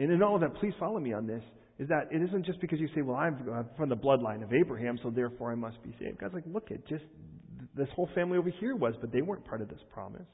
And 0.00 0.10
in 0.10 0.22
all 0.22 0.34
of 0.34 0.40
that, 0.40 0.54
please 0.54 0.72
follow 0.80 0.98
me 0.98 1.12
on 1.12 1.26
this 1.26 1.42
is 1.78 1.88
that 1.88 2.08
it 2.10 2.22
isn't 2.22 2.44
just 2.46 2.58
because 2.60 2.80
you 2.80 2.88
say, 2.94 3.02
well, 3.02 3.16
I'm 3.16 3.66
from 3.76 3.90
the 3.90 3.96
bloodline 3.96 4.42
of 4.42 4.52
Abraham, 4.52 4.98
so 5.02 5.10
therefore 5.10 5.52
I 5.52 5.54
must 5.54 5.82
be 5.82 5.94
saved. 6.00 6.18
God's 6.18 6.34
like, 6.34 6.44
look 6.46 6.70
at 6.70 6.86
just 6.88 7.04
this 7.76 7.88
whole 7.94 8.08
family 8.14 8.38
over 8.38 8.50
here 8.50 8.74
was, 8.76 8.94
but 9.00 9.12
they 9.12 9.20
weren't 9.20 9.44
part 9.44 9.60
of 9.60 9.68
this 9.68 9.80
promise. 9.92 10.26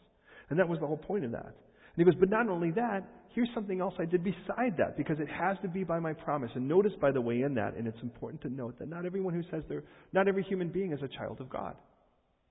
And 0.50 0.58
that 0.58 0.68
was 0.68 0.78
the 0.78 0.86
whole 0.86 0.96
point 0.96 1.24
of 1.24 1.32
that. 1.32 1.46
And 1.46 1.96
he 1.96 2.04
goes, 2.04 2.14
but 2.18 2.30
not 2.30 2.48
only 2.48 2.70
that, 2.72 3.00
here's 3.34 3.48
something 3.54 3.80
else 3.80 3.94
I 3.98 4.04
did 4.04 4.22
beside 4.22 4.76
that, 4.78 4.96
because 4.96 5.18
it 5.18 5.28
has 5.28 5.56
to 5.62 5.68
be 5.68 5.82
by 5.82 5.98
my 5.98 6.12
promise. 6.12 6.50
And 6.54 6.68
notice, 6.68 6.92
by 7.00 7.10
the 7.10 7.20
way, 7.20 7.42
in 7.42 7.54
that, 7.54 7.74
and 7.74 7.88
it's 7.88 8.02
important 8.02 8.42
to 8.42 8.48
note 8.48 8.78
that 8.78 8.88
not 8.88 9.04
everyone 9.04 9.34
who 9.34 9.42
says 9.50 9.64
they're, 9.68 9.84
not 10.12 10.28
every 10.28 10.44
human 10.44 10.68
being 10.68 10.92
is 10.92 11.00
a 11.02 11.08
child 11.08 11.40
of 11.40 11.50
God. 11.50 11.74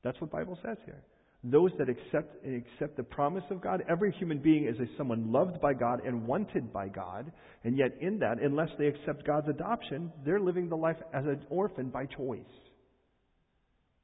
That's 0.03 0.19
what 0.19 0.31
Bible 0.31 0.59
says 0.63 0.77
here 0.85 1.01
those 1.51 1.71
that 1.77 1.89
accept 1.89 2.45
accept 2.45 2.97
the 2.97 3.03
promise 3.03 3.43
of 3.51 3.61
God. 3.61 3.83
Every 3.89 4.11
human 4.13 4.39
being 4.39 4.65
is 4.67 4.79
a 4.79 4.97
someone 4.97 5.31
loved 5.31 5.61
by 5.61 5.73
God 5.73 6.01
and 6.05 6.25
wanted 6.25 6.73
by 6.73 6.87
God, 6.87 7.31
and 7.63 7.77
yet 7.77 7.91
in 8.01 8.19
that, 8.19 8.41
unless 8.41 8.69
they 8.79 8.87
accept 8.87 9.25
God's 9.25 9.47
adoption, 9.49 10.11
they're 10.25 10.39
living 10.39 10.69
the 10.69 10.77
life 10.77 10.97
as 11.13 11.25
an 11.25 11.45
orphan 11.49 11.89
by 11.89 12.05
choice. 12.05 12.41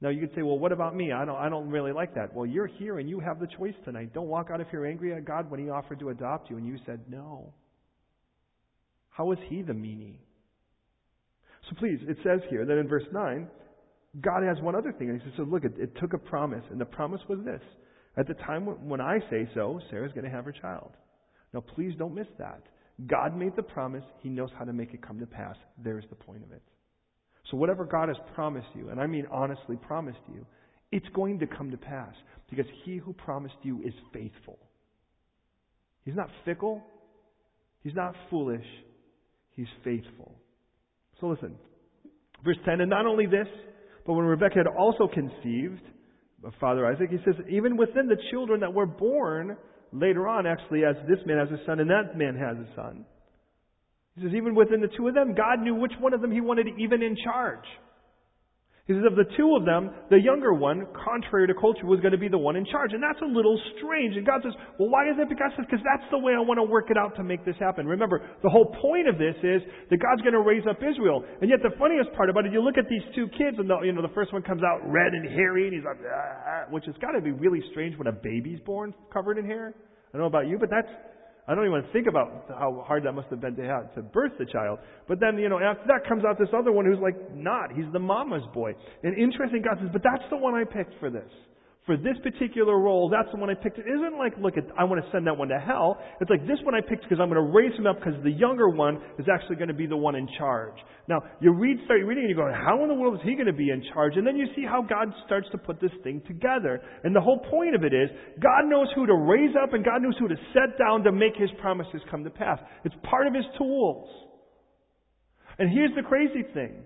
Now 0.02 0.10
you 0.10 0.20
could 0.20 0.36
say, 0.36 0.42
well, 0.42 0.58
what 0.58 0.72
about 0.72 0.96
me? 0.96 1.12
I 1.12 1.26
don't, 1.26 1.36
I 1.36 1.48
don't 1.48 1.70
really 1.70 1.92
like 1.92 2.16
that. 2.16 2.34
Well, 2.34 2.46
you're 2.46 2.68
here 2.68 2.98
and 2.98 3.10
you 3.10 3.20
have 3.20 3.40
the 3.40 3.48
choice 3.48 3.76
tonight. 3.86 4.14
Don't 4.14 4.28
walk 4.28 4.50
out 4.52 4.60
if 4.60 4.68
you're 4.74 4.88
angry 4.88 5.14
at 5.14 5.26
God 5.26 5.50
when 5.50 5.60
He 5.60 5.70
offered 5.70 6.00
to 6.00 6.10
adopt 6.10 6.50
you 6.50 6.58
and 6.58 6.66
you 6.66 6.78
said 6.86 7.02
no. 7.08 7.54
How 9.10 9.32
is 9.32 9.38
He 9.48 9.62
the 9.62 9.74
meanie? 9.74 10.18
So 11.70 11.76
please, 11.78 12.00
it 12.08 12.18
says 12.24 12.40
here 12.50 12.66
that 12.66 12.78
in 12.78 12.88
verse 12.88 13.06
9, 13.14 13.48
God 14.20 14.44
has 14.44 14.62
one 14.62 14.76
other 14.76 14.92
thing. 14.92 15.10
And 15.10 15.22
he 15.22 15.26
says, 15.26 15.34
so 15.38 15.44
look, 15.44 15.64
it, 15.64 15.74
it 15.78 15.96
took 16.00 16.14
a 16.14 16.18
promise. 16.18 16.64
And 16.70 16.82
the 16.82 16.86
promise 16.86 17.22
was 17.30 17.40
this. 17.46 17.62
At 18.18 18.28
the 18.28 18.34
time 18.34 18.66
when 18.66 19.00
I 19.00 19.20
say 19.30 19.48
so, 19.54 19.80
Sarah's 19.90 20.12
going 20.12 20.26
to 20.26 20.32
have 20.32 20.46
her 20.46 20.52
child. 20.52 20.92
Now, 21.54 21.62
please 21.62 21.94
don't 21.98 22.14
miss 22.14 22.28
that. 22.38 22.62
God 23.08 23.38
made 23.38 23.56
the 23.56 23.64
promise. 23.64 24.04
He 24.22 24.30
knows 24.30 24.50
how 24.58 24.66
to 24.66 24.74
make 24.74 24.94
it 24.94 25.06
come 25.06 25.20
to 25.20 25.26
pass. 25.26 25.56
There's 25.82 26.04
the 26.10 26.16
point 26.16 26.44
of 26.44 26.52
it. 26.52 26.62
So 27.50 27.58
whatever 27.58 27.86
God 27.86 28.10
has 28.10 28.18
promised 28.36 28.68
you, 28.76 28.90
and 28.90 29.00
I 29.00 29.08
mean 29.08 29.26
honestly 29.32 29.76
promised 29.76 30.20
you, 30.34 30.46
it's 30.92 31.08
going 31.14 31.40
to 31.40 31.48
come 31.48 31.72
to 31.72 31.78
pass 31.78 32.14
because 32.50 32.66
he 32.84 32.98
who 32.98 33.14
promised 33.14 33.56
you 33.64 33.82
is 33.84 33.94
faithful. 34.14 34.60
He's 36.06 36.16
not 36.16 36.30
fickle. 36.46 36.84
He's 37.84 37.96
not 37.96 38.14
foolish. 38.30 38.66
He's 39.56 39.68
faithful. 39.84 40.36
So 41.20 41.28
listen. 41.28 41.56
Verse 42.44 42.58
10, 42.66 42.82
and 42.82 42.90
not 42.90 43.06
only 43.06 43.26
this, 43.26 43.48
but 44.12 44.18
when 44.18 44.26
Rebekah 44.26 44.58
had 44.58 44.68
also 44.68 45.08
conceived 45.08 45.80
Father 46.60 46.86
Isaac, 46.86 47.12
he 47.12 47.18
says, 47.24 47.36
even 47.50 47.78
within 47.78 48.08
the 48.08 48.18
children 48.30 48.60
that 48.60 48.74
were 48.74 48.86
born 48.86 49.56
later 49.94 50.28
on, 50.28 50.46
actually, 50.46 50.84
as 50.84 50.98
this 51.08 51.20
man 51.26 51.38
has 51.38 51.48
a 51.48 51.66
son 51.66 51.80
and 51.80 51.90
that 51.90 52.18
man 52.18 52.36
has 52.36 52.58
a 52.58 52.68
son. 52.76 53.06
He 54.18 54.24
says, 54.24 54.34
even 54.36 54.54
within 54.54 54.82
the 54.82 54.90
two 54.98 55.08
of 55.08 55.14
them, 55.14 55.34
God 55.34 55.62
knew 55.62 55.76
which 55.76 55.94
one 56.02 56.14
of 56.14 56.20
them 56.20 56.30
he 56.30 56.42
wanted 56.42 56.68
even 56.78 57.02
in 57.02 57.16
charge. 57.24 57.64
He 58.90 58.98
says, 58.98 59.06
of 59.06 59.14
the 59.14 59.30
two 59.38 59.54
of 59.54 59.64
them, 59.64 59.94
the 60.10 60.18
younger 60.18 60.58
one, 60.58 60.90
contrary 60.98 61.46
to 61.46 61.54
culture, 61.54 61.86
was 61.86 62.02
going 62.02 62.12
to 62.12 62.20
be 62.20 62.28
the 62.28 62.42
one 62.42 62.58
in 62.58 62.66
charge. 62.66 62.92
And 62.98 63.00
that's 63.02 63.22
a 63.22 63.30
little 63.30 63.54
strange. 63.78 64.18
And 64.18 64.26
God 64.26 64.42
says, 64.42 64.58
well, 64.82 64.90
why 64.90 65.06
is 65.06 65.16
that? 65.22 65.30
Because 65.30 65.54
because 65.56 65.86
that's 65.86 66.04
the 66.10 66.18
way 66.18 66.34
I 66.34 66.42
want 66.42 66.58
to 66.58 66.66
work 66.66 66.90
it 66.90 66.98
out 66.98 67.14
to 67.22 67.24
make 67.24 67.46
this 67.46 67.56
happen. 67.62 67.86
Remember, 67.86 68.26
the 68.42 68.50
whole 68.50 68.74
point 68.82 69.06
of 69.08 69.22
this 69.22 69.38
is 69.46 69.62
that 69.94 69.98
God's 70.02 70.26
going 70.26 70.34
to 70.34 70.42
raise 70.42 70.66
up 70.66 70.82
Israel. 70.82 71.22
And 71.42 71.48
yet 71.48 71.62
the 71.62 71.78
funniest 71.78 72.10
part 72.18 72.34
about 72.34 72.50
it, 72.50 72.52
you 72.52 72.60
look 72.60 72.82
at 72.82 72.90
these 72.90 73.06
two 73.14 73.30
kids, 73.38 73.62
and 73.62 73.70
the, 73.70 73.78
you 73.86 73.94
know, 73.94 74.02
the 74.02 74.16
first 74.18 74.34
one 74.34 74.42
comes 74.42 74.66
out 74.66 74.82
red 74.90 75.14
and 75.14 75.30
hairy, 75.30 75.70
and 75.70 75.74
he's 75.78 75.86
like, 75.86 76.02
ah, 76.02 76.66
which 76.74 76.90
has 76.90 76.98
got 76.98 77.14
to 77.14 77.22
be 77.22 77.32
really 77.32 77.62
strange 77.70 77.94
when 78.02 78.10
a 78.10 78.16
baby's 78.18 78.60
born 78.66 78.94
covered 79.14 79.38
in 79.38 79.46
hair. 79.46 79.78
I 79.78 80.18
don't 80.18 80.26
know 80.26 80.34
about 80.34 80.50
you, 80.50 80.58
but 80.58 80.70
that's 80.74 80.90
I 81.52 81.56
don't 81.56 81.66
even 81.66 81.74
want 81.74 81.88
to 81.88 81.92
think 81.92 82.08
about 82.08 82.46
how 82.48 82.82
hard 82.88 83.04
that 83.04 83.12
must 83.12 83.28
have 83.28 83.42
been 83.42 83.58
to 83.58 83.64
have 83.66 83.94
to 83.96 84.02
birth 84.02 84.32
the 84.40 84.46
child. 84.46 84.80
But 85.10 85.20
then, 85.20 85.38
you 85.38 85.50
know, 85.50 85.60
after 85.60 85.84
that 85.88 86.08
comes 86.08 86.24
out 86.24 86.40
this 86.40 86.48
other 86.58 86.72
one 86.72 86.86
who's 86.86 87.00
like 87.04 87.36
not. 87.36 87.74
He's 87.76 87.92
the 87.92 88.00
mama's 88.00 88.48
boy. 88.54 88.72
And 89.04 89.18
interesting, 89.18 89.62
God 89.62 89.76
says, 89.82 89.90
but 89.92 90.02
that's 90.02 90.24
the 90.30 90.38
one 90.38 90.56
I 90.56 90.64
picked 90.64 90.98
for 91.02 91.10
this 91.10 91.28
for 91.86 91.98
this 91.98 92.14
particular 92.22 92.78
role, 92.78 93.10
that's 93.10 93.28
the 93.34 93.40
one 93.42 93.50
I 93.50 93.56
picked. 93.56 93.80
It 93.80 93.90
isn't 93.90 94.18
like, 94.20 94.34
look, 94.38 94.56
at, 94.56 94.66
I 94.78 94.84
want 94.84 95.04
to 95.04 95.12
send 95.12 95.26
that 95.26 95.34
one 95.34 95.48
to 95.50 95.58
hell. 95.58 95.98
It's 96.22 96.30
like 96.30 96.46
this 96.46 96.62
one 96.62 96.76
I 96.76 96.82
picked 96.82 97.02
because 97.02 97.18
I'm 97.20 97.28
going 97.28 97.42
to 97.42 97.50
raise 97.50 97.74
him 97.74 97.88
up 97.88 97.98
because 97.98 98.14
the 98.24 98.32
younger 98.32 98.70
one 98.70 99.02
is 99.18 99.26
actually 99.26 99.56
going 99.56 99.70
to 99.70 99.74
be 99.74 99.88
the 99.88 99.98
one 99.98 100.14
in 100.14 100.30
charge. 100.38 100.78
Now, 101.10 101.22
you 101.42 101.52
read, 101.52 101.78
start 101.86 102.06
reading 102.06 102.26
and 102.26 102.30
you 102.30 102.36
go, 102.36 102.46
how 102.54 102.84
in 102.84 102.88
the 102.88 102.94
world 102.94 103.16
is 103.16 103.22
he 103.26 103.34
going 103.34 103.50
to 103.50 103.58
be 103.58 103.72
in 103.72 103.82
charge? 103.94 104.14
And 104.16 104.28
then 104.28 104.38
you 104.38 104.46
see 104.56 104.62
how 104.62 104.84
God 104.84 105.10
starts 105.26 105.48
to 105.54 105.58
put 105.58 105.82
this 105.82 105.92
thing 106.04 106.22
together. 106.28 106.80
And 107.04 107.16
the 107.16 107.22
whole 107.22 107.40
point 107.50 107.74
of 107.74 107.84
it 107.84 107.94
is, 107.94 108.10
God 108.38 108.70
knows 108.70 108.88
who 108.94 109.08
to 109.08 109.16
raise 109.16 109.56
up 109.58 109.74
and 109.74 109.84
God 109.84 110.04
knows 110.04 110.16
who 110.20 110.28
to 110.28 110.38
set 110.54 110.78
down 110.78 111.02
to 111.04 111.12
make 111.12 111.34
his 111.36 111.50
promises 111.60 112.02
come 112.12 112.24
to 112.24 112.30
pass. 112.30 112.60
It's 112.86 112.96
part 113.10 113.26
of 113.26 113.34
his 113.34 113.46
tools. 113.58 114.08
And 115.58 115.68
here's 115.72 115.96
the 115.96 116.04
crazy 116.04 116.46
thing. 116.54 116.86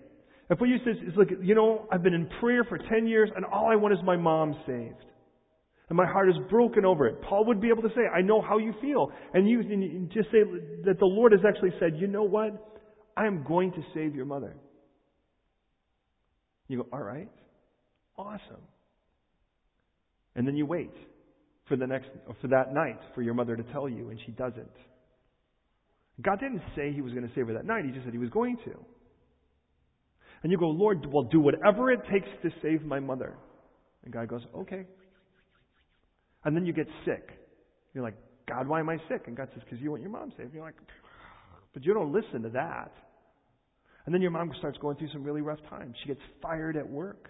If 0.49 0.59
what 0.59 0.69
you 0.69 0.77
say 0.85 0.91
is, 0.91 1.13
look, 1.17 1.29
you 1.41 1.55
know, 1.55 1.87
I've 1.91 2.03
been 2.03 2.13
in 2.13 2.29
prayer 2.39 2.63
for 2.63 2.77
10 2.77 3.07
years 3.07 3.29
and 3.35 3.45
all 3.45 3.67
I 3.67 3.75
want 3.75 3.93
is 3.93 3.99
my 4.03 4.15
mom 4.15 4.55
saved. 4.67 5.03
And 5.89 5.97
my 5.97 6.05
heart 6.05 6.29
is 6.29 6.35
broken 6.49 6.83
over 6.83 7.07
it. 7.07 7.21
Paul 7.21 7.45
would 7.45 7.61
be 7.61 7.69
able 7.69 7.83
to 7.83 7.89
say, 7.89 8.01
I 8.13 8.21
know 8.21 8.41
how 8.41 8.57
you 8.57 8.73
feel. 8.81 9.11
And 9.33 9.47
you, 9.47 9.59
and 9.59 9.83
you 9.83 10.09
just 10.13 10.31
say 10.31 10.39
that 10.85 10.99
the 10.99 11.05
Lord 11.05 11.31
has 11.31 11.41
actually 11.47 11.71
said, 11.79 11.93
you 11.97 12.07
know 12.07 12.23
what? 12.23 12.81
I 13.15 13.27
am 13.27 13.43
going 13.47 13.71
to 13.71 13.83
save 13.93 14.15
your 14.15 14.25
mother. 14.25 14.55
You 16.67 16.77
go, 16.83 16.87
all 16.91 17.03
right. 17.03 17.29
Awesome. 18.17 18.63
And 20.35 20.47
then 20.47 20.55
you 20.55 20.65
wait 20.65 20.91
for 21.67 21.75
the 21.77 21.87
next, 21.87 22.09
for 22.41 22.47
that 22.47 22.73
night 22.73 22.99
for 23.13 23.21
your 23.21 23.33
mother 23.33 23.55
to 23.55 23.63
tell 23.71 23.87
you, 23.87 24.09
and 24.09 24.19
she 24.25 24.31
doesn't. 24.31 24.71
God 26.21 26.39
didn't 26.39 26.61
say 26.75 26.91
he 26.93 27.01
was 27.01 27.13
going 27.13 27.27
to 27.27 27.33
save 27.35 27.47
her 27.47 27.53
that 27.53 27.65
night. 27.65 27.85
He 27.85 27.91
just 27.91 28.05
said 28.05 28.13
he 28.13 28.19
was 28.19 28.29
going 28.29 28.57
to. 28.65 28.73
And 30.43 30.51
you 30.51 30.57
go, 30.57 30.69
Lord, 30.69 31.05
well, 31.11 31.23
do 31.23 31.39
whatever 31.39 31.91
it 31.91 32.01
takes 32.11 32.27
to 32.43 32.49
save 32.61 32.83
my 32.83 32.99
mother. 32.99 33.35
And 34.03 34.13
God 34.13 34.27
goes, 34.27 34.41
okay. 34.55 34.85
And 36.43 36.55
then 36.55 36.65
you 36.65 36.73
get 36.73 36.87
sick. 37.05 37.29
You're 37.93 38.03
like, 38.03 38.15
God, 38.47 38.67
why 38.67 38.79
am 38.79 38.89
I 38.89 38.97
sick? 39.09 39.23
And 39.27 39.35
God 39.35 39.49
says, 39.53 39.63
because 39.63 39.79
you 39.81 39.89
want 39.89 40.03
your 40.03 40.11
mom 40.11 40.29
saved. 40.31 40.41
And 40.41 40.53
you're 40.53 40.63
like, 40.63 40.75
but 41.73 41.83
you 41.83 41.93
don't 41.93 42.13
listen 42.13 42.43
to 42.43 42.49
that. 42.49 42.91
And 44.05 44.13
then 44.13 44.21
your 44.21 44.31
mom 44.31 44.51
starts 44.59 44.77
going 44.77 44.97
through 44.97 45.09
some 45.11 45.23
really 45.23 45.41
rough 45.41 45.59
times. 45.69 45.95
She 46.01 46.07
gets 46.07 46.21
fired 46.41 46.77
at 46.77 46.87
work. 46.87 47.29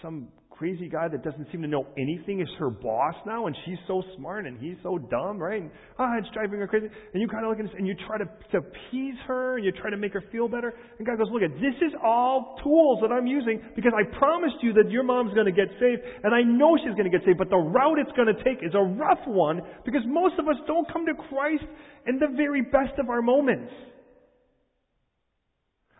Some 0.00 0.28
crazy 0.58 0.88
guy 0.88 1.08
that 1.08 1.24
doesn't 1.24 1.50
seem 1.50 1.62
to 1.62 1.68
know 1.68 1.86
anything 1.98 2.40
is 2.40 2.48
her 2.58 2.70
boss 2.70 3.14
now, 3.26 3.46
and 3.46 3.56
she's 3.66 3.78
so 3.86 4.02
smart 4.16 4.46
and 4.46 4.58
he's 4.58 4.76
so 4.82 4.98
dumb, 4.98 5.38
right? 5.38 5.62
And 5.62 5.70
ah, 5.98 6.14
it's 6.18 6.28
driving 6.32 6.60
her 6.60 6.68
crazy. 6.68 6.86
And 7.12 7.20
you 7.20 7.26
kind 7.28 7.44
of 7.44 7.50
look 7.50 7.58
at 7.58 7.66
this 7.66 7.74
and 7.76 7.86
you 7.86 7.94
try 8.06 8.18
to, 8.18 8.24
to 8.52 8.58
appease 8.58 9.18
her 9.26 9.56
and 9.56 9.64
you 9.64 9.72
try 9.72 9.90
to 9.90 9.96
make 9.96 10.12
her 10.12 10.22
feel 10.30 10.48
better. 10.48 10.72
And 10.98 11.06
God 11.06 11.18
goes, 11.18 11.26
look 11.32 11.42
at 11.42 11.54
this 11.58 11.74
is 11.82 11.92
all 12.02 12.56
tools 12.62 13.00
that 13.02 13.10
I'm 13.10 13.26
using 13.26 13.60
because 13.74 13.92
I 13.98 14.06
promised 14.18 14.62
you 14.62 14.72
that 14.74 14.90
your 14.90 15.02
mom's 15.02 15.34
going 15.34 15.46
to 15.46 15.52
get 15.52 15.68
saved, 15.80 16.02
and 16.22 16.34
I 16.34 16.42
know 16.42 16.78
she's 16.78 16.94
going 16.94 17.10
to 17.10 17.14
get 17.16 17.26
saved, 17.26 17.38
but 17.38 17.50
the 17.50 17.58
route 17.58 17.98
it's 17.98 18.14
going 18.14 18.30
to 18.30 18.38
take 18.44 18.62
is 18.62 18.74
a 18.74 18.82
rough 18.82 19.26
one 19.26 19.60
because 19.84 20.02
most 20.06 20.38
of 20.38 20.46
us 20.46 20.56
don't 20.66 20.86
come 20.92 21.04
to 21.06 21.14
Christ 21.28 21.66
in 22.06 22.18
the 22.18 22.30
very 22.36 22.62
best 22.62 22.94
of 22.98 23.10
our 23.10 23.22
moments. 23.22 23.72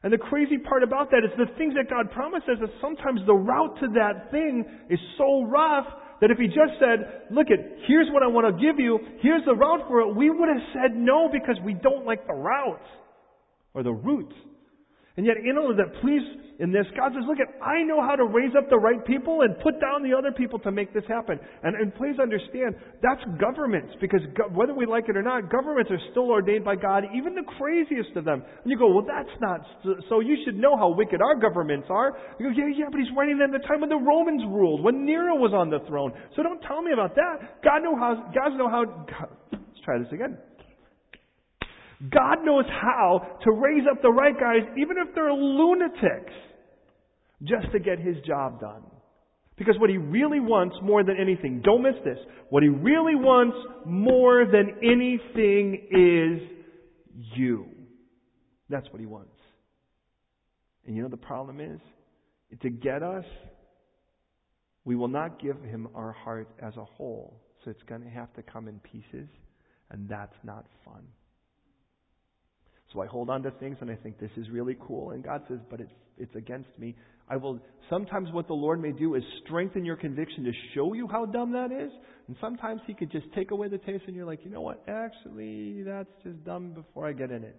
And 0.05 0.13
the 0.13 0.19
crazy 0.19 0.59
part 0.59 0.83
about 0.83 1.11
that 1.11 1.25
is 1.25 1.33
the 1.39 1.49
things 1.57 1.73
that 1.75 1.89
God 1.89 2.11
promises 2.13 2.61
us, 2.63 2.69
sometimes 2.81 3.21
the 3.27 3.33
route 3.33 3.81
to 3.81 3.89
that 3.97 4.31
thing 4.31 4.65
is 4.91 4.99
so 5.17 5.45
rough 5.45 5.87
that 6.21 6.31
if 6.31 6.37
He 6.37 6.47
just 6.47 6.79
said, 6.79 7.33
look 7.33 7.47
at, 7.49 7.59
here's 7.89 8.09
what 8.13 8.23
I 8.23 8.27
want 8.27 8.47
to 8.47 8.63
give 8.63 8.79
you, 8.79 8.99
here's 9.23 9.45
the 9.47 9.55
route 9.55 9.89
for 9.89 10.01
it, 10.01 10.15
we 10.15 10.29
would 10.29 10.49
have 10.51 10.63
said 10.75 10.95
no 10.95 11.31
because 11.33 11.57
we 11.65 11.73
don't 11.73 12.05
like 12.05 12.27
the 12.27 12.35
route 12.35 12.85
or 13.73 13.83
the 13.83 13.93
route. 13.93 14.33
And 15.17 15.25
yet, 15.25 15.37
in 15.39 15.57
all 15.57 15.71
of 15.71 15.77
that, 15.79 15.95
please, 16.03 16.27
in 16.59 16.75
this, 16.75 16.87
God 16.99 17.15
says, 17.15 17.23
look 17.27 17.39
at, 17.39 17.47
I 17.63 17.83
know 17.87 18.03
how 18.03 18.19
to 18.19 18.27
raise 18.27 18.51
up 18.59 18.67
the 18.71 18.79
right 18.79 18.99
people 19.07 19.43
and 19.43 19.55
put 19.63 19.79
down 19.79 20.03
the 20.03 20.11
other 20.11 20.35
people 20.35 20.59
to 20.67 20.71
make 20.71 20.93
this 20.93 21.07
happen. 21.07 21.39
And, 21.63 21.75
and 21.79 21.95
please 21.95 22.19
understand, 22.19 22.75
that's 22.99 23.23
governments, 23.39 23.95
because 24.01 24.23
go, 24.35 24.51
whether 24.51 24.75
we 24.75 24.87
like 24.87 25.07
it 25.09 25.17
or 25.17 25.23
not, 25.23 25.51
governments 25.51 25.91
are 25.91 26.03
still 26.11 26.31
ordained 26.31 26.65
by 26.65 26.75
God, 26.75 27.05
even 27.15 27.35
the 27.35 27.47
craziest 27.59 28.11
of 28.17 28.25
them. 28.25 28.43
And 28.43 28.67
you 28.67 28.79
go, 28.79 28.91
well, 28.91 29.07
that's 29.07 29.35
not, 29.39 29.63
so 30.09 30.19
you 30.19 30.35
should 30.45 30.59
know 30.59 30.77
how 30.77 30.91
wicked 30.91 31.23
our 31.23 31.39
governments 31.39 31.87
are. 31.91 32.19
You 32.39 32.51
go, 32.51 32.53
yeah, 32.55 32.75
yeah, 32.75 32.87
but 32.91 32.99
he's 32.99 33.11
writing 33.17 33.39
them 33.39 33.53
the 33.53 33.63
time 33.67 33.83
when 33.83 33.91
the 33.91 34.03
Romans 34.03 34.43
ruled, 34.51 34.83
when 34.83 35.07
Nero 35.07 35.37
was 35.39 35.55
on 35.55 35.71
the 35.71 35.79
throne. 35.87 36.11
So 36.35 36.43
don't 36.43 36.61
tell 36.67 36.83
me 36.83 36.91
about 36.91 37.15
that. 37.15 37.63
God 37.63 37.83
know 37.87 37.95
how, 37.95 38.31
God 38.35 38.59
know 38.59 38.69
how, 38.69 38.85
God, 38.85 39.31
let's 39.53 39.81
try 39.85 39.99
this 39.99 40.11
again. 40.11 40.39
God 42.11 42.39
knows 42.45 42.65
how 42.69 43.39
to 43.45 43.53
raise 43.53 43.85
up 43.91 44.03
the 44.03 44.11
right 44.11 44.39
guys, 44.39 44.63
even 44.77 44.97
if 44.99 45.15
they're 45.15 45.33
lunatics, 45.33 46.33
just 47.43 47.71
to 47.73 47.79
get 47.79 47.99
his 47.99 48.17
job 48.27 48.61
done. 48.61 48.83
Because 49.57 49.77
what 49.79 49.91
he 49.91 49.99
really 49.99 50.41
wants 50.41 50.77
more 50.83 51.05
than 51.05 51.17
anything, 51.21 51.63
don't 51.65 51.83
miss 51.83 51.95
this, 52.05 52.19
what 52.51 52.63
he 52.63 52.69
really 52.69 53.15
wants 53.15 53.57
more 53.87 54.45
than 54.45 54.79
anything 54.83 55.89
is 55.91 56.49
you. 57.37 57.67
That's 58.69 58.89
what 58.91 59.01
he 59.01 59.07
wants. 59.07 59.31
And 60.87 60.97
you 60.97 61.03
know 61.03 61.09
the 61.09 61.17
problem 61.17 61.61
is? 61.61 61.81
To 62.63 62.71
get 62.71 63.03
us, 63.03 63.25
we 64.85 64.97
will 64.97 65.09
not 65.09 65.41
give 65.41 65.61
him 65.63 65.89
our 65.95 66.13
heart 66.13 66.49
as 66.63 66.77
a 66.77 66.85
whole. 66.85 67.41
So 67.65 67.71
it's 67.71 67.83
going 67.85 68.03
to 68.03 68.11
have 68.11 68.33
to 68.35 68.43
come 68.43 68.69
in 68.69 68.79
pieces, 68.81 69.29
and 69.91 70.09
that's 70.09 70.35
not 70.45 70.67
fun. 70.85 71.03
So 72.95 73.03
I 73.03 73.07
hold 73.07 73.29
on 73.29 73.43
to 73.43 73.51
things 73.51 73.77
and 73.81 73.91
I 73.91 73.97
think 73.97 74.19
this 74.21 74.31
is 74.37 74.49
really 74.51 74.77
cool. 74.81 75.11
And 75.11 75.23
God 75.23 75.43
says, 75.49 75.59
but 75.69 75.81
it's, 75.81 75.93
it's 76.17 76.35
against 76.37 76.71
me. 76.79 76.95
I 77.29 77.37
will, 77.37 77.59
sometimes 77.91 78.31
what 78.33 78.47
the 78.47 78.55
Lord 78.55 78.81
may 78.81 78.93
do 78.93 79.17
is 79.17 79.23
strengthen 79.45 79.85
your 79.85 79.97
conviction 79.97 80.45
to 80.45 80.53
show 80.75 80.93
you 80.93 81.09
how 81.11 81.27
dumb 81.27 81.53
that 81.53 81.73
is. 81.73 81.91
And 82.29 82.37
sometimes 82.41 82.81
He 82.87 82.95
could 82.95 83.11
just 83.11 83.27
take 83.35 83.51
away 83.51 83.69
the 83.69 83.79
taste 83.79 84.05
and 84.07 84.15
you're 84.15 84.27
like, 84.27 84.41
you 84.45 84.51
know 84.51 84.61
what? 84.61 84.85
Actually, 84.87 85.83
that's 85.83 86.09
just 86.23 86.45
dumb 86.45 86.73
before 86.73 87.07
I 87.07 87.13
get 87.13 87.31
in 87.31 87.43
it. 87.43 87.57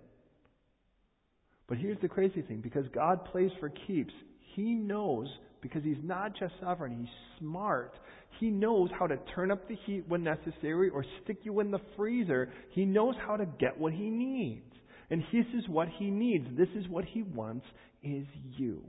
But 1.67 1.79
here's 1.79 1.99
the 2.01 2.07
crazy 2.07 2.41
thing 2.41 2.61
because 2.61 2.85
God 2.93 3.25
plays 3.25 3.51
for 3.59 3.69
keeps, 3.87 4.13
He 4.53 4.75
knows, 4.75 5.27
because 5.61 5.83
He's 5.83 5.97
not 6.03 6.37
just 6.37 6.53
sovereign, 6.61 6.99
He's 6.99 7.39
smart. 7.39 7.93
He 8.39 8.49
knows 8.49 8.89
how 8.97 9.07
to 9.07 9.17
turn 9.33 9.51
up 9.51 9.67
the 9.67 9.77
heat 9.85 10.05
when 10.07 10.23
necessary 10.23 10.89
or 10.89 11.03
stick 11.23 11.39
you 11.43 11.59
in 11.59 11.71
the 11.71 11.79
freezer. 11.97 12.49
He 12.69 12.85
knows 12.85 13.15
how 13.25 13.35
to 13.35 13.45
get 13.45 13.77
what 13.77 13.93
He 13.93 14.09
needs. 14.09 14.63
And 15.09 15.23
this 15.31 15.45
is 15.57 15.67
what 15.69 15.87
he 15.87 16.09
needs. 16.09 16.47
This 16.57 16.69
is 16.75 16.87
what 16.89 17.05
he 17.05 17.23
wants 17.23 17.65
is 18.03 18.25
you. 18.57 18.83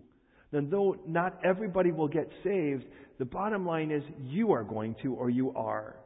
Then 0.52 0.68
though 0.70 0.96
not 1.06 1.38
everybody 1.44 1.92
will 1.92 2.08
get 2.08 2.30
saved, 2.44 2.84
the 3.18 3.24
bottom 3.24 3.66
line 3.66 3.90
is 3.90 4.02
you 4.24 4.52
are 4.52 4.64
going 4.64 4.96
to 5.02 5.14
or 5.14 5.30
you 5.30 5.52
are. 5.54 5.96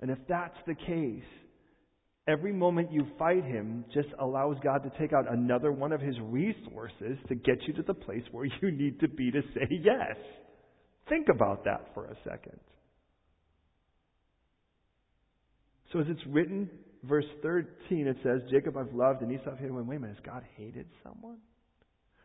And 0.00 0.10
if 0.10 0.18
that's 0.28 0.56
the 0.66 0.74
case, 0.74 1.24
every 2.28 2.52
moment 2.52 2.92
you 2.92 3.06
fight 3.18 3.44
him 3.44 3.84
just 3.94 4.08
allows 4.18 4.56
God 4.62 4.82
to 4.82 4.92
take 4.98 5.12
out 5.12 5.30
another 5.30 5.72
one 5.72 5.92
of 5.92 6.00
his 6.00 6.16
resources 6.20 7.18
to 7.28 7.34
get 7.34 7.62
you 7.66 7.72
to 7.74 7.82
the 7.82 7.94
place 7.94 8.22
where 8.32 8.44
you 8.44 8.70
need 8.70 9.00
to 9.00 9.08
be 9.08 9.30
to 9.30 9.40
say 9.54 9.68
yes. 9.70 10.16
Think 11.08 11.28
about 11.28 11.64
that 11.64 11.88
for 11.94 12.06
a 12.06 12.16
second. 12.24 12.58
So 15.92 16.00
as 16.00 16.06
it's 16.08 16.26
written 16.26 16.68
verse 17.08 17.26
13, 17.42 18.06
it 18.06 18.16
says, 18.22 18.42
Jacob 18.50 18.76
I've 18.76 18.92
loved 18.94 19.22
and 19.22 19.32
Esau 19.32 19.52
I've 19.52 19.58
hated. 19.58 19.72
Wait 19.72 19.96
a 19.96 20.00
minute, 20.00 20.16
has 20.16 20.24
God 20.24 20.42
hated 20.56 20.86
someone? 21.02 21.38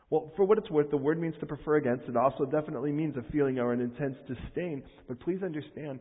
Well, 0.10 0.34
for 0.36 0.44
what 0.46 0.58
it's 0.58 0.70
worth, 0.70 0.92
the 0.92 0.98
word 0.98 1.22
means 1.22 1.36
to 1.40 1.46
prefer 1.46 1.78
against. 1.78 2.10
It 2.10 2.18
also 2.18 2.46
definitely 2.46 2.92
means 2.92 3.16
a 3.16 3.32
feeling 3.32 3.60
or 3.60 3.72
an 3.72 3.80
intense 3.80 4.18
disdain. 4.28 4.84
But 5.08 5.22
please 5.22 5.42
understand, 5.42 6.00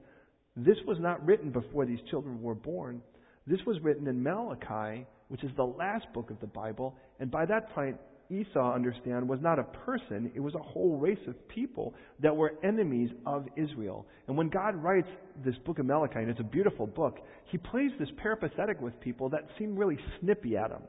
this 0.57 0.76
was 0.87 0.99
not 1.01 1.24
written 1.24 1.51
before 1.51 1.87
these 1.87 2.01
children 2.11 2.43
were 2.43 2.57
born. 2.57 3.03
This 3.47 3.61
was 3.66 3.76
written 3.83 4.09
in 4.09 4.22
Malachi, 4.22 5.07
which 5.28 5.45
is 5.45 5.51
the 5.57 5.64
last 5.64 6.07
book 6.12 6.31
of 6.31 6.41
the 6.41 6.49
Bible. 6.49 6.97
And 7.20 7.31
by 7.31 7.47
that 7.47 7.72
point, 7.72 7.97
Esau, 8.31 8.74
understand, 8.74 9.28
was 9.28 9.41
not 9.43 9.59
a 9.59 9.64
person, 9.64 10.31
it 10.35 10.41
was 10.41 10.55
a 10.55 10.62
whole 10.62 10.97
race 10.97 11.18
of 11.26 11.35
people 11.49 11.95
that 12.20 12.35
were 12.35 12.53
enemies 12.62 13.11
of 13.26 13.47
Israel. 13.57 14.07
And 14.28 14.37
when 14.37 14.49
God 14.49 14.76
writes 14.76 15.09
this 15.45 15.55
book 15.66 15.78
of 15.78 15.87
Malachi, 15.87 16.20
and 16.20 16.31
it's 16.31 16.41
a 16.41 16.45
beautiful 16.45 16.87
book, 16.87 17.18
he 17.51 17.59
plays 17.59 17.91
this 17.99 18.09
peripatetic 18.22 18.81
with 18.81 18.99
people 19.01 19.28
that 19.31 19.41
seem 19.59 19.76
really 19.76 19.99
snippy 20.20 20.57
at 20.57 20.70
him. 20.70 20.83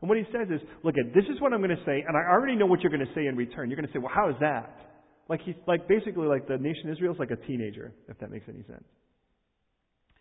And 0.00 0.08
what 0.08 0.18
he 0.18 0.24
says 0.32 0.48
is, 0.50 0.60
look 0.82 0.96
at 0.98 1.14
this 1.14 1.24
is 1.32 1.40
what 1.40 1.52
I'm 1.52 1.60
going 1.60 1.76
to 1.76 1.84
say, 1.86 2.04
and 2.06 2.16
I 2.16 2.30
already 2.30 2.56
know 2.56 2.66
what 2.66 2.80
you're 2.80 2.92
going 2.92 3.06
to 3.06 3.14
say 3.14 3.26
in 3.26 3.36
return. 3.36 3.70
You're 3.70 3.76
going 3.76 3.88
to 3.88 3.92
say, 3.92 4.00
well, 4.00 4.12
how 4.14 4.28
is 4.28 4.36
that? 4.40 4.76
Like 5.28 5.40
he's 5.44 5.54
like 5.66 5.88
basically 5.88 6.26
like 6.26 6.46
the 6.48 6.58
nation 6.58 6.90
Israel 6.90 7.14
is 7.14 7.18
like 7.18 7.30
a 7.30 7.46
teenager, 7.46 7.92
if 8.08 8.18
that 8.18 8.30
makes 8.30 8.44
any 8.48 8.64
sense. 8.64 8.84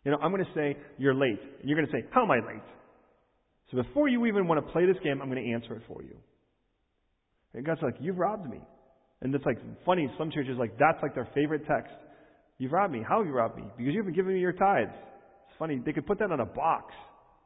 You 0.06 0.12
know, 0.12 0.18
I'm 0.22 0.32
going 0.32 0.46
to 0.46 0.52
say 0.56 0.78
you're 0.98 1.14
late, 1.14 1.42
and 1.60 1.70
you're 1.70 1.78
going 1.78 1.88
to 1.88 1.92
say, 1.92 2.06
how 2.12 2.24
am 2.24 2.32
I 2.32 2.38
late? 2.38 2.64
So 3.72 3.82
before 3.82 4.08
you 4.08 4.26
even 4.26 4.48
want 4.48 4.66
to 4.66 4.72
play 4.72 4.86
this 4.86 4.98
game, 5.04 5.22
I'm 5.22 5.30
going 5.30 5.44
to 5.44 5.52
answer 5.52 5.76
it 5.76 5.82
for 5.88 6.02
you. 6.04 6.16
And 7.54 7.66
God's 7.66 7.82
like, 7.82 7.96
You've 8.00 8.18
robbed 8.18 8.50
me. 8.50 8.62
And 9.22 9.34
it's 9.36 9.46
like 9.46 9.60
funny, 9.86 10.10
some 10.18 10.32
churches 10.32 10.58
like 10.58 10.78
that's 10.80 10.98
like 11.02 11.14
their 11.14 11.30
favorite 11.36 11.64
text. 11.68 11.94
You've 12.58 12.72
robbed 12.72 12.94
me. 12.94 13.04
How 13.08 13.20
have 13.20 13.28
you 13.28 13.34
robbed 13.34 13.58
me? 13.58 13.64
Because 13.78 13.94
you 13.94 14.00
haven't 14.00 14.16
given 14.16 14.34
me 14.34 14.40
your 14.40 14.54
tithes. 14.54 14.92
It's 14.94 15.58
funny, 15.58 15.82
they 15.84 15.94
could 15.94 16.06
put 16.06 16.20
that 16.20 16.32
on 16.32 16.40
a 16.40 16.46
box. 16.46 16.94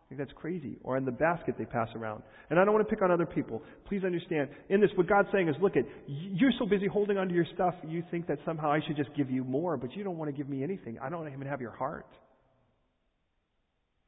I 0.05 0.09
think 0.09 0.19
that's 0.19 0.37
crazy. 0.37 0.77
Or 0.83 0.97
in 0.97 1.05
the 1.05 1.11
basket 1.11 1.55
they 1.57 1.65
pass 1.65 1.87
around. 1.95 2.21
And 2.49 2.59
I 2.59 2.65
don't 2.65 2.73
want 2.73 2.87
to 2.87 2.93
pick 2.93 3.01
on 3.01 3.11
other 3.11 3.25
people. 3.25 3.63
Please 3.87 4.03
understand, 4.03 4.49
in 4.69 4.79
this, 4.79 4.91
what 4.95 5.07
God's 5.07 5.29
saying 5.33 5.49
is, 5.49 5.55
look 5.61 5.75
at, 5.75 5.83
you're 6.05 6.51
so 6.59 6.65
busy 6.65 6.85
holding 6.85 7.17
onto 7.17 7.33
your 7.33 7.45
stuff, 7.55 7.73
you 7.87 8.03
think 8.11 8.27
that 8.27 8.37
somehow 8.45 8.71
I 8.71 8.81
should 8.85 8.97
just 8.97 9.09
give 9.15 9.31
you 9.31 9.43
more, 9.43 9.77
but 9.77 9.95
you 9.95 10.03
don't 10.03 10.17
want 10.17 10.29
to 10.29 10.37
give 10.37 10.47
me 10.47 10.63
anything. 10.63 10.99
I 11.01 11.09
don't 11.09 11.27
even 11.27 11.47
have 11.47 11.59
your 11.59 11.71
heart. 11.71 12.05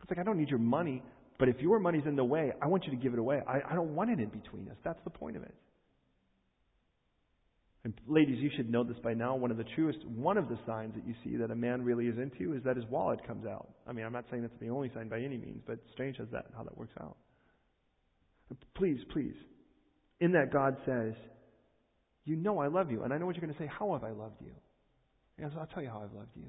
It's 0.01 0.11
like, 0.11 0.19
I 0.19 0.23
don't 0.23 0.37
need 0.37 0.49
your 0.49 0.59
money, 0.59 1.01
but 1.39 1.49
if 1.49 1.59
your 1.59 1.79
money's 1.79 2.05
in 2.05 2.15
the 2.15 2.23
way, 2.23 2.53
I 2.61 2.67
want 2.67 2.85
you 2.85 2.91
to 2.91 2.97
give 2.97 3.13
it 3.13 3.19
away. 3.19 3.41
I, 3.47 3.61
I 3.71 3.73
don't 3.75 3.95
want 3.95 4.11
it 4.11 4.19
in 4.19 4.29
between 4.29 4.69
us. 4.69 4.77
That's 4.83 4.99
the 5.03 5.09
point 5.09 5.35
of 5.35 5.43
it. 5.43 5.53
And 7.83 7.93
ladies, 8.07 8.39
you 8.39 8.49
should 8.55 8.69
know 8.69 8.83
this 8.83 8.97
by 9.03 9.13
now. 9.13 9.35
One 9.35 9.51
of 9.51 9.57
the 9.57 9.65
truest, 9.75 9.99
one 10.05 10.37
of 10.37 10.49
the 10.49 10.57
signs 10.65 10.93
that 10.95 11.07
you 11.07 11.13
see 11.23 11.37
that 11.37 11.51
a 11.51 11.55
man 11.55 11.83
really 11.83 12.07
is 12.07 12.17
into 12.17 12.53
is 12.53 12.63
that 12.63 12.75
his 12.75 12.85
wallet 12.85 13.25
comes 13.25 13.45
out. 13.45 13.69
I 13.87 13.93
mean, 13.93 14.05
I'm 14.05 14.11
not 14.11 14.25
saying 14.29 14.41
that's 14.41 14.59
the 14.59 14.69
only 14.69 14.91
sign 14.93 15.09
by 15.09 15.19
any 15.19 15.37
means, 15.37 15.61
but 15.65 15.79
strange 15.93 16.19
as 16.19 16.27
that, 16.31 16.47
how 16.55 16.63
that 16.63 16.77
works 16.77 16.93
out. 16.99 17.15
Please, 18.75 18.99
please, 19.11 19.35
in 20.19 20.31
that 20.33 20.51
God 20.51 20.77
says, 20.85 21.13
you 22.25 22.35
know 22.35 22.59
I 22.59 22.67
love 22.67 22.91
you. 22.91 23.03
And 23.03 23.13
I 23.13 23.17
know 23.17 23.25
what 23.25 23.35
you're 23.35 23.45
going 23.45 23.53
to 23.53 23.59
say. 23.59 23.69
How 23.71 23.93
have 23.93 24.03
I 24.03 24.11
loved 24.11 24.41
you? 24.41 24.51
Yes, 25.39 25.51
I'll 25.57 25.67
tell 25.67 25.83
you 25.83 25.89
how 25.89 26.01
I've 26.03 26.13
loved 26.13 26.35
you. 26.35 26.47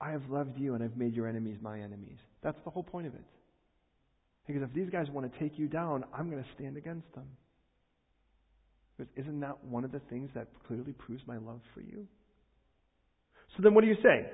I 0.00 0.10
have 0.10 0.28
loved 0.28 0.58
you 0.58 0.74
and 0.74 0.82
I've 0.82 0.96
made 0.96 1.14
your 1.14 1.28
enemies 1.28 1.58
my 1.62 1.78
enemies. 1.78 2.18
That's 2.42 2.58
the 2.64 2.70
whole 2.70 2.82
point 2.82 3.06
of 3.06 3.14
it. 3.14 3.24
Because 4.46 4.62
if 4.62 4.72
these 4.74 4.90
guys 4.90 5.06
want 5.10 5.32
to 5.32 5.38
take 5.38 5.58
you 5.58 5.68
down, 5.68 6.04
I'm 6.12 6.28
going 6.28 6.42
to 6.42 6.48
stand 6.56 6.76
against 6.76 7.12
them. 7.14 7.26
Isn't 9.16 9.40
that 9.40 9.62
one 9.64 9.84
of 9.84 9.92
the 9.92 10.00
things 10.10 10.30
that 10.34 10.48
clearly 10.66 10.92
proves 10.92 11.22
my 11.26 11.36
love 11.36 11.60
for 11.74 11.80
you? 11.80 12.06
So 13.56 13.62
then 13.62 13.74
what 13.74 13.82
do 13.82 13.88
you 13.88 13.96
say? 14.02 14.26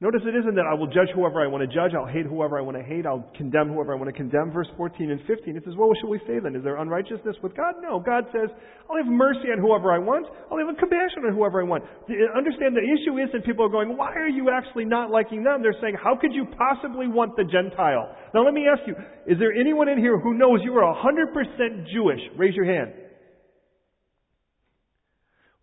Notice 0.00 0.24
it 0.24 0.32
isn't 0.32 0.56
that 0.56 0.64
I 0.64 0.72
will 0.72 0.88
judge 0.88 1.12
whoever 1.12 1.44
I 1.44 1.46
want 1.52 1.60
to 1.60 1.68
judge, 1.68 1.92
I'll 1.92 2.08
hate 2.08 2.24
whoever 2.24 2.56
I 2.56 2.64
want 2.64 2.72
to 2.80 2.82
hate, 2.82 3.04
I'll 3.04 3.28
condemn 3.36 3.68
whoever 3.68 3.92
I 3.92 4.00
want 4.00 4.08
to 4.08 4.16
condemn. 4.16 4.48
Verse 4.48 4.68
14 4.80 5.12
and 5.12 5.20
15, 5.28 5.60
it 5.60 5.60
says, 5.60 5.76
well, 5.76 5.92
what 5.92 5.98
shall 6.00 6.08
we 6.08 6.16
say 6.24 6.40
then? 6.40 6.56
Is 6.56 6.64
there 6.64 6.80
unrighteousness 6.80 7.36
with 7.44 7.52
God? 7.52 7.76
No. 7.84 8.00
God 8.00 8.24
says, 8.32 8.48
I'll 8.88 8.96
have 8.96 9.12
mercy 9.12 9.52
on 9.52 9.60
whoever 9.60 9.92
I 9.92 10.00
want, 10.00 10.24
I'll 10.48 10.56
have 10.56 10.72
compassion 10.80 11.28
on 11.28 11.36
whoever 11.36 11.60
I 11.60 11.68
want. 11.68 11.84
Understand 12.32 12.72
the 12.72 12.80
issue 12.80 13.20
is 13.20 13.28
that 13.36 13.44
people 13.44 13.60
are 13.60 13.68
going, 13.68 13.92
why 13.92 14.16
are 14.16 14.32
you 14.32 14.48
actually 14.48 14.88
not 14.88 15.12
liking 15.12 15.44
them? 15.44 15.60
They're 15.60 15.76
saying, 15.84 16.00
how 16.00 16.16
could 16.16 16.32
you 16.32 16.48
possibly 16.56 17.04
want 17.04 17.36
the 17.36 17.44
Gentile? 17.44 18.08
Now 18.32 18.40
let 18.40 18.56
me 18.56 18.64
ask 18.72 18.80
you, 18.88 18.96
is 19.28 19.36
there 19.36 19.52
anyone 19.52 19.92
in 19.92 20.00
here 20.00 20.16
who 20.16 20.32
knows 20.32 20.64
you 20.64 20.72
are 20.80 20.88
100% 20.96 21.92
Jewish? 21.92 22.24
Raise 22.40 22.56
your 22.56 22.64
hand. 22.64 22.96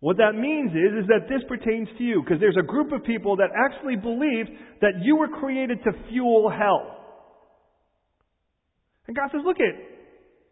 What 0.00 0.18
that 0.18 0.34
means 0.34 0.70
is, 0.70 1.02
is 1.02 1.08
that 1.08 1.28
this 1.28 1.42
pertains 1.48 1.88
to 1.98 2.04
you, 2.04 2.22
because 2.22 2.38
there's 2.38 2.56
a 2.58 2.66
group 2.66 2.92
of 2.92 3.02
people 3.02 3.36
that 3.36 3.50
actually 3.50 3.96
believe 3.96 4.46
that 4.80 5.02
you 5.02 5.16
were 5.16 5.28
created 5.28 5.82
to 5.84 5.90
fuel 6.08 6.48
hell. 6.50 6.94
And 9.08 9.16
God 9.16 9.30
says, 9.32 9.40
look 9.44 9.56
it, 9.58 9.74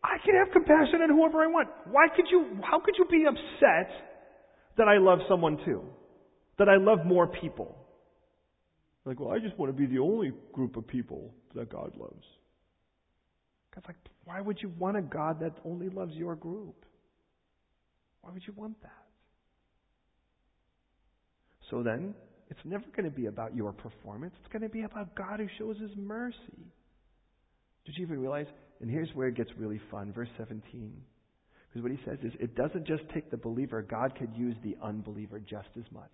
I 0.03 0.19
can 0.25 0.35
have 0.35 0.53
compassion 0.53 1.01
on 1.03 1.11
whoever 1.11 1.43
I 1.43 1.47
want. 1.47 1.69
Why 1.91 2.09
could 2.15 2.27
you, 2.31 2.59
how 2.63 2.81
could 2.81 2.95
you 2.99 3.05
be 3.11 3.25
upset 3.29 3.91
that 4.79 4.89
I 4.89 4.99
love 4.99 5.21
someone 5.29 5.59
too? 5.65 5.83
That 6.59 6.69
I 6.69 6.77
love 6.77 7.07
more 7.07 7.29
people? 7.29 7.77
Like, 9.05 9.21
well, 9.21 9.31
I 9.31 9.39
just 9.39 9.57
want 9.59 9.71
to 9.71 9.79
be 9.79 9.87
the 9.87 10.01
only 10.01 10.33
group 10.53 10.77
of 10.77 10.89
people 10.89 11.33
that 11.55 11.71
God 11.71 11.93
loves. 11.97 12.25
God's 13.75 13.87
like, 13.87 13.97
why 14.25 14.41
would 14.41 14.59
you 14.61 14.73
want 14.79 14.97
a 14.97 15.03
God 15.03 15.39
that 15.41 15.53
only 15.65 15.89
loves 15.89 16.15
your 16.15 16.35
group? 16.35 16.85
Why 18.23 18.33
would 18.33 18.43
you 18.45 18.55
want 18.57 18.81
that? 18.83 19.06
So 21.71 21.83
then, 21.83 22.15
it's 22.51 22.61
never 22.65 22.85
going 22.97 23.11
to 23.11 23.17
be 23.17 23.27
about 23.27 23.57
your 23.57 23.73
performance. 23.73 24.35
It's 24.41 24.53
going 24.53 24.63
to 24.63 24.69
be 24.69 24.83
about 24.83 25.15
God 25.17 25.41
who 25.41 25.49
shows 25.59 25.77
His 25.81 25.91
mercy. 25.97 26.73
Did 27.85 27.97
you 27.97 28.05
even 28.05 28.21
realize? 28.21 28.47
And 28.81 28.91
here's 28.91 29.09
where 29.15 29.29
it 29.29 29.37
gets 29.37 29.51
really 29.59 29.81
fun. 29.91 30.13
Verse 30.13 30.29
17. 30.39 30.93
Because 31.69 31.83
what 31.83 31.93
he 31.93 31.99
says 32.05 32.19
is, 32.23 32.33
it 32.41 32.55
doesn't 32.55 32.87
just 32.87 33.03
take 33.13 33.31
the 33.31 33.37
believer, 33.37 33.83
God 33.83 34.15
could 34.17 34.31
use 34.35 34.57
the 34.63 34.77
unbeliever 34.83 35.41
just 35.41 35.69
as 35.77 35.85
much. 35.93 36.11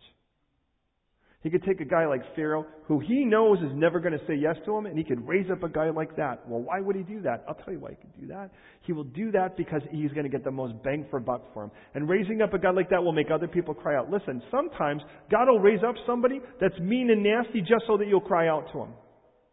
He 1.43 1.51
could 1.51 1.65
take 1.65 1.81
a 1.81 1.85
guy 1.85 2.07
like 2.07 2.23
Pharaoh, 2.37 2.65
who 2.87 3.01
he 3.01 3.25
knows 3.25 3.59
is 3.59 3.73
never 3.75 3.99
going 3.99 4.17
to 4.17 4.25
say 4.29 4.35
yes 4.35 4.55
to 4.65 4.77
him, 4.77 4.87
and 4.87 4.97
he 4.97 5.03
could 5.03 5.27
raise 5.27 5.51
up 5.51 5.65
a 5.65 5.69
guy 5.69 5.91
like 5.91 6.15
that. 6.17 6.49
Well, 6.49 6.61
why 6.61 6.81
would 6.81 6.95
he 6.95 7.03
do 7.03 7.21
that? 7.23 7.45
I'll 7.49 7.57
tell 7.57 7.75
you 7.75 7.81
why 7.81 7.91
he 7.91 7.97
could 7.97 8.21
do 8.21 8.27
that. 8.29 8.51
He 8.83 8.93
will 8.93 9.05
do 9.05 9.33
that 9.33 9.57
because 9.57 9.83
he's 9.91 10.13
going 10.13 10.23
to 10.23 10.29
get 10.29 10.45
the 10.45 10.53
most 10.53 10.75
bang 10.85 11.05
for 11.11 11.19
buck 11.19 11.53
for 11.53 11.65
him. 11.65 11.73
And 11.95 12.09
raising 12.09 12.43
up 12.43 12.55
a 12.55 12.61
guy 12.61 12.71
like 12.71 12.91
that 12.91 13.03
will 13.03 13.13
make 13.13 13.33
other 13.33 13.49
people 13.49 13.75
cry 13.75 13.97
out. 13.97 14.09
Listen, 14.09 14.41
sometimes 14.53 15.03
God 15.33 15.49
will 15.49 15.59
raise 15.59 15.81
up 15.87 15.97
somebody 16.07 16.41
that's 16.61 16.79
mean 16.79 17.11
and 17.11 17.25
nasty 17.25 17.61
just 17.61 17.87
so 17.89 17.97
that 17.97 18.07
you'll 18.07 18.21
cry 18.21 18.47
out 18.47 18.67
to 18.73 18.79
him. 18.79 18.91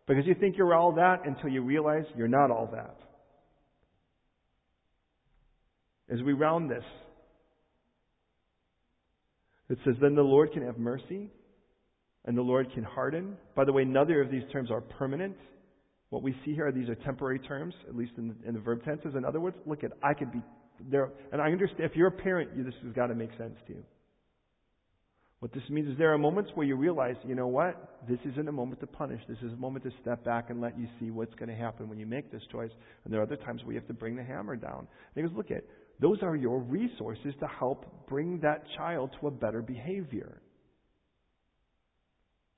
Because 0.05 0.27
you 0.27 0.35
think 0.35 0.57
you're 0.57 0.75
all 0.75 0.93
that 0.93 1.25
until 1.25 1.49
you 1.49 1.63
realize 1.63 2.03
you're 2.15 2.27
not 2.27 2.51
all 2.51 2.69
that. 2.71 2.97
As 6.11 6.21
we 6.21 6.33
round 6.33 6.69
this, 6.69 6.83
it 9.69 9.79
says, 9.85 9.95
Then 9.99 10.13
the 10.13 10.21
Lord 10.21 10.51
can 10.51 10.63
have 10.65 10.77
mercy 10.77 11.31
and 12.25 12.37
the 12.37 12.41
Lord 12.41 12.71
can 12.73 12.83
harden. 12.83 13.37
By 13.55 13.65
the 13.65 13.73
way, 13.73 13.85
neither 13.85 14.21
of 14.21 14.29
these 14.29 14.43
terms 14.51 14.71
are 14.71 14.81
permanent. 14.81 15.37
What 16.09 16.23
we 16.23 16.35
see 16.43 16.53
here, 16.53 16.67
are 16.67 16.71
these 16.71 16.89
are 16.89 16.95
temporary 16.95 17.39
terms, 17.39 17.73
at 17.87 17.95
least 17.95 18.13
in 18.17 18.29
the, 18.29 18.47
in 18.47 18.53
the 18.53 18.59
verb 18.59 18.83
tenses. 18.83 19.13
In 19.15 19.23
other 19.25 19.39
words, 19.39 19.57
look 19.65 19.83
at, 19.83 19.91
I 20.03 20.13
could 20.13 20.31
be 20.31 20.41
there, 20.89 21.11
and 21.31 21.41
I 21.41 21.51
understand, 21.51 21.81
if 21.81 21.95
you're 21.95 22.07
a 22.07 22.11
parent, 22.11 22.51
you, 22.55 22.63
this 22.63 22.73
has 22.83 22.93
got 22.93 23.07
to 23.07 23.15
make 23.15 23.31
sense 23.37 23.55
to 23.67 23.73
you. 23.73 23.83
What 25.39 25.53
this 25.53 25.63
means 25.69 25.87
is 25.87 25.97
there 25.97 26.13
are 26.13 26.17
moments 26.17 26.51
where 26.53 26.67
you 26.67 26.75
realize, 26.75 27.15
you 27.25 27.33
know 27.33 27.47
what? 27.47 28.01
This 28.09 28.19
isn't 28.25 28.49
a 28.49 28.51
moment 28.51 28.81
to 28.81 28.87
punish. 28.87 29.21
This 29.29 29.37
is 29.37 29.53
a 29.53 29.55
moment 29.55 29.85
to 29.85 29.91
step 30.01 30.25
back 30.25 30.49
and 30.49 30.59
let 30.59 30.77
you 30.77 30.87
see 30.99 31.11
what's 31.11 31.33
going 31.35 31.47
to 31.47 31.55
happen 31.55 31.87
when 31.87 31.97
you 31.97 32.05
make 32.05 32.29
this 32.29 32.41
choice. 32.51 32.71
And 33.05 33.13
there 33.13 33.21
are 33.21 33.23
other 33.23 33.37
times 33.37 33.63
where 33.63 33.73
you 33.73 33.79
have 33.79 33.87
to 33.87 33.93
bring 33.93 34.17
the 34.17 34.23
hammer 34.23 34.57
down. 34.57 34.79
And 34.79 34.87
he 35.15 35.21
goes, 35.21 35.31
look 35.37 35.49
at, 35.49 35.63
those 36.01 36.21
are 36.23 36.35
your 36.35 36.59
resources 36.59 37.33
to 37.39 37.47
help 37.47 37.85
bring 38.09 38.39
that 38.41 38.63
child 38.75 39.11
to 39.21 39.27
a 39.27 39.31
better 39.31 39.61
behavior. 39.61 40.41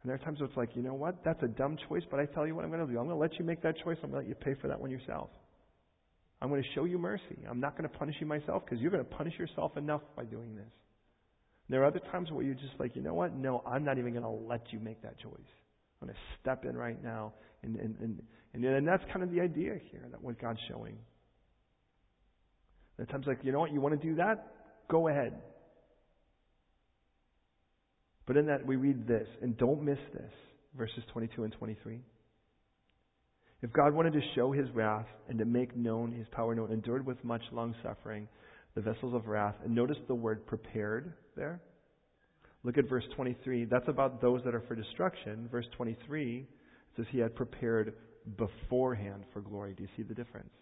And 0.02 0.10
there 0.10 0.16
are 0.16 0.20
times 0.20 0.40
where 0.40 0.48
it's 0.48 0.58
like, 0.58 0.76
you 0.76 0.82
know 0.82 0.96
what? 0.96 1.24
That's 1.24 1.42
a 1.44 1.48
dumb 1.48 1.78
choice, 1.88 2.02
but 2.10 2.20
I 2.20 2.26
tell 2.26 2.48
you 2.48 2.56
what 2.56 2.66
I'm 2.66 2.72
going 2.72 2.86
to 2.86 2.92
do. 2.92 3.00
I'm 3.00 3.06
going 3.06 3.16
to 3.16 3.22
let 3.22 3.38
you 3.38 3.46
make 3.46 3.62
that 3.62 3.76
choice. 3.84 3.98
I'm 4.04 4.10
going 4.10 4.24
to 4.24 4.28
let 4.28 4.30
you 4.30 4.36
pay 4.36 4.60
for 4.60 4.68
that 4.68 4.80
one 4.80 4.90
yourself. 4.90 5.30
I'm 6.42 6.50
going 6.50 6.64
to 6.64 6.70
show 6.74 6.86
you 6.86 6.98
mercy. 6.98 7.38
I'm 7.48 7.60
not 7.60 7.78
going 7.78 7.88
to 7.88 7.98
punish 7.98 8.16
you 8.20 8.26
myself 8.26 8.64
because 8.66 8.80
you're 8.82 8.90
going 8.90 9.06
to 9.06 9.10
punish 9.12 9.38
yourself 9.38 9.78
enough 9.78 10.02
by 10.16 10.24
doing 10.24 10.56
this. 10.56 10.64
And 10.66 11.76
there 11.76 11.84
are 11.84 11.86
other 11.86 12.02
times 12.12 12.32
where 12.32 12.44
you're 12.44 12.56
just 12.56 12.74
like, 12.80 12.96
you 12.96 13.04
know 13.04 13.14
what? 13.14 13.36
No, 13.36 13.64
I'm 13.66 13.86
not 13.86 14.00
even 14.00 14.14
going 14.14 14.24
to 14.24 14.48
let 14.48 14.62
you 14.72 14.80
make 14.80 15.04
that 15.04 15.20
choice. 15.20 15.34
I'm 16.02 16.08
going 16.08 16.16
to 16.16 16.20
step 16.42 16.66
in 16.66 16.76
right 16.76 17.02
now. 17.04 17.34
And, 17.62 17.76
and, 17.76 17.96
and, 18.02 18.22
and, 18.56 18.66
and 18.66 18.88
that's 18.88 19.04
kind 19.14 19.22
of 19.22 19.32
the 19.32 19.40
idea 19.40 19.76
here, 19.92 20.02
that 20.10 20.24
what 20.24 20.42
God's 20.42 20.60
showing. 20.68 20.98
There 22.98 23.04
are 23.04 23.12
times 23.12 23.26
like, 23.28 23.40
you 23.44 23.52
know 23.52 23.60
what? 23.60 23.72
You 23.72 23.82
want 23.82 24.02
to 24.02 24.08
do 24.08 24.16
that? 24.16 24.48
Go 24.90 25.10
ahead. 25.10 25.34
But 28.32 28.38
in 28.38 28.46
that, 28.46 28.66
we 28.66 28.78
read 28.78 29.06
this, 29.06 29.28
and 29.42 29.58
don't 29.58 29.84
miss 29.84 29.98
this, 30.14 30.32
verses 30.78 31.04
22 31.12 31.44
and 31.44 31.52
23. 31.52 32.00
If 33.62 33.74
God 33.74 33.94
wanted 33.94 34.14
to 34.14 34.22
show 34.36 34.54
his 34.54 34.70
wrath 34.74 35.08
and 35.28 35.38
to 35.38 35.44
make 35.44 35.76
known 35.76 36.14
his 36.14 36.28
power 36.32 36.56
known, 36.56 36.72
endured 36.72 37.06
with 37.06 37.22
much 37.26 37.42
long 37.52 37.76
suffering 37.84 38.30
the 38.74 38.80
vessels 38.80 39.14
of 39.14 39.28
wrath. 39.28 39.56
And 39.66 39.76
notice 39.76 39.98
the 40.08 40.16
word 40.16 40.48
prepared 40.48 41.12
there. 41.36 41.60
Look 42.64 42.78
at 42.78 42.88
verse 42.88 43.04
23. 43.18 43.66
That's 43.66 43.90
about 43.90 44.22
those 44.22 44.40
that 44.46 44.56
are 44.56 44.64
for 44.66 44.76
destruction. 44.76 45.50
Verse 45.52 45.68
23 45.76 46.48
says 46.96 47.06
he 47.12 47.20
had 47.20 47.36
prepared 47.36 47.96
beforehand 48.38 49.26
for 49.34 49.42
glory. 49.42 49.74
Do 49.74 49.84
you 49.84 49.90
see 49.98 50.04
the 50.04 50.16
difference? 50.16 50.54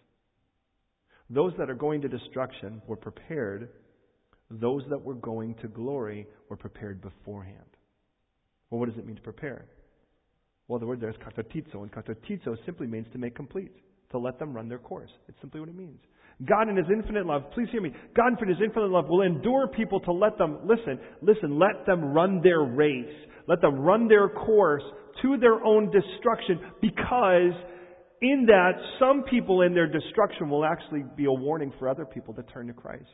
Those 1.32 1.52
that 1.56 1.70
are 1.70 1.76
going 1.76 2.00
to 2.00 2.08
destruction 2.08 2.82
were 2.88 2.96
prepared 2.96 3.68
those 4.50 4.82
that 4.90 5.00
were 5.00 5.14
going 5.14 5.54
to 5.62 5.68
glory 5.68 6.26
were 6.48 6.56
prepared 6.56 7.00
beforehand. 7.00 7.56
Well, 8.70 8.80
what 8.80 8.88
does 8.88 8.98
it 8.98 9.06
mean 9.06 9.16
to 9.16 9.22
prepare? 9.22 9.66
Well, 10.68 10.78
the 10.78 10.86
word 10.86 11.00
there 11.00 11.10
is 11.10 11.16
katartizo, 11.16 11.82
and 11.82 11.90
katartizo 11.90 12.56
simply 12.64 12.86
means 12.86 13.06
to 13.12 13.18
make 13.18 13.34
complete, 13.34 13.72
to 14.12 14.18
let 14.18 14.38
them 14.38 14.52
run 14.54 14.68
their 14.68 14.78
course. 14.78 15.10
It's 15.28 15.38
simply 15.40 15.60
what 15.60 15.68
it 15.68 15.76
means. 15.76 15.98
God 16.48 16.68
in 16.68 16.76
His 16.76 16.86
infinite 16.92 17.26
love, 17.26 17.42
please 17.52 17.68
hear 17.70 17.82
me, 17.82 17.92
God 18.16 18.40
in 18.40 18.48
His 18.48 18.58
infinite 18.64 18.90
love 18.90 19.08
will 19.08 19.22
endure 19.22 19.68
people 19.68 20.00
to 20.00 20.12
let 20.12 20.38
them, 20.38 20.60
listen, 20.64 20.98
listen, 21.22 21.58
let 21.58 21.86
them 21.86 22.04
run 22.04 22.40
their 22.42 22.60
race. 22.60 23.26
Let 23.46 23.60
them 23.60 23.80
run 23.80 24.06
their 24.06 24.28
course 24.28 24.84
to 25.22 25.36
their 25.38 25.64
own 25.64 25.90
destruction 25.90 26.60
because 26.80 27.52
in 28.22 28.46
that, 28.46 28.72
some 28.98 29.24
people 29.28 29.62
in 29.62 29.74
their 29.74 29.88
destruction 29.88 30.48
will 30.48 30.64
actually 30.64 31.02
be 31.16 31.24
a 31.24 31.32
warning 31.32 31.72
for 31.78 31.88
other 31.88 32.04
people 32.04 32.34
to 32.34 32.42
turn 32.44 32.68
to 32.68 32.72
Christ. 32.72 33.08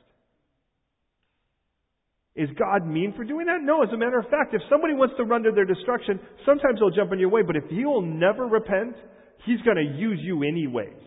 Is 2.36 2.50
God 2.58 2.86
mean 2.86 3.14
for 3.16 3.24
doing 3.24 3.46
that? 3.46 3.62
No, 3.62 3.82
as 3.82 3.88
a 3.94 3.96
matter 3.96 4.18
of 4.18 4.28
fact, 4.28 4.52
if 4.52 4.60
somebody 4.68 4.92
wants 4.92 5.14
to 5.16 5.24
run 5.24 5.42
to 5.44 5.52
their 5.52 5.64
destruction, 5.64 6.20
sometimes 6.44 6.78
he'll 6.78 6.90
jump 6.90 7.12
in 7.12 7.18
your 7.18 7.30
way, 7.30 7.40
but 7.40 7.56
if 7.56 7.64
you'll 7.70 8.02
never 8.04 8.46
repent, 8.46 8.94
he's 9.46 9.60
going 9.62 9.78
to 9.78 9.98
use 9.98 10.20
you 10.20 10.42
anyways 10.42 11.00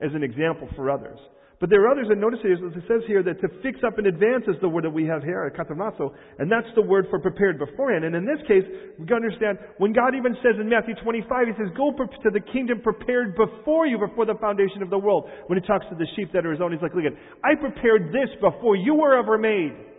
as 0.00 0.10
an 0.14 0.22
example 0.22 0.68
for 0.74 0.90
others. 0.90 1.18
But 1.60 1.70
there 1.70 1.84
are 1.86 1.92
others, 1.94 2.08
and 2.10 2.18
notice 2.18 2.40
it 2.42 2.58
says 2.88 3.06
here 3.06 3.22
that 3.22 3.38
to 3.38 3.46
fix 3.62 3.78
up 3.86 4.00
in 4.00 4.06
advance 4.10 4.42
is 4.48 4.56
the 4.60 4.68
word 4.68 4.82
that 4.82 4.90
we 4.90 5.06
have 5.06 5.22
here, 5.22 5.46
katamazo, 5.54 6.10
and 6.40 6.50
that's 6.50 6.66
the 6.74 6.82
word 6.82 7.06
for 7.08 7.20
prepared 7.20 7.56
beforehand. 7.60 8.02
And 8.02 8.16
in 8.16 8.26
this 8.26 8.42
case, 8.48 8.66
we 8.98 9.06
to 9.06 9.14
understand, 9.14 9.58
when 9.78 9.92
God 9.92 10.16
even 10.18 10.34
says 10.42 10.58
in 10.58 10.66
Matthew 10.66 10.96
25, 11.04 11.22
He 11.46 11.54
says, 11.54 11.70
go 11.76 11.94
to 11.94 12.30
the 12.34 12.42
kingdom 12.50 12.80
prepared 12.82 13.36
before 13.36 13.86
you, 13.86 13.94
before 13.94 14.26
the 14.26 14.34
foundation 14.40 14.82
of 14.82 14.90
the 14.90 14.98
world. 14.98 15.30
When 15.46 15.54
He 15.54 15.62
talks 15.62 15.86
to 15.86 15.94
the 15.94 16.08
sheep 16.16 16.32
that 16.32 16.44
are 16.44 16.50
His 16.50 16.60
own, 16.60 16.72
He's 16.72 16.82
like, 16.82 16.98
look 16.98 17.06
at, 17.06 17.14
I 17.44 17.54
prepared 17.54 18.10
this 18.10 18.34
before 18.40 18.74
you 18.74 18.94
were 18.94 19.14
ever 19.14 19.38
made. 19.38 19.91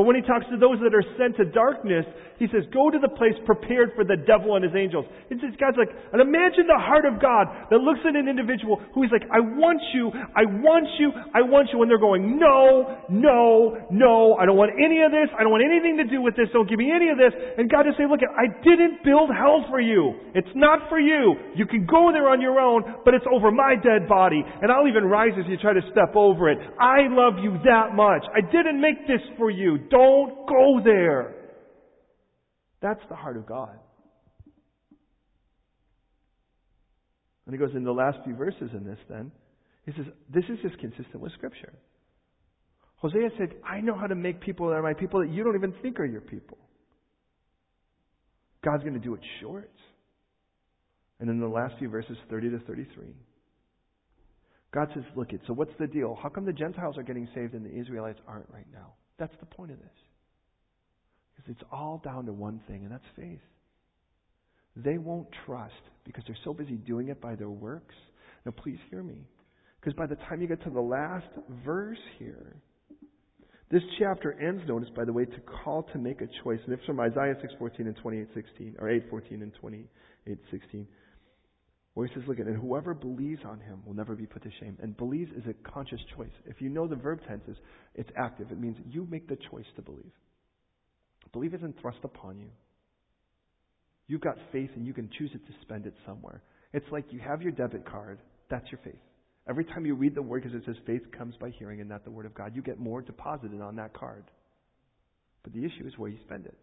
But 0.00 0.08
when 0.08 0.16
he 0.16 0.24
talks 0.24 0.48
to 0.48 0.56
those 0.56 0.80
that 0.80 0.96
are 0.96 1.04
sent 1.20 1.36
to 1.36 1.44
darkness, 1.44 2.08
he 2.40 2.48
says, 2.48 2.64
go 2.72 2.88
to 2.88 2.96
the 2.96 3.12
place 3.20 3.36
prepared 3.44 3.92
for 3.92 4.00
the 4.00 4.16
devil 4.16 4.56
and 4.56 4.64
his 4.64 4.72
angels. 4.72 5.04
It's, 5.28 5.44
just 5.44 5.60
God's 5.60 5.76
like, 5.76 5.92
and 5.92 6.24
imagine 6.24 6.64
the 6.64 6.80
heart 6.80 7.04
of 7.04 7.20
God 7.20 7.68
that 7.68 7.84
looks 7.84 8.00
at 8.08 8.16
an 8.16 8.32
individual 8.32 8.80
who 8.96 9.04
he's 9.04 9.12
like, 9.12 9.28
I 9.28 9.44
want 9.44 9.76
you, 9.92 10.08
I 10.08 10.48
want 10.48 10.88
you, 10.96 11.12
I 11.36 11.44
want 11.44 11.68
you. 11.68 11.84
And 11.84 11.92
they're 11.92 12.00
going, 12.00 12.40
no, 12.40 12.96
no, 13.12 13.76
no, 13.92 14.40
I 14.40 14.48
don't 14.48 14.56
want 14.56 14.72
any 14.80 15.04
of 15.04 15.12
this. 15.12 15.28
I 15.36 15.44
don't 15.44 15.52
want 15.52 15.68
anything 15.68 16.00
to 16.00 16.08
do 16.08 16.24
with 16.24 16.32
this. 16.32 16.48
Don't 16.56 16.64
give 16.64 16.80
me 16.80 16.88
any 16.88 17.12
of 17.12 17.20
this. 17.20 17.36
And 17.60 17.68
God 17.68 17.84
just 17.84 18.00
say, 18.00 18.08
look, 18.08 18.24
I 18.24 18.48
didn't 18.64 19.04
build 19.04 19.28
hell 19.36 19.68
for 19.68 19.84
you. 19.84 20.16
It's 20.32 20.48
not 20.56 20.88
for 20.88 20.96
you. 20.96 21.36
You 21.60 21.68
can 21.68 21.84
go 21.84 22.08
there 22.08 22.32
on 22.32 22.40
your 22.40 22.56
own, 22.56 23.04
but 23.04 23.12
it's 23.12 23.28
over 23.28 23.52
my 23.52 23.76
dead 23.76 24.08
body. 24.08 24.40
And 24.40 24.72
I'll 24.72 24.88
even 24.88 25.04
rise 25.04 25.36
as 25.36 25.44
you 25.44 25.60
try 25.60 25.76
to 25.76 25.84
step 25.92 26.16
over 26.16 26.48
it. 26.48 26.56
I 26.80 27.04
love 27.12 27.36
you 27.44 27.60
that 27.68 27.92
much. 27.92 28.24
I 28.32 28.40
didn't 28.40 28.80
make 28.80 29.04
this 29.04 29.20
for 29.36 29.52
you. 29.52 29.76
Don't 29.90 30.48
go 30.48 30.80
there. 30.84 31.34
That's 32.80 33.00
the 33.08 33.16
heart 33.16 33.36
of 33.36 33.46
God. 33.46 33.78
And 37.46 37.54
he 37.54 37.58
goes 37.58 37.74
in 37.74 37.84
the 37.84 37.92
last 37.92 38.18
few 38.24 38.34
verses 38.36 38.70
in 38.72 38.84
this 38.84 38.98
then. 39.08 39.32
He 39.84 39.92
says, 39.92 40.06
this 40.32 40.44
is 40.44 40.58
just 40.62 40.78
consistent 40.78 41.20
with 41.20 41.32
Scripture. 41.32 41.72
Hosea 42.96 43.30
said, 43.38 43.54
I 43.68 43.80
know 43.80 43.96
how 43.96 44.06
to 44.06 44.14
make 44.14 44.40
people 44.40 44.68
that 44.68 44.74
are 44.74 44.82
my 44.82 44.94
people 44.94 45.20
that 45.20 45.30
you 45.30 45.42
don't 45.42 45.56
even 45.56 45.74
think 45.82 45.98
are 45.98 46.06
your 46.06 46.20
people. 46.20 46.58
God's 48.62 48.82
going 48.82 48.94
to 48.94 49.00
do 49.00 49.14
it 49.14 49.20
short. 49.40 49.72
And 51.18 51.28
in 51.28 51.40
the 51.40 51.48
last 51.48 51.74
few 51.78 51.88
verses, 51.88 52.16
30 52.30 52.50
to 52.50 52.58
33, 52.60 53.06
God 54.72 54.88
says, 54.94 55.02
Look 55.16 55.32
it, 55.32 55.40
so 55.46 55.54
what's 55.54 55.72
the 55.78 55.86
deal? 55.86 56.16
How 56.22 56.28
come 56.28 56.44
the 56.44 56.52
Gentiles 56.52 56.96
are 56.98 57.02
getting 57.02 57.26
saved 57.34 57.54
and 57.54 57.64
the 57.64 57.80
Israelites 57.80 58.20
aren't 58.28 58.48
right 58.50 58.66
now? 58.72 58.92
That's 59.20 59.36
the 59.38 59.46
point 59.46 59.70
of 59.70 59.78
this. 59.78 59.88
Because 61.36 61.52
it's 61.52 61.70
all 61.70 62.00
down 62.02 62.26
to 62.26 62.32
one 62.32 62.60
thing, 62.66 62.82
and 62.82 62.90
that's 62.90 63.04
faith. 63.14 63.38
They 64.74 64.98
won't 64.98 65.28
trust 65.46 65.74
because 66.04 66.24
they're 66.26 66.36
so 66.42 66.54
busy 66.54 66.74
doing 66.74 67.08
it 67.08 67.20
by 67.20 67.34
their 67.34 67.50
works. 67.50 67.94
Now, 68.46 68.52
please 68.52 68.78
hear 68.90 69.02
me. 69.02 69.26
Because 69.78 69.94
by 69.94 70.06
the 70.06 70.16
time 70.16 70.40
you 70.40 70.48
get 70.48 70.62
to 70.64 70.70
the 70.70 70.80
last 70.80 71.28
verse 71.64 71.98
here, 72.18 72.56
this 73.70 73.82
chapter 73.98 74.32
ends, 74.40 74.62
notice, 74.66 74.88
by 74.96 75.04
the 75.04 75.12
way, 75.12 75.26
to 75.26 75.40
call 75.40 75.84
to 75.92 75.98
make 75.98 76.22
a 76.22 76.28
choice. 76.42 76.58
And 76.64 76.72
it's 76.72 76.84
from 76.84 76.98
Isaiah 76.98 77.36
6.14 77.60 77.80
and 77.80 77.96
28.16, 78.02 78.80
or 78.80 78.88
8.14 78.88 79.42
and 79.42 79.52
28.16, 79.62 80.86
where 81.94 82.06
he 82.06 82.14
says, 82.14 82.22
look 82.28 82.38
at 82.38 82.46
it, 82.46 82.54
whoever 82.54 82.94
believes 82.94 83.42
on 83.44 83.58
him 83.60 83.80
will 83.84 83.94
never 83.94 84.14
be 84.14 84.26
put 84.26 84.42
to 84.44 84.50
shame. 84.60 84.76
And 84.80 84.96
believes 84.96 85.30
is 85.32 85.44
a 85.46 85.70
conscious 85.70 86.00
choice. 86.16 86.30
If 86.46 86.60
you 86.60 86.68
know 86.68 86.86
the 86.86 86.96
verb 86.96 87.20
tenses, 87.28 87.56
it's 87.94 88.10
active. 88.16 88.52
It 88.52 88.60
means 88.60 88.76
you 88.88 89.06
make 89.10 89.28
the 89.28 89.38
choice 89.50 89.66
to 89.76 89.82
believe. 89.82 90.12
Believe 91.32 91.54
isn't 91.54 91.80
thrust 91.80 91.98
upon 92.04 92.38
you. 92.38 92.48
You've 94.06 94.20
got 94.20 94.36
faith 94.50 94.70
and 94.74 94.86
you 94.86 94.92
can 94.92 95.08
choose 95.18 95.30
it 95.34 95.46
to 95.46 95.52
spend 95.62 95.86
it 95.86 95.94
somewhere. 96.06 96.42
It's 96.72 96.86
like 96.90 97.06
you 97.10 97.20
have 97.20 97.42
your 97.42 97.52
debit 97.52 97.88
card. 97.88 98.18
That's 98.50 98.66
your 98.70 98.80
faith. 98.82 99.00
Every 99.48 99.64
time 99.64 99.86
you 99.86 99.94
read 99.94 100.14
the 100.14 100.22
word, 100.22 100.42
because 100.42 100.56
it 100.56 100.64
says 100.66 100.76
faith 100.86 101.02
comes 101.16 101.34
by 101.40 101.50
hearing 101.50 101.80
and 101.80 101.88
not 101.88 102.04
the 102.04 102.10
word 102.10 102.26
of 102.26 102.34
God, 102.34 102.54
you 102.54 102.62
get 102.62 102.78
more 102.78 103.02
deposited 103.02 103.60
on 103.60 103.76
that 103.76 103.94
card. 103.94 104.24
But 105.42 105.52
the 105.52 105.60
issue 105.60 105.86
is 105.86 105.96
where 105.96 106.10
you 106.10 106.18
spend 106.24 106.46
it. 106.46 106.58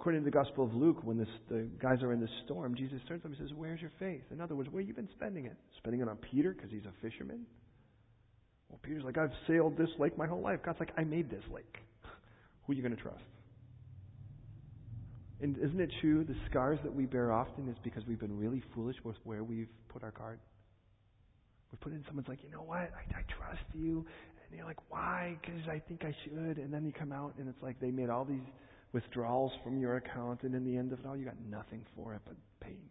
According 0.00 0.22
to 0.22 0.24
the 0.24 0.30
Gospel 0.30 0.64
of 0.64 0.72
Luke, 0.72 0.96
when 1.02 1.18
this, 1.18 1.28
the 1.50 1.68
guys 1.78 2.02
are 2.02 2.10
in 2.14 2.20
the 2.20 2.28
storm, 2.46 2.74
Jesus 2.74 3.02
turns 3.06 3.20
to 3.20 3.28
them 3.28 3.36
and 3.38 3.48
says, 3.48 3.54
Where's 3.54 3.82
your 3.82 3.92
faith? 3.98 4.22
In 4.30 4.40
other 4.40 4.54
words, 4.54 4.70
where 4.70 4.80
you 4.80 4.94
been 4.94 5.10
spending 5.14 5.44
it? 5.44 5.54
Spending 5.76 6.00
it 6.00 6.08
on 6.08 6.16
Peter 6.16 6.54
because 6.54 6.70
he's 6.70 6.86
a 6.86 7.06
fisherman? 7.06 7.44
Well, 8.70 8.80
Peter's 8.82 9.04
like, 9.04 9.18
I've 9.18 9.34
sailed 9.46 9.76
this 9.76 9.90
lake 9.98 10.16
my 10.16 10.26
whole 10.26 10.40
life. 10.40 10.60
God's 10.64 10.80
like, 10.80 10.92
I 10.96 11.04
made 11.04 11.28
this 11.30 11.42
lake. 11.52 11.76
Who 12.62 12.72
are 12.72 12.76
you 12.76 12.80
going 12.80 12.96
to 12.96 13.02
trust? 13.02 13.20
And 15.42 15.58
isn't 15.58 15.78
it 15.78 15.90
true 16.00 16.24
the 16.24 16.36
scars 16.48 16.78
that 16.82 16.94
we 16.94 17.04
bear 17.04 17.30
often 17.30 17.68
is 17.68 17.76
because 17.84 18.02
we've 18.06 18.20
been 18.20 18.38
really 18.38 18.62
foolish 18.74 18.96
with 19.04 19.16
where 19.24 19.44
we've 19.44 19.68
put 19.90 20.02
our 20.02 20.12
card? 20.12 20.38
We 21.72 21.76
put 21.76 21.92
it 21.92 21.96
in 21.96 22.04
someone's 22.06 22.28
like, 22.28 22.42
you 22.42 22.50
know 22.50 22.62
what? 22.62 22.90
I, 22.96 23.18
I 23.18 23.22
trust 23.36 23.68
you. 23.74 24.06
And 24.48 24.56
you're 24.56 24.66
like, 24.66 24.80
why? 24.88 25.36
Because 25.42 25.60
I 25.70 25.78
think 25.78 26.06
I 26.06 26.16
should. 26.24 26.56
And 26.56 26.72
then 26.72 26.86
you 26.86 26.92
come 26.92 27.12
out 27.12 27.34
and 27.38 27.50
it's 27.50 27.62
like 27.62 27.78
they 27.80 27.90
made 27.90 28.08
all 28.08 28.24
these 28.24 28.40
withdrawals 28.92 29.52
from 29.62 29.78
your 29.78 29.96
account. 29.96 30.42
And 30.42 30.54
in 30.54 30.64
the 30.64 30.76
end 30.76 30.92
of 30.92 31.00
it 31.00 31.06
all, 31.06 31.16
you 31.16 31.24
got 31.24 31.40
nothing 31.48 31.84
for 31.96 32.14
it 32.14 32.20
but 32.24 32.36
pain. 32.60 32.88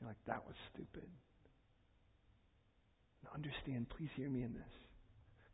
You're 0.00 0.08
like, 0.08 0.18
that 0.26 0.44
was 0.46 0.54
stupid. 0.72 1.08
Now 3.24 3.30
understand, 3.34 3.86
please 3.96 4.10
hear 4.16 4.28
me 4.28 4.42
in 4.42 4.52
this. 4.52 4.62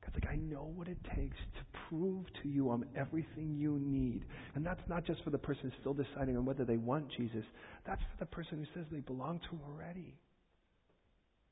God's 0.03 0.15
like, 0.25 0.33
I 0.33 0.37
know 0.37 0.73
what 0.75 0.89
it 0.89 0.99
takes 1.15 1.37
to 1.37 1.79
prove 1.89 2.25
to 2.43 2.49
you 2.49 2.71
I'm 2.71 2.85
everything 2.97 3.55
you 3.55 3.79
need. 3.79 4.25
And 4.55 4.65
that's 4.65 4.81
not 4.89 5.05
just 5.05 5.23
for 5.25 5.31
the 5.31 5.39
person 5.39 5.71
still 5.81 5.95
deciding 5.95 6.37
on 6.37 6.45
whether 6.45 6.65
they 6.65 6.79
want 6.79 7.11
Jesus. 7.17 7.45
That's 7.87 8.01
for 8.01 8.25
the 8.25 8.27
person 8.27 8.59
who 8.59 8.81
says 8.81 8.87
they 8.91 9.01
belong 9.01 9.41
to 9.41 9.49
him 9.51 9.61
already. 9.69 10.17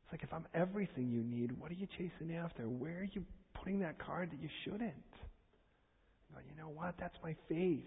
It's 0.03 0.13
like 0.13 0.23
if 0.23 0.33
I'm 0.33 0.47
everything 0.55 1.11
you 1.11 1.23
need, 1.23 1.53
what 1.59 1.71
are 1.71 1.75
you 1.75 1.87
chasing 1.99 2.35
after? 2.37 2.63
Where 2.63 3.01
are 3.01 3.09
you 3.13 3.25
putting 3.55 3.81
that 3.81 3.99
card 3.99 4.31
that 4.31 4.41
you 4.41 4.49
shouldn't? 4.65 4.95
You, 6.31 6.37
you 6.51 6.57
know 6.61 6.69
what? 6.69 6.95
That's 6.99 7.17
my 7.23 7.35
faith. 7.49 7.85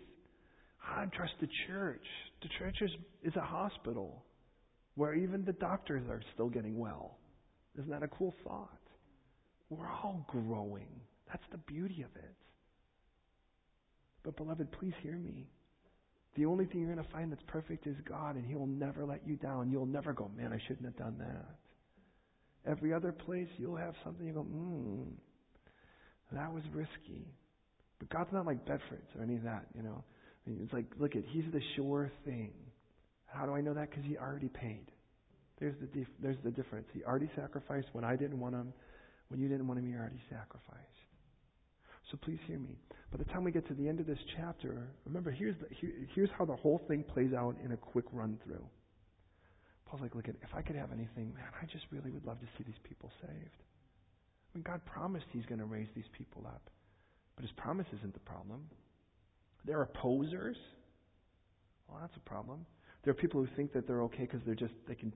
I 0.83 1.05
trust 1.15 1.33
the 1.39 1.47
church. 1.67 2.05
The 2.41 2.49
church 2.59 2.75
is, 2.81 2.91
is 3.23 3.35
a 3.35 3.41
hospital 3.41 4.23
where 4.95 5.13
even 5.13 5.45
the 5.45 5.53
doctors 5.53 6.03
are 6.09 6.21
still 6.33 6.49
getting 6.49 6.77
well. 6.77 7.17
Isn't 7.77 7.91
that 7.91 8.03
a 8.03 8.07
cool 8.07 8.33
thought? 8.43 8.69
We're 9.69 9.89
all 9.89 10.25
growing. 10.27 10.89
That's 11.27 11.43
the 11.51 11.59
beauty 11.59 12.01
of 12.03 12.15
it. 12.15 12.35
But, 14.23 14.35
beloved, 14.35 14.71
please 14.73 14.93
hear 15.01 15.15
me. 15.15 15.47
The 16.35 16.45
only 16.45 16.65
thing 16.65 16.81
you're 16.81 16.93
going 16.93 17.05
to 17.05 17.11
find 17.11 17.31
that's 17.31 17.43
perfect 17.47 17.87
is 17.87 17.95
God, 18.07 18.35
and 18.35 18.45
He 18.45 18.55
will 18.55 18.67
never 18.67 19.05
let 19.05 19.25
you 19.25 19.35
down. 19.37 19.71
You'll 19.71 19.85
never 19.85 20.13
go, 20.13 20.29
man, 20.35 20.53
I 20.53 20.59
shouldn't 20.67 20.85
have 20.85 20.97
done 20.97 21.15
that. 21.19 22.69
Every 22.69 22.93
other 22.93 23.11
place, 23.11 23.47
you'll 23.57 23.77
have 23.77 23.95
something 24.03 24.25
you 24.27 24.33
go, 24.33 24.43
hmm, 24.43 25.03
that 26.31 26.53
was 26.53 26.63
risky. 26.73 27.25
But 28.01 28.09
God's 28.09 28.33
not 28.33 28.47
like 28.47 28.65
Bedford's 28.65 29.05
or 29.15 29.21
any 29.21 29.35
of 29.35 29.43
that, 29.43 29.67
you 29.75 29.83
know. 29.83 30.03
I 30.47 30.51
it's 30.63 30.73
like, 30.73 30.85
look 30.99 31.15
at, 31.15 31.21
He's 31.29 31.45
the 31.53 31.61
sure 31.75 32.11
thing. 32.25 32.51
How 33.27 33.45
do 33.45 33.53
I 33.53 33.61
know 33.61 33.75
that? 33.75 33.91
Because 33.91 34.03
He 34.05 34.17
already 34.17 34.49
paid. 34.49 34.87
There's 35.59 35.75
the, 35.79 35.85
dif- 35.85 36.17
there's 36.19 36.37
the 36.43 36.49
difference. 36.49 36.87
He 36.93 37.03
already 37.03 37.29
sacrificed 37.35 37.89
when 37.91 38.03
I 38.03 38.15
didn't 38.15 38.39
want 38.39 38.55
Him. 38.55 38.73
When 39.27 39.39
you 39.39 39.47
didn't 39.47 39.67
want 39.67 39.79
Him, 39.79 39.87
He 39.87 39.93
already 39.93 40.19
sacrificed. 40.31 40.81
So 42.09 42.17
please 42.17 42.39
hear 42.47 42.57
me. 42.57 42.75
By 43.11 43.19
the 43.19 43.25
time 43.25 43.43
we 43.43 43.51
get 43.51 43.67
to 43.67 43.75
the 43.75 43.87
end 43.87 43.99
of 43.99 44.07
this 44.07 44.17
chapter, 44.35 44.87
remember, 45.05 45.29
here's, 45.29 45.55
the, 45.59 45.67
here, 45.79 45.91
here's 46.15 46.29
how 46.35 46.45
the 46.45 46.55
whole 46.55 46.81
thing 46.87 47.03
plays 47.03 47.33
out 47.33 47.55
in 47.63 47.73
a 47.73 47.77
quick 47.77 48.05
run 48.11 48.39
through. 48.43 48.65
Paul's 49.85 50.01
like, 50.01 50.15
look, 50.15 50.27
at, 50.27 50.35
if 50.41 50.55
I 50.55 50.63
could 50.63 50.75
have 50.75 50.91
anything, 50.91 51.35
man, 51.35 51.45
I 51.61 51.65
just 51.67 51.85
really 51.91 52.09
would 52.09 52.25
love 52.25 52.39
to 52.39 52.47
see 52.57 52.63
these 52.65 52.81
people 52.83 53.11
saved. 53.21 53.61
I 53.61 54.57
mean, 54.57 54.63
God 54.63 54.81
promised 54.85 55.25
He's 55.31 55.45
going 55.45 55.59
to 55.59 55.65
raise 55.65 55.87
these 55.95 56.09
people 56.17 56.43
up. 56.47 56.71
But 57.41 57.49
His 57.49 57.57
promise 57.57 57.87
isn't 57.97 58.13
the 58.13 58.19
problem. 58.19 58.61
They're 59.65 59.81
opposers. 59.81 60.57
Well, 61.87 61.97
that's 61.99 62.15
a 62.15 62.29
problem. 62.29 62.67
There 63.03 63.11
are 63.11 63.15
people 63.15 63.43
who 63.43 63.47
think 63.55 63.73
that 63.73 63.87
they're 63.87 64.03
okay 64.03 64.21
because 64.21 64.41
they're 64.45 64.53
just, 64.53 64.73
they 64.87 64.93
can, 64.93 65.11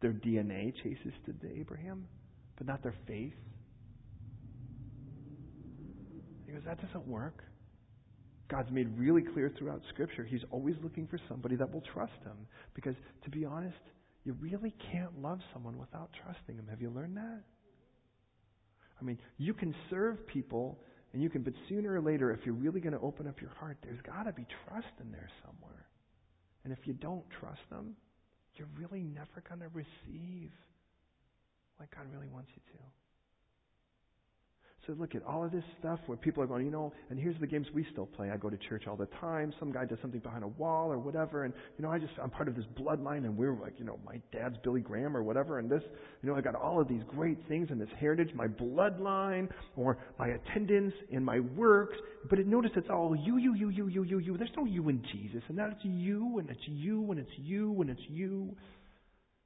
their 0.00 0.12
DNA 0.12 0.72
chases 0.76 1.12
to 1.26 1.34
Abraham, 1.58 2.06
but 2.56 2.68
not 2.68 2.84
their 2.84 2.94
faith. 3.08 3.34
He 6.46 6.52
goes, 6.52 6.62
that 6.66 6.80
doesn't 6.80 7.06
work. 7.08 7.42
God's 8.48 8.70
made 8.70 8.96
really 8.96 9.22
clear 9.22 9.52
throughout 9.58 9.80
Scripture. 9.88 10.22
He's 10.22 10.44
always 10.52 10.76
looking 10.84 11.08
for 11.08 11.18
somebody 11.28 11.56
that 11.56 11.72
will 11.72 11.82
trust 11.92 12.12
Him. 12.22 12.46
Because, 12.74 12.94
to 13.24 13.30
be 13.30 13.44
honest, 13.44 13.74
you 14.22 14.36
really 14.40 14.72
can't 14.92 15.20
love 15.20 15.40
someone 15.52 15.76
without 15.78 16.10
trusting 16.22 16.54
Him. 16.54 16.68
Have 16.70 16.80
you 16.80 16.90
learned 16.90 17.16
that? 17.16 17.42
I 19.00 19.04
mean, 19.04 19.18
you 19.36 19.52
can 19.52 19.74
serve 19.90 20.24
people, 20.28 20.78
and 21.16 21.22
you 21.22 21.30
can, 21.30 21.40
but 21.40 21.54
sooner 21.66 21.94
or 21.94 22.00
later, 22.02 22.30
if 22.30 22.44
you're 22.44 22.54
really 22.54 22.78
going 22.78 22.92
to 22.92 23.00
open 23.00 23.26
up 23.26 23.40
your 23.40 23.48
heart, 23.58 23.78
there's 23.82 24.02
got 24.02 24.24
to 24.24 24.34
be 24.34 24.44
trust 24.68 24.92
in 25.00 25.10
there 25.10 25.30
somewhere. 25.46 25.86
And 26.62 26.74
if 26.74 26.86
you 26.86 26.92
don't 26.92 27.24
trust 27.40 27.62
them, 27.70 27.96
you're 28.56 28.68
really 28.78 29.02
never 29.02 29.42
going 29.48 29.60
to 29.60 29.68
receive 29.72 30.50
like 31.80 31.88
God 31.96 32.04
really 32.12 32.28
wants 32.28 32.50
you 32.54 32.60
to. 32.74 33.05
So 34.86 34.92
look 34.92 35.16
at 35.16 35.24
all 35.24 35.44
of 35.44 35.50
this 35.50 35.64
stuff 35.80 35.98
where 36.06 36.16
people 36.16 36.42
are 36.44 36.46
going, 36.46 36.64
you 36.64 36.70
know, 36.70 36.92
and 37.10 37.18
here's 37.18 37.38
the 37.40 37.46
games 37.46 37.66
we 37.74 37.84
still 37.90 38.06
play. 38.06 38.30
I 38.30 38.36
go 38.36 38.48
to 38.48 38.56
church 38.68 38.84
all 38.86 38.94
the 38.94 39.08
time. 39.20 39.52
Some 39.58 39.72
guy 39.72 39.84
does 39.84 39.98
something 40.00 40.20
behind 40.20 40.44
a 40.44 40.48
wall 40.48 40.92
or 40.92 40.98
whatever, 40.98 41.44
and 41.44 41.52
you 41.76 41.84
know, 41.84 41.90
I 41.90 41.98
just 41.98 42.12
I'm 42.22 42.30
part 42.30 42.46
of 42.46 42.54
this 42.54 42.64
bloodline, 42.78 43.24
and 43.24 43.36
we're 43.36 43.54
like, 43.54 43.74
you 43.78 43.84
know, 43.84 43.98
my 44.06 44.20
dad's 44.32 44.56
Billy 44.62 44.80
Graham 44.80 45.16
or 45.16 45.24
whatever, 45.24 45.58
and 45.58 45.68
this, 45.68 45.82
you 46.22 46.28
know, 46.28 46.36
I 46.36 46.40
got 46.40 46.54
all 46.54 46.80
of 46.80 46.86
these 46.86 47.02
great 47.08 47.38
things 47.48 47.68
in 47.72 47.80
this 47.80 47.88
heritage, 47.98 48.30
my 48.34 48.46
bloodline 48.46 49.48
or 49.76 49.98
my 50.20 50.28
attendance 50.28 50.94
and 51.12 51.24
my 51.24 51.40
works. 51.40 51.96
But 52.30 52.38
it, 52.38 52.46
notice 52.46 52.70
it's 52.76 52.88
all 52.88 53.16
you, 53.16 53.38
you, 53.38 53.54
you, 53.54 53.70
you, 53.70 53.88
you, 53.88 54.04
you, 54.04 54.18
you. 54.18 54.36
There's 54.36 54.50
no 54.56 54.66
you 54.66 54.88
in 54.88 55.02
Jesus, 55.12 55.42
and 55.48 55.58
that's 55.58 55.74
you, 55.82 56.38
and 56.38 56.48
it's 56.48 56.60
you, 56.66 57.10
and 57.10 57.18
it's 57.18 57.38
you, 57.38 57.80
and 57.80 57.90
it's 57.90 58.02
you. 58.08 58.54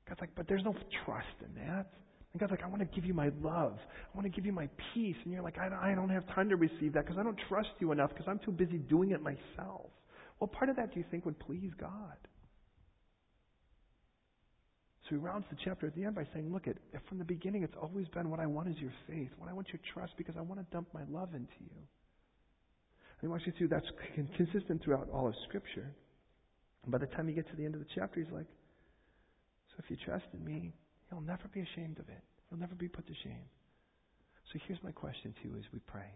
God's 0.06 0.20
like, 0.20 0.34
but 0.36 0.48
there's 0.48 0.64
no 0.64 0.74
trust 1.04 1.26
in 1.40 1.66
that. 1.66 1.86
And 2.32 2.40
God's 2.40 2.52
like, 2.52 2.62
I 2.62 2.68
want 2.68 2.80
to 2.80 2.88
give 2.94 3.04
you 3.04 3.14
my 3.14 3.30
love. 3.42 3.74
I 3.76 4.16
want 4.16 4.24
to 4.24 4.30
give 4.30 4.46
you 4.46 4.52
my 4.52 4.68
peace. 4.94 5.16
And 5.24 5.32
you're 5.32 5.42
like, 5.42 5.58
I, 5.58 5.90
I 5.90 5.94
don't 5.94 6.10
have 6.10 6.26
time 6.28 6.48
to 6.50 6.56
receive 6.56 6.92
that 6.92 7.04
because 7.04 7.18
I 7.18 7.24
don't 7.24 7.38
trust 7.48 7.70
you 7.80 7.90
enough 7.92 8.10
because 8.10 8.26
I'm 8.28 8.38
too 8.38 8.52
busy 8.52 8.78
doing 8.78 9.10
it 9.10 9.20
myself. 9.20 9.90
What 10.38 10.52
part 10.52 10.70
of 10.70 10.76
that 10.76 10.94
do 10.94 11.00
you 11.00 11.06
think 11.10 11.26
would 11.26 11.38
please 11.38 11.70
God? 11.78 12.16
So 15.04 15.16
he 15.16 15.16
rounds 15.16 15.44
the 15.50 15.56
chapter 15.64 15.88
at 15.88 15.94
the 15.96 16.04
end 16.04 16.14
by 16.14 16.24
saying, 16.32 16.52
Look, 16.52 16.68
at 16.68 16.76
from 17.08 17.18
the 17.18 17.24
beginning 17.24 17.64
it's 17.64 17.74
always 17.80 18.06
been 18.08 18.30
what 18.30 18.38
I 18.38 18.46
want 18.46 18.68
is 18.68 18.76
your 18.78 18.92
faith. 19.08 19.30
What 19.38 19.50
I 19.50 19.52
want 19.52 19.68
your 19.68 19.80
trust 19.92 20.12
because 20.16 20.36
I 20.38 20.40
want 20.40 20.60
to 20.60 20.66
dump 20.72 20.86
my 20.94 21.02
love 21.10 21.34
into 21.34 21.58
you. 21.58 21.76
And 21.76 23.22
he 23.22 23.26
wants 23.26 23.44
you 23.44 23.52
to, 23.58 23.68
that's 23.68 23.86
consistent 24.14 24.84
throughout 24.84 25.08
all 25.12 25.26
of 25.26 25.34
Scripture. 25.48 25.92
And 26.84 26.92
by 26.92 26.98
the 26.98 27.06
time 27.06 27.28
you 27.28 27.34
get 27.34 27.50
to 27.50 27.56
the 27.56 27.64
end 27.64 27.74
of 27.74 27.80
the 27.80 27.88
chapter, 27.92 28.20
he's 28.20 28.32
like, 28.32 28.46
So 29.70 29.82
if 29.84 29.90
you 29.90 29.96
trust 30.06 30.26
in 30.32 30.44
me, 30.44 30.72
You'll 31.10 31.20
never 31.20 31.48
be 31.52 31.60
ashamed 31.60 31.98
of 31.98 32.08
it. 32.08 32.22
You'll 32.50 32.60
never 32.60 32.74
be 32.74 32.88
put 32.88 33.06
to 33.06 33.14
shame. 33.22 33.48
So 34.52 34.58
here's 34.66 34.82
my 34.82 34.92
question 34.92 35.34
to 35.42 35.48
you 35.48 35.56
as 35.56 35.64
we 35.72 35.80
pray. 35.80 36.10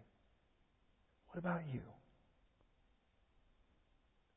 What 1.29 1.39
about 1.39 1.61
you? 1.71 1.81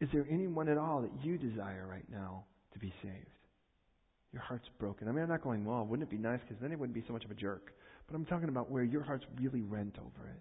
Is 0.01 0.09
there 0.13 0.27
anyone 0.31 0.69
at 0.69 0.79
all 0.79 1.03
that 1.03 1.11
you 1.25 1.39
desire 1.39 1.87
right 1.89 2.07
now 2.11 2.45
to 2.73 2.79
be 2.79 2.93
saved? 3.03 3.39
Your 4.33 4.43
heart's 4.43 4.69
broken. 4.79 5.09
I 5.09 5.13
mean, 5.13 5.23
I'm 5.23 5.29
not 5.29 5.43
going, 5.43 5.65
well, 5.65 5.85
wouldn't 5.85 6.09
it 6.09 6.11
be 6.11 6.21
nice 6.21 6.41
because 6.47 6.61
then 6.61 6.71
it 6.71 6.79
wouldn't 6.79 6.95
be 6.95 7.05
so 7.07 7.13
much 7.13 7.25
of 7.25 7.31
a 7.31 7.35
jerk. 7.35 7.73
But 8.07 8.15
I'm 8.15 8.25
talking 8.25 8.49
about 8.49 8.71
where 8.71 8.85
your 8.85 9.03
heart's 9.03 9.25
really 9.41 9.63
rent 9.63 9.97
over 9.99 10.29
it. 10.29 10.41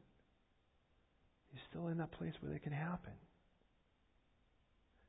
You're 1.54 1.64
still 1.70 1.88
in 1.88 1.98
that 1.98 2.12
place 2.12 2.34
where 2.42 2.54
it 2.54 2.64
can 2.64 2.74
happen. 2.74 3.14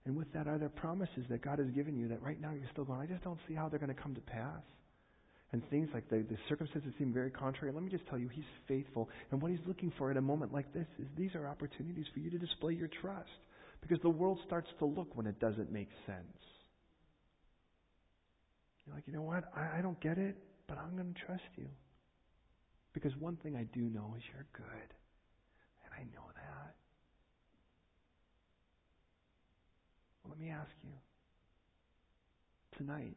And 0.06 0.16
with 0.16 0.32
that, 0.32 0.46
are 0.46 0.58
there 0.58 0.70
promises 0.70 1.24
that 1.28 1.42
God 1.42 1.58
has 1.58 1.68
given 1.68 1.96
you 1.96 2.08
that 2.08 2.22
right 2.22 2.40
now 2.40 2.52
you're 2.52 2.70
still 2.72 2.84
going, 2.84 3.00
I 3.00 3.06
just 3.06 3.22
don't 3.22 3.38
see 3.46 3.54
how 3.54 3.68
they're 3.68 3.78
going 3.78 3.94
to 3.94 4.00
come 4.00 4.14
to 4.14 4.20
pass? 4.22 4.62
And 5.52 5.62
things 5.70 5.88
like 5.94 6.08
the, 6.10 6.18
the 6.18 6.36
circumstances 6.48 6.92
seem 6.98 7.12
very 7.12 7.30
contrary. 7.30 7.72
Let 7.72 7.82
me 7.82 7.90
just 7.90 8.06
tell 8.08 8.18
you, 8.18 8.28
He's 8.28 8.44
faithful. 8.66 9.08
And 9.30 9.40
what 9.40 9.50
He's 9.50 9.60
looking 9.66 9.92
for 9.96 10.10
at 10.10 10.16
a 10.16 10.20
moment 10.20 10.52
like 10.52 10.72
this 10.74 10.86
is 10.98 11.06
these 11.16 11.34
are 11.34 11.46
opportunities 11.46 12.06
for 12.12 12.20
you 12.20 12.30
to 12.30 12.38
display 12.38 12.74
your 12.74 12.88
trust. 13.00 13.30
Because 13.80 13.98
the 14.02 14.10
world 14.10 14.38
starts 14.46 14.68
to 14.80 14.84
look 14.84 15.16
when 15.16 15.26
it 15.26 15.40
doesn't 15.40 15.72
make 15.72 15.88
sense. 16.06 16.38
You're 18.86 18.96
like, 18.96 19.04
you 19.06 19.12
know 19.12 19.22
what? 19.22 19.44
I, 19.56 19.78
I 19.78 19.82
don't 19.82 20.00
get 20.00 20.18
it, 20.18 20.36
but 20.66 20.78
I'm 20.78 20.96
going 20.96 21.14
to 21.14 21.20
trust 21.26 21.42
you. 21.56 21.68
Because 22.92 23.12
one 23.16 23.36
thing 23.36 23.56
I 23.56 23.64
do 23.74 23.80
know 23.80 24.14
is 24.16 24.22
you're 24.32 24.46
good. 24.52 24.88
And 25.84 25.92
I 25.94 26.02
know 26.14 26.26
that. 26.34 26.74
Well, 30.24 30.30
let 30.30 30.40
me 30.40 30.50
ask 30.50 30.70
you 30.82 30.90
tonight, 32.76 33.16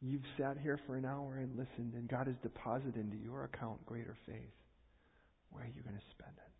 you've 0.00 0.24
sat 0.38 0.56
here 0.62 0.78
for 0.86 0.96
an 0.96 1.04
hour 1.04 1.36
and 1.36 1.50
listened, 1.56 1.94
and 1.94 2.08
God 2.08 2.26
has 2.26 2.36
deposited 2.42 2.96
into 2.96 3.16
your 3.16 3.44
account 3.44 3.84
greater 3.86 4.16
faith. 4.26 4.54
Where 5.50 5.64
are 5.64 5.66
you 5.66 5.82
going 5.82 5.96
to 5.96 6.02
spend 6.10 6.32
it? 6.36 6.50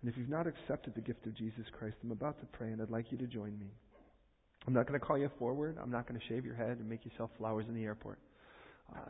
And 0.00 0.10
if 0.10 0.16
you've 0.16 0.28
not 0.28 0.46
accepted 0.46 0.94
the 0.94 1.00
gift 1.00 1.26
of 1.26 1.34
Jesus 1.34 1.64
Christ, 1.78 1.96
I'm 2.02 2.10
about 2.10 2.40
to 2.40 2.46
pray, 2.46 2.72
and 2.72 2.82
I'd 2.82 2.90
like 2.90 3.12
you 3.12 3.18
to 3.18 3.26
join 3.26 3.58
me. 3.58 3.70
I'm 4.66 4.72
not 4.72 4.86
going 4.86 4.98
to 4.98 5.04
call 5.04 5.18
you 5.18 5.30
forward. 5.38 5.76
I'm 5.80 5.90
not 5.90 6.08
going 6.08 6.18
to 6.20 6.26
shave 6.26 6.44
your 6.44 6.54
head 6.54 6.78
and 6.78 6.88
make 6.88 7.04
you 7.04 7.10
sell 7.16 7.30
flowers 7.38 7.66
in 7.68 7.74
the 7.74 7.84
airport. 7.84 8.18
Uh, 8.94 9.00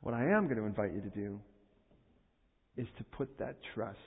what 0.00 0.14
I 0.14 0.28
am 0.30 0.44
going 0.44 0.58
to 0.58 0.64
invite 0.64 0.92
you 0.94 1.00
to 1.00 1.10
do 1.10 1.40
is 2.76 2.86
to 2.98 3.04
put 3.04 3.38
that 3.38 3.56
trust 3.74 3.98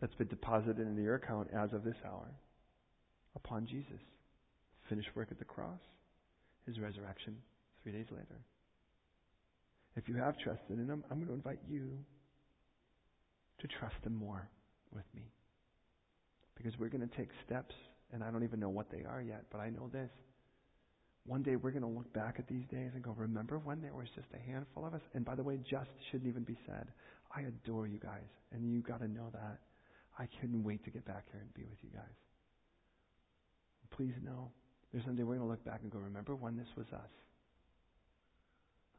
that's 0.00 0.14
been 0.14 0.28
deposited 0.28 0.78
into 0.78 1.02
your 1.02 1.16
account 1.16 1.48
as 1.56 1.72
of 1.72 1.84
this 1.84 1.96
hour 2.04 2.28
upon 3.34 3.66
Jesus. 3.66 4.00
Finished 4.88 5.10
work 5.14 5.28
at 5.30 5.38
the 5.38 5.44
cross, 5.44 5.80
his 6.66 6.78
resurrection 6.78 7.36
three 7.82 7.92
days 7.92 8.06
later. 8.10 8.40
If 9.96 10.08
you 10.08 10.16
have 10.16 10.38
trusted 10.38 10.78
in 10.78 10.88
him, 10.88 11.02
I'm 11.10 11.18
going 11.18 11.28
to 11.28 11.34
invite 11.34 11.60
you 11.68 11.98
to 13.60 13.66
trust 13.66 13.96
him 14.04 14.14
more 14.14 14.48
with 14.94 15.04
me. 15.14 15.22
Because 16.54 16.78
we're 16.78 16.88
going 16.88 17.06
to 17.06 17.16
take 17.16 17.30
steps, 17.44 17.74
and 18.12 18.22
I 18.22 18.30
don't 18.30 18.44
even 18.44 18.60
know 18.60 18.68
what 18.68 18.90
they 18.90 19.04
are 19.08 19.22
yet, 19.22 19.44
but 19.50 19.58
I 19.58 19.70
know 19.70 19.88
this. 19.92 20.10
One 21.26 21.42
day 21.42 21.56
we're 21.56 21.72
going 21.72 21.82
to 21.82 21.88
look 21.88 22.12
back 22.12 22.36
at 22.38 22.46
these 22.46 22.64
days 22.70 22.90
and 22.94 23.02
go, 23.02 23.14
remember 23.16 23.58
when 23.58 23.82
there 23.82 23.94
was 23.94 24.06
just 24.14 24.28
a 24.34 24.50
handful 24.50 24.86
of 24.86 24.94
us? 24.94 25.00
And 25.14 25.24
by 25.24 25.34
the 25.34 25.42
way, 25.42 25.58
just 25.68 25.90
shouldn't 26.10 26.28
even 26.28 26.44
be 26.44 26.56
said. 26.66 26.86
I 27.34 27.40
adore 27.42 27.86
you 27.86 27.98
guys, 27.98 28.28
and 28.52 28.70
you 28.70 28.80
got 28.80 29.00
to 29.00 29.08
know 29.08 29.30
that. 29.32 29.58
I 30.18 30.28
couldn't 30.40 30.62
wait 30.62 30.84
to 30.84 30.90
get 30.90 31.04
back 31.04 31.24
here 31.32 31.40
and 31.40 31.52
be 31.54 31.64
with 31.68 31.78
you 31.82 31.90
guys. 31.92 32.16
Please 33.90 34.14
know, 34.22 34.50
there's 34.92 35.04
someday 35.04 35.22
we're 35.22 35.36
going 35.36 35.46
to 35.46 35.50
look 35.50 35.64
back 35.64 35.80
and 35.82 35.90
go, 35.90 35.98
remember 35.98 36.34
when 36.34 36.56
this 36.56 36.68
was 36.76 36.86
us? 36.92 37.10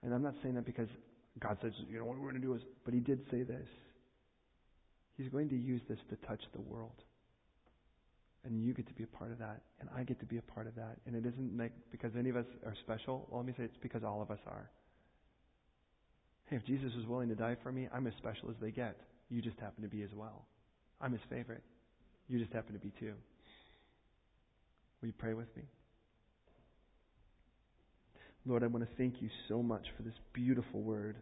And 0.03 0.13
I'm 0.13 0.21
not 0.21 0.35
saying 0.41 0.55
that 0.55 0.65
because 0.65 0.89
God 1.39 1.57
says, 1.61 1.73
you 1.89 1.99
know, 1.99 2.05
what 2.05 2.17
we're 2.17 2.29
going 2.29 2.41
to 2.41 2.47
do 2.47 2.53
is, 2.53 2.61
but 2.85 2.93
He 2.93 2.99
did 2.99 3.19
say 3.31 3.43
this. 3.43 3.67
He's 5.17 5.29
going 5.29 5.49
to 5.49 5.55
use 5.55 5.81
this 5.89 5.97
to 6.09 6.27
touch 6.27 6.41
the 6.53 6.61
world. 6.61 7.03
And 8.45 8.63
you 8.63 8.73
get 8.73 8.87
to 8.87 8.93
be 8.93 9.03
a 9.03 9.07
part 9.07 9.31
of 9.31 9.39
that, 9.39 9.61
and 9.81 9.89
I 9.95 10.03
get 10.03 10.19
to 10.19 10.25
be 10.25 10.37
a 10.37 10.41
part 10.41 10.67
of 10.67 10.75
that. 10.75 10.97
And 11.05 11.15
it 11.15 11.25
isn't 11.25 11.57
like 11.57 11.73
because 11.91 12.11
any 12.17 12.29
of 12.29 12.37
us 12.37 12.45
are 12.65 12.75
special. 12.81 13.27
Well, 13.29 13.41
let 13.41 13.47
me 13.47 13.53
say 13.57 13.63
it's 13.63 13.77
because 13.81 14.03
all 14.03 14.21
of 14.21 14.31
us 14.31 14.39
are. 14.45 14.69
Hey, 16.49 16.55
if 16.55 16.65
Jesus 16.65 16.93
was 16.95 17.05
willing 17.05 17.27
to 17.29 17.35
die 17.35 17.57
for 17.61 17.71
me, 17.71 17.89
I'm 17.93 18.07
as 18.07 18.13
special 18.17 18.49
as 18.49 18.55
they 18.61 18.71
get. 18.71 18.95
You 19.29 19.41
just 19.41 19.59
happen 19.59 19.83
to 19.83 19.89
be 19.89 20.03
as 20.03 20.11
well. 20.15 20.45
I'm 21.01 21.11
his 21.11 21.21
favorite. 21.29 21.63
You 22.29 22.39
just 22.39 22.53
happen 22.53 22.73
to 22.73 22.79
be 22.79 22.93
too. 22.99 23.13
Will 25.01 25.07
you 25.07 25.13
pray 25.17 25.33
with 25.33 25.53
me? 25.57 25.63
Lord, 28.47 28.63
I 28.63 28.67
want 28.67 28.89
to 28.89 28.95
thank 28.97 29.15
you 29.21 29.29
so 29.49 29.61
much 29.61 29.85
for 29.97 30.03
this 30.03 30.13
beautiful 30.31 30.81
word. 30.81 31.17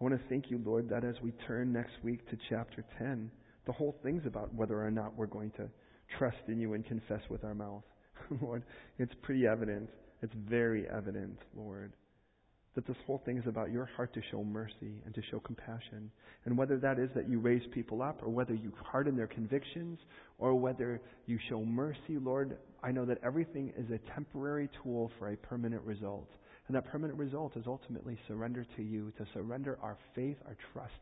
I 0.00 0.04
want 0.04 0.20
to 0.20 0.28
thank 0.28 0.50
you, 0.50 0.60
Lord, 0.64 0.88
that 0.90 1.04
as 1.04 1.14
we 1.22 1.30
turn 1.46 1.72
next 1.72 1.92
week 2.02 2.28
to 2.30 2.36
chapter 2.48 2.84
10, 2.98 3.30
the 3.66 3.72
whole 3.72 3.94
thing's 4.02 4.26
about 4.26 4.52
whether 4.52 4.84
or 4.84 4.90
not 4.90 5.16
we're 5.16 5.26
going 5.26 5.52
to 5.58 5.68
trust 6.18 6.38
in 6.48 6.58
you 6.58 6.74
and 6.74 6.84
confess 6.84 7.20
with 7.30 7.44
our 7.44 7.54
mouth. 7.54 7.84
Lord, 8.42 8.64
it's 8.98 9.12
pretty 9.22 9.46
evident. 9.46 9.88
It's 10.22 10.32
very 10.48 10.88
evident, 10.88 11.38
Lord, 11.56 11.92
that 12.74 12.84
this 12.84 12.96
whole 13.06 13.22
thing 13.24 13.38
is 13.38 13.46
about 13.46 13.70
your 13.70 13.88
heart 13.96 14.12
to 14.14 14.20
show 14.32 14.42
mercy 14.42 15.02
and 15.04 15.14
to 15.14 15.22
show 15.30 15.38
compassion. 15.38 16.10
And 16.46 16.58
whether 16.58 16.78
that 16.78 16.98
is 16.98 17.10
that 17.14 17.28
you 17.28 17.38
raise 17.38 17.62
people 17.72 18.02
up 18.02 18.24
or 18.24 18.28
whether 18.28 18.54
you 18.54 18.72
harden 18.82 19.16
their 19.16 19.28
convictions 19.28 20.00
or 20.40 20.56
whether 20.56 21.00
you 21.26 21.38
show 21.48 21.64
mercy, 21.64 22.18
Lord, 22.20 22.56
I 22.82 22.90
know 22.90 23.04
that 23.04 23.18
everything 23.22 23.72
is 23.78 23.88
a 23.92 23.98
temporary 24.14 24.68
tool 24.82 25.12
for 25.16 25.30
a 25.30 25.36
permanent 25.36 25.82
result. 25.82 26.28
And 26.70 26.76
that 26.76 26.84
permanent 26.84 27.18
result 27.18 27.56
is 27.56 27.64
ultimately 27.66 28.16
surrender 28.28 28.64
to 28.76 28.82
you, 28.84 29.12
to 29.18 29.26
surrender 29.34 29.76
our 29.82 29.98
faith, 30.14 30.36
our 30.46 30.56
trust 30.72 31.00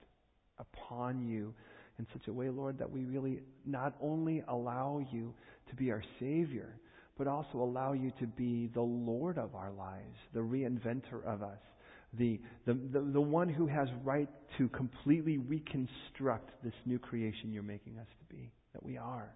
upon 0.58 1.28
you 1.28 1.52
in 1.98 2.06
such 2.10 2.26
a 2.26 2.32
way, 2.32 2.48
Lord, 2.48 2.78
that 2.78 2.90
we 2.90 3.04
really 3.04 3.40
not 3.66 3.94
only 4.00 4.42
allow 4.48 5.06
you 5.12 5.34
to 5.68 5.76
be 5.76 5.90
our 5.90 6.02
Savior, 6.18 6.80
but 7.18 7.26
also 7.26 7.58
allow 7.58 7.92
you 7.92 8.10
to 8.18 8.26
be 8.26 8.70
the 8.72 8.80
Lord 8.80 9.36
of 9.36 9.54
our 9.54 9.70
lives, 9.70 10.16
the 10.32 10.40
reinventor 10.40 11.22
of 11.26 11.42
us, 11.42 11.60
the, 12.14 12.40
the, 12.64 12.72
the, 12.72 13.00
the, 13.12 13.20
one 13.20 13.50
who 13.50 13.66
has 13.66 13.88
right 14.02 14.30
to 14.56 14.70
completely 14.70 15.36
reconstruct 15.36 16.48
this 16.64 16.72
new 16.86 16.98
creation 16.98 17.52
you're 17.52 17.62
making 17.62 17.98
us 17.98 18.08
to 18.20 18.34
be, 18.34 18.50
that 18.72 18.82
we 18.82 18.96
are. 18.96 19.34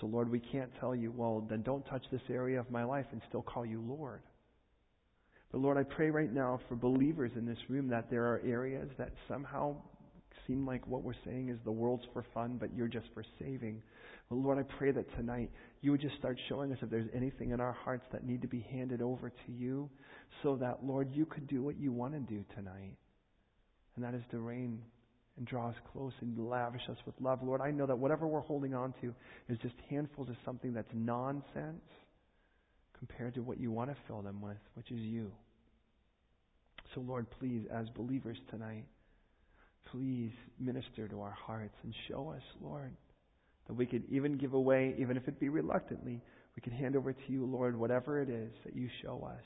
So, 0.00 0.06
Lord, 0.06 0.30
we 0.30 0.40
can't 0.40 0.70
tell 0.80 0.94
you, 0.94 1.12
well, 1.14 1.46
then 1.46 1.60
don't 1.60 1.84
touch 1.90 2.04
this 2.10 2.22
area 2.30 2.58
of 2.58 2.70
my 2.70 2.84
life 2.84 3.04
and 3.12 3.20
still 3.28 3.42
call 3.42 3.66
you 3.66 3.82
Lord. 3.86 4.22
But 5.52 5.60
Lord, 5.60 5.78
I 5.78 5.84
pray 5.84 6.10
right 6.10 6.32
now 6.32 6.60
for 6.68 6.74
believers 6.74 7.32
in 7.36 7.46
this 7.46 7.58
room 7.68 7.88
that 7.88 8.10
there 8.10 8.24
are 8.24 8.40
areas 8.44 8.88
that 8.98 9.12
somehow 9.28 9.76
seem 10.46 10.66
like 10.66 10.86
what 10.86 11.02
we're 11.02 11.14
saying 11.24 11.48
is 11.48 11.58
the 11.64 11.72
world's 11.72 12.04
for 12.12 12.24
fun, 12.34 12.56
but 12.58 12.74
you're 12.74 12.88
just 12.88 13.06
for 13.14 13.24
saving. 13.38 13.82
But 14.28 14.36
Lord, 14.36 14.58
I 14.58 14.62
pray 14.78 14.92
that 14.92 15.10
tonight 15.16 15.50
you 15.80 15.92
would 15.92 16.00
just 16.00 16.16
start 16.16 16.38
showing 16.48 16.72
us 16.72 16.78
if 16.82 16.90
there's 16.90 17.08
anything 17.14 17.50
in 17.50 17.60
our 17.60 17.72
hearts 17.72 18.04
that 18.12 18.24
need 18.24 18.42
to 18.42 18.48
be 18.48 18.66
handed 18.70 19.02
over 19.02 19.30
to 19.30 19.52
you 19.52 19.88
so 20.42 20.56
that, 20.56 20.84
Lord, 20.84 21.08
you 21.12 21.26
could 21.26 21.46
do 21.46 21.62
what 21.62 21.78
you 21.78 21.92
want 21.92 22.14
to 22.14 22.20
do 22.20 22.44
tonight. 22.54 22.96
And 23.94 24.04
that 24.04 24.14
is 24.14 24.22
to 24.30 24.38
reign 24.38 24.80
and 25.36 25.46
draw 25.46 25.68
us 25.68 25.74
close 25.92 26.12
and 26.20 26.48
lavish 26.48 26.82
us 26.90 26.96
with 27.06 27.14
love. 27.20 27.40
Lord, 27.42 27.60
I 27.60 27.70
know 27.70 27.86
that 27.86 27.98
whatever 27.98 28.26
we're 28.26 28.40
holding 28.40 28.74
on 28.74 28.94
to 29.02 29.14
is 29.48 29.58
just 29.58 29.74
handfuls 29.90 30.28
of 30.28 30.36
something 30.44 30.72
that's 30.72 30.90
nonsense 30.94 31.82
compared 32.98 33.34
to 33.34 33.40
what 33.40 33.60
you 33.60 33.70
want 33.70 33.90
to 33.90 33.96
fill 34.06 34.22
them 34.22 34.40
with, 34.40 34.56
which 34.74 34.90
is 34.90 35.00
you. 35.00 35.32
So, 36.94 37.00
Lord, 37.00 37.26
please, 37.38 37.62
as 37.72 37.88
believers 37.90 38.38
tonight, 38.50 38.84
please 39.90 40.32
minister 40.58 41.08
to 41.08 41.20
our 41.20 41.36
hearts 41.46 41.74
and 41.82 41.94
show 42.08 42.30
us, 42.30 42.42
Lord, 42.62 42.92
that 43.66 43.74
we 43.74 43.86
could 43.86 44.04
even 44.10 44.38
give 44.38 44.54
away, 44.54 44.94
even 44.98 45.16
if 45.16 45.28
it 45.28 45.40
be 45.40 45.48
reluctantly, 45.48 46.22
we 46.54 46.62
could 46.62 46.72
hand 46.72 46.96
over 46.96 47.12
to 47.12 47.22
you, 47.28 47.44
Lord, 47.44 47.78
whatever 47.78 48.20
it 48.20 48.30
is 48.30 48.50
that 48.64 48.74
you 48.74 48.88
show 49.02 49.28
us. 49.28 49.42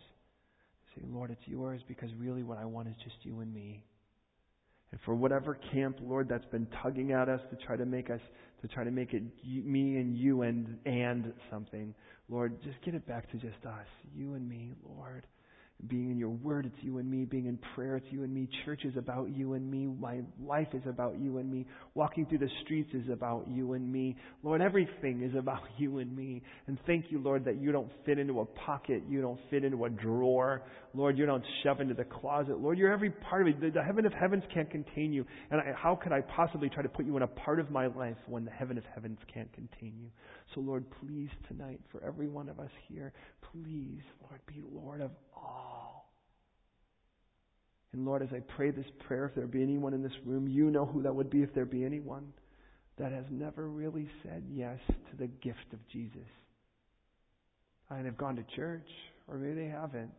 Say, 0.94 1.02
Lord, 1.08 1.30
it's 1.30 1.46
yours 1.46 1.80
because 1.88 2.10
really 2.18 2.42
what 2.42 2.58
I 2.58 2.64
want 2.64 2.88
is 2.88 2.94
just 3.02 3.16
you 3.22 3.40
and 3.40 3.52
me. 3.52 3.82
And 4.92 5.00
for 5.04 5.14
whatever 5.14 5.56
camp, 5.72 5.98
Lord, 6.02 6.28
that's 6.28 6.44
been 6.46 6.66
tugging 6.82 7.12
at 7.12 7.28
us 7.28 7.40
to 7.50 7.56
try 7.64 7.76
to 7.76 7.84
make 7.84 8.10
us, 8.10 8.20
to 8.62 8.68
try 8.68 8.84
to 8.84 8.90
make 8.90 9.12
it 9.14 9.22
me 9.44 9.96
and 9.96 10.16
you 10.16 10.42
and, 10.42 10.78
and 10.84 11.32
something, 11.50 11.94
Lord, 12.30 12.62
just 12.62 12.80
get 12.84 12.94
it 12.94 13.06
back 13.06 13.30
to 13.32 13.36
just 13.38 13.64
us, 13.66 13.86
you 14.14 14.34
and 14.34 14.48
me, 14.48 14.72
Lord 14.84 15.26
being 15.88 16.10
in 16.10 16.18
your 16.18 16.30
word, 16.30 16.66
it's 16.66 16.76
you 16.82 16.98
and 16.98 17.10
me. 17.10 17.24
Being 17.24 17.46
in 17.46 17.58
prayer, 17.74 17.96
it's 17.96 18.06
you 18.10 18.22
and 18.22 18.32
me. 18.32 18.48
Church 18.64 18.84
is 18.84 18.96
about 18.96 19.30
you 19.34 19.54
and 19.54 19.70
me. 19.70 19.86
My 19.86 20.20
life 20.44 20.68
is 20.72 20.82
about 20.86 21.18
you 21.18 21.38
and 21.38 21.50
me. 21.50 21.66
Walking 21.94 22.26
through 22.26 22.38
the 22.38 22.50
streets 22.64 22.90
is 22.92 23.08
about 23.10 23.46
you 23.48 23.72
and 23.74 23.90
me. 23.90 24.16
Lord, 24.42 24.60
everything 24.60 25.22
is 25.22 25.34
about 25.36 25.62
you 25.78 25.98
and 25.98 26.14
me. 26.14 26.42
And 26.66 26.78
thank 26.86 27.06
you, 27.10 27.20
Lord, 27.20 27.44
that 27.44 27.60
you 27.60 27.72
don't 27.72 27.90
fit 28.04 28.18
into 28.18 28.40
a 28.40 28.44
pocket. 28.44 29.02
You 29.08 29.20
don't 29.20 29.40
fit 29.48 29.64
into 29.64 29.84
a 29.84 29.90
drawer. 29.90 30.62
Lord, 30.92 31.16
you 31.16 31.24
don't 31.24 31.44
shove 31.62 31.80
into 31.80 31.94
the 31.94 32.04
closet. 32.04 32.58
Lord, 32.58 32.76
you're 32.76 32.92
every 32.92 33.10
part 33.10 33.42
of 33.42 33.48
it. 33.48 33.60
The, 33.60 33.70
the 33.70 33.82
heaven 33.82 34.06
of 34.06 34.12
heavens 34.12 34.42
can't 34.52 34.68
contain 34.70 35.12
you. 35.12 35.24
And 35.50 35.60
I, 35.60 35.72
how 35.76 35.94
could 35.94 36.12
I 36.12 36.20
possibly 36.20 36.68
try 36.68 36.82
to 36.82 36.88
put 36.88 37.06
you 37.06 37.16
in 37.16 37.22
a 37.22 37.28
part 37.28 37.60
of 37.60 37.70
my 37.70 37.86
life 37.86 38.16
when 38.26 38.44
the 38.44 38.50
heaven 38.50 38.76
of 38.76 38.84
heavens 38.92 39.18
can't 39.32 39.52
contain 39.52 39.94
you? 40.00 40.08
So, 40.54 40.60
Lord, 40.60 40.84
please 41.00 41.28
tonight, 41.48 41.80
for 41.92 42.02
every 42.04 42.26
one 42.28 42.48
of 42.48 42.58
us 42.58 42.70
here, 42.88 43.12
please, 43.52 44.02
Lord, 44.22 44.40
be 44.46 44.62
Lord 44.72 45.00
of 45.00 45.12
all. 45.36 46.12
And 47.92 48.04
Lord, 48.04 48.22
as 48.22 48.28
I 48.32 48.40
pray 48.56 48.70
this 48.70 48.86
prayer, 49.06 49.26
if 49.26 49.34
there 49.34 49.46
be 49.46 49.62
anyone 49.62 49.94
in 49.94 50.02
this 50.02 50.12
room, 50.24 50.48
you 50.48 50.70
know 50.70 50.86
who 50.86 51.02
that 51.02 51.14
would 51.14 51.30
be 51.30 51.42
if 51.42 51.52
there 51.54 51.64
be 51.64 51.84
anyone 51.84 52.32
that 52.98 53.12
has 53.12 53.24
never 53.30 53.68
really 53.68 54.08
said 54.22 54.44
yes 54.52 54.78
to 54.88 55.16
the 55.18 55.26
gift 55.26 55.72
of 55.72 55.78
Jesus. 55.92 56.20
And 57.88 58.06
have 58.06 58.16
gone 58.16 58.36
to 58.36 58.44
church, 58.54 58.86
or 59.26 59.36
maybe 59.36 59.62
they 59.62 59.68
haven't. 59.68 60.10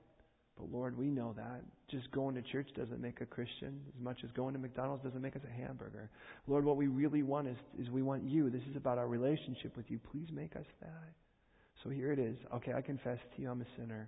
But 0.62 0.72
Lord, 0.72 0.96
we 0.96 1.08
know 1.08 1.34
that. 1.38 1.62
Just 1.90 2.12
going 2.12 2.36
to 2.36 2.42
church 2.44 2.70
doesn't 2.78 3.02
make 3.02 3.20
a 3.20 3.26
Christian 3.26 3.82
as 3.96 4.04
much 4.04 4.20
as 4.24 4.30
going 4.32 4.54
to 4.54 4.60
McDonald's 4.60 5.04
doesn't 5.04 5.22
make 5.22 5.36
us 5.36 5.42
a 5.48 5.52
hamburger. 5.52 6.10
Lord, 6.48 6.64
what 6.64 6.78
we 6.78 6.86
really 6.86 7.24
want 7.24 7.48
is, 7.48 7.58
is 7.80 7.90
we 7.90 8.04
want 8.04 8.24
you. 8.24 8.52
This 8.52 8.62
is 8.70 8.76
about 8.76 9.00
our 9.00 9.08
relationship 9.08 9.76
with 9.76 9.90
you. 9.90 10.00
Please 10.12 10.28
make 10.32 10.56
us 10.56 10.66
that. 10.82 11.14
So 11.84 11.90
here 11.90 12.12
it 12.12 12.20
is. 12.20 12.38
Okay, 12.54 12.74
I 12.74 12.82
confess 12.82 13.18
to 13.36 13.42
you 13.42 13.50
I'm 13.50 13.62
a 13.62 13.66
sinner. 13.76 14.08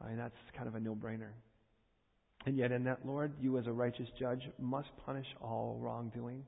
And 0.00 0.18
that's 0.18 0.34
kind 0.56 0.66
of 0.66 0.74
a 0.76 0.80
no 0.80 0.94
brainer. 0.94 1.32
And 2.46 2.56
yet, 2.56 2.72
in 2.72 2.84
that, 2.84 3.00
Lord, 3.04 3.32
you 3.38 3.58
as 3.58 3.66
a 3.66 3.72
righteous 3.72 4.08
judge 4.18 4.40
must 4.58 4.88
punish 5.04 5.26
all 5.42 5.78
wrongdoing. 5.78 6.42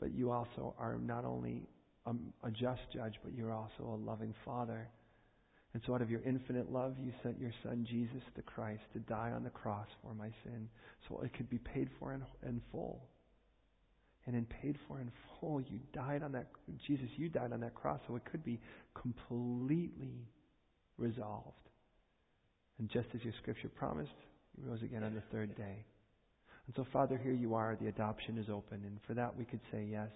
But 0.00 0.14
you 0.14 0.30
also 0.30 0.74
are 0.78 0.96
not 0.96 1.26
only 1.26 1.68
a, 2.06 2.12
a 2.42 2.50
just 2.50 2.80
judge, 2.94 3.16
but 3.22 3.34
you're 3.34 3.52
also 3.52 3.82
a 3.82 4.00
loving 4.02 4.34
Father. 4.46 4.88
And 5.74 5.82
so, 5.84 5.94
out 5.94 6.02
of 6.02 6.10
your 6.10 6.22
infinite 6.22 6.72
love, 6.72 6.94
you 7.02 7.12
sent 7.22 7.40
your 7.40 7.50
Son, 7.64 7.84
Jesus 7.88 8.22
the 8.36 8.42
Christ, 8.42 8.82
to 8.92 9.00
die 9.00 9.32
on 9.34 9.42
the 9.42 9.50
cross 9.50 9.88
for 10.02 10.14
my 10.14 10.28
sin 10.44 10.68
so 11.08 11.20
it 11.22 11.34
could 11.34 11.50
be 11.50 11.58
paid 11.58 11.88
for 11.98 12.14
in, 12.14 12.22
in 12.48 12.62
full. 12.70 13.02
And 14.26 14.36
in 14.36 14.46
paid 14.46 14.78
for 14.86 15.00
in 15.00 15.10
full, 15.40 15.60
you 15.60 15.80
died 15.92 16.22
on 16.22 16.32
that, 16.32 16.46
Jesus, 16.86 17.08
you 17.16 17.28
died 17.28 17.52
on 17.52 17.60
that 17.60 17.74
cross 17.74 18.00
so 18.06 18.14
it 18.14 18.24
could 18.24 18.44
be 18.44 18.60
completely 18.94 20.28
resolved. 20.96 21.58
And 22.78 22.88
just 22.88 23.08
as 23.14 23.22
your 23.22 23.34
scripture 23.42 23.68
promised, 23.68 24.14
you 24.56 24.68
rose 24.68 24.82
again 24.82 25.02
on 25.02 25.14
the 25.14 25.22
third 25.32 25.56
day. 25.56 25.84
And 26.66 26.76
so, 26.76 26.86
Father, 26.92 27.18
here 27.22 27.34
you 27.34 27.54
are. 27.54 27.76
The 27.80 27.88
adoption 27.88 28.38
is 28.38 28.46
open. 28.48 28.82
And 28.84 28.98
for 29.06 29.14
that, 29.14 29.36
we 29.36 29.44
could 29.44 29.60
say, 29.70 29.86
yes, 29.90 30.08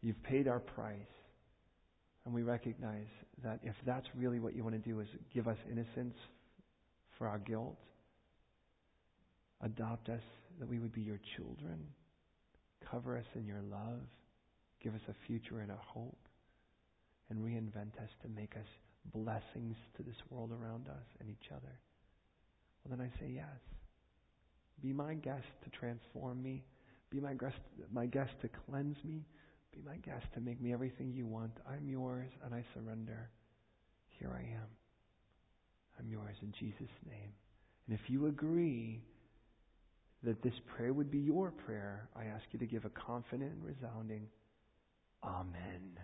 you've 0.00 0.22
paid 0.24 0.48
our 0.48 0.60
price. 0.60 0.96
And 2.24 2.34
we 2.34 2.42
recognize 2.42 3.06
that 3.42 3.60
if 3.62 3.74
that's 3.84 4.06
really 4.16 4.40
what 4.40 4.56
you 4.56 4.62
want 4.64 4.82
to 4.82 4.90
do 4.90 5.00
is 5.00 5.08
give 5.32 5.46
us 5.46 5.58
innocence 5.70 6.16
for 7.18 7.28
our 7.28 7.38
guilt, 7.38 7.76
adopt 9.62 10.08
us 10.08 10.22
that 10.58 10.68
we 10.68 10.78
would 10.78 10.92
be 10.92 11.02
your 11.02 11.20
children, 11.36 11.78
cover 12.90 13.18
us 13.18 13.26
in 13.34 13.46
your 13.46 13.60
love, 13.70 14.00
give 14.82 14.94
us 14.94 15.00
a 15.08 15.14
future 15.26 15.60
and 15.60 15.70
a 15.70 15.78
hope, 15.86 16.18
and 17.28 17.38
reinvent 17.40 17.96
us 18.02 18.10
to 18.22 18.28
make 18.28 18.54
us 18.56 18.66
blessings 19.12 19.76
to 19.96 20.02
this 20.02 20.16
world 20.30 20.50
around 20.50 20.88
us 20.88 21.06
and 21.20 21.28
each 21.28 21.50
other. 21.50 21.80
Well, 22.84 22.96
then 22.96 23.06
I 23.06 23.20
say 23.20 23.32
yes. 23.34 23.44
Be 24.82 24.92
my 24.92 25.14
guest 25.14 25.46
to 25.64 25.70
transform 25.70 26.42
me. 26.42 26.64
Be 27.10 27.20
my 27.20 27.34
guest, 27.34 27.56
my 27.92 28.06
guest 28.06 28.32
to 28.42 28.48
cleanse 28.48 28.96
me. 29.04 29.24
Be 29.74 29.82
my 29.84 29.96
guest 29.96 30.26
to 30.34 30.40
make 30.40 30.60
me 30.60 30.72
everything 30.72 31.12
you 31.12 31.26
want. 31.26 31.52
I'm 31.68 31.88
yours 31.88 32.30
and 32.44 32.54
I 32.54 32.64
surrender. 32.74 33.30
Here 34.18 34.30
I 34.32 34.40
am. 34.40 34.68
I'm 35.98 36.08
yours 36.08 36.36
in 36.42 36.52
Jesus' 36.58 36.94
name. 37.08 37.32
And 37.86 37.98
if 37.98 38.08
you 38.08 38.26
agree 38.26 39.02
that 40.22 40.42
this 40.42 40.54
prayer 40.74 40.92
would 40.92 41.10
be 41.10 41.18
your 41.18 41.50
prayer, 41.50 42.08
I 42.16 42.26
ask 42.26 42.44
you 42.52 42.58
to 42.60 42.66
give 42.66 42.84
a 42.84 42.90
confident 42.90 43.52
and 43.52 43.64
resounding 43.64 44.28
Amen. 45.24 45.98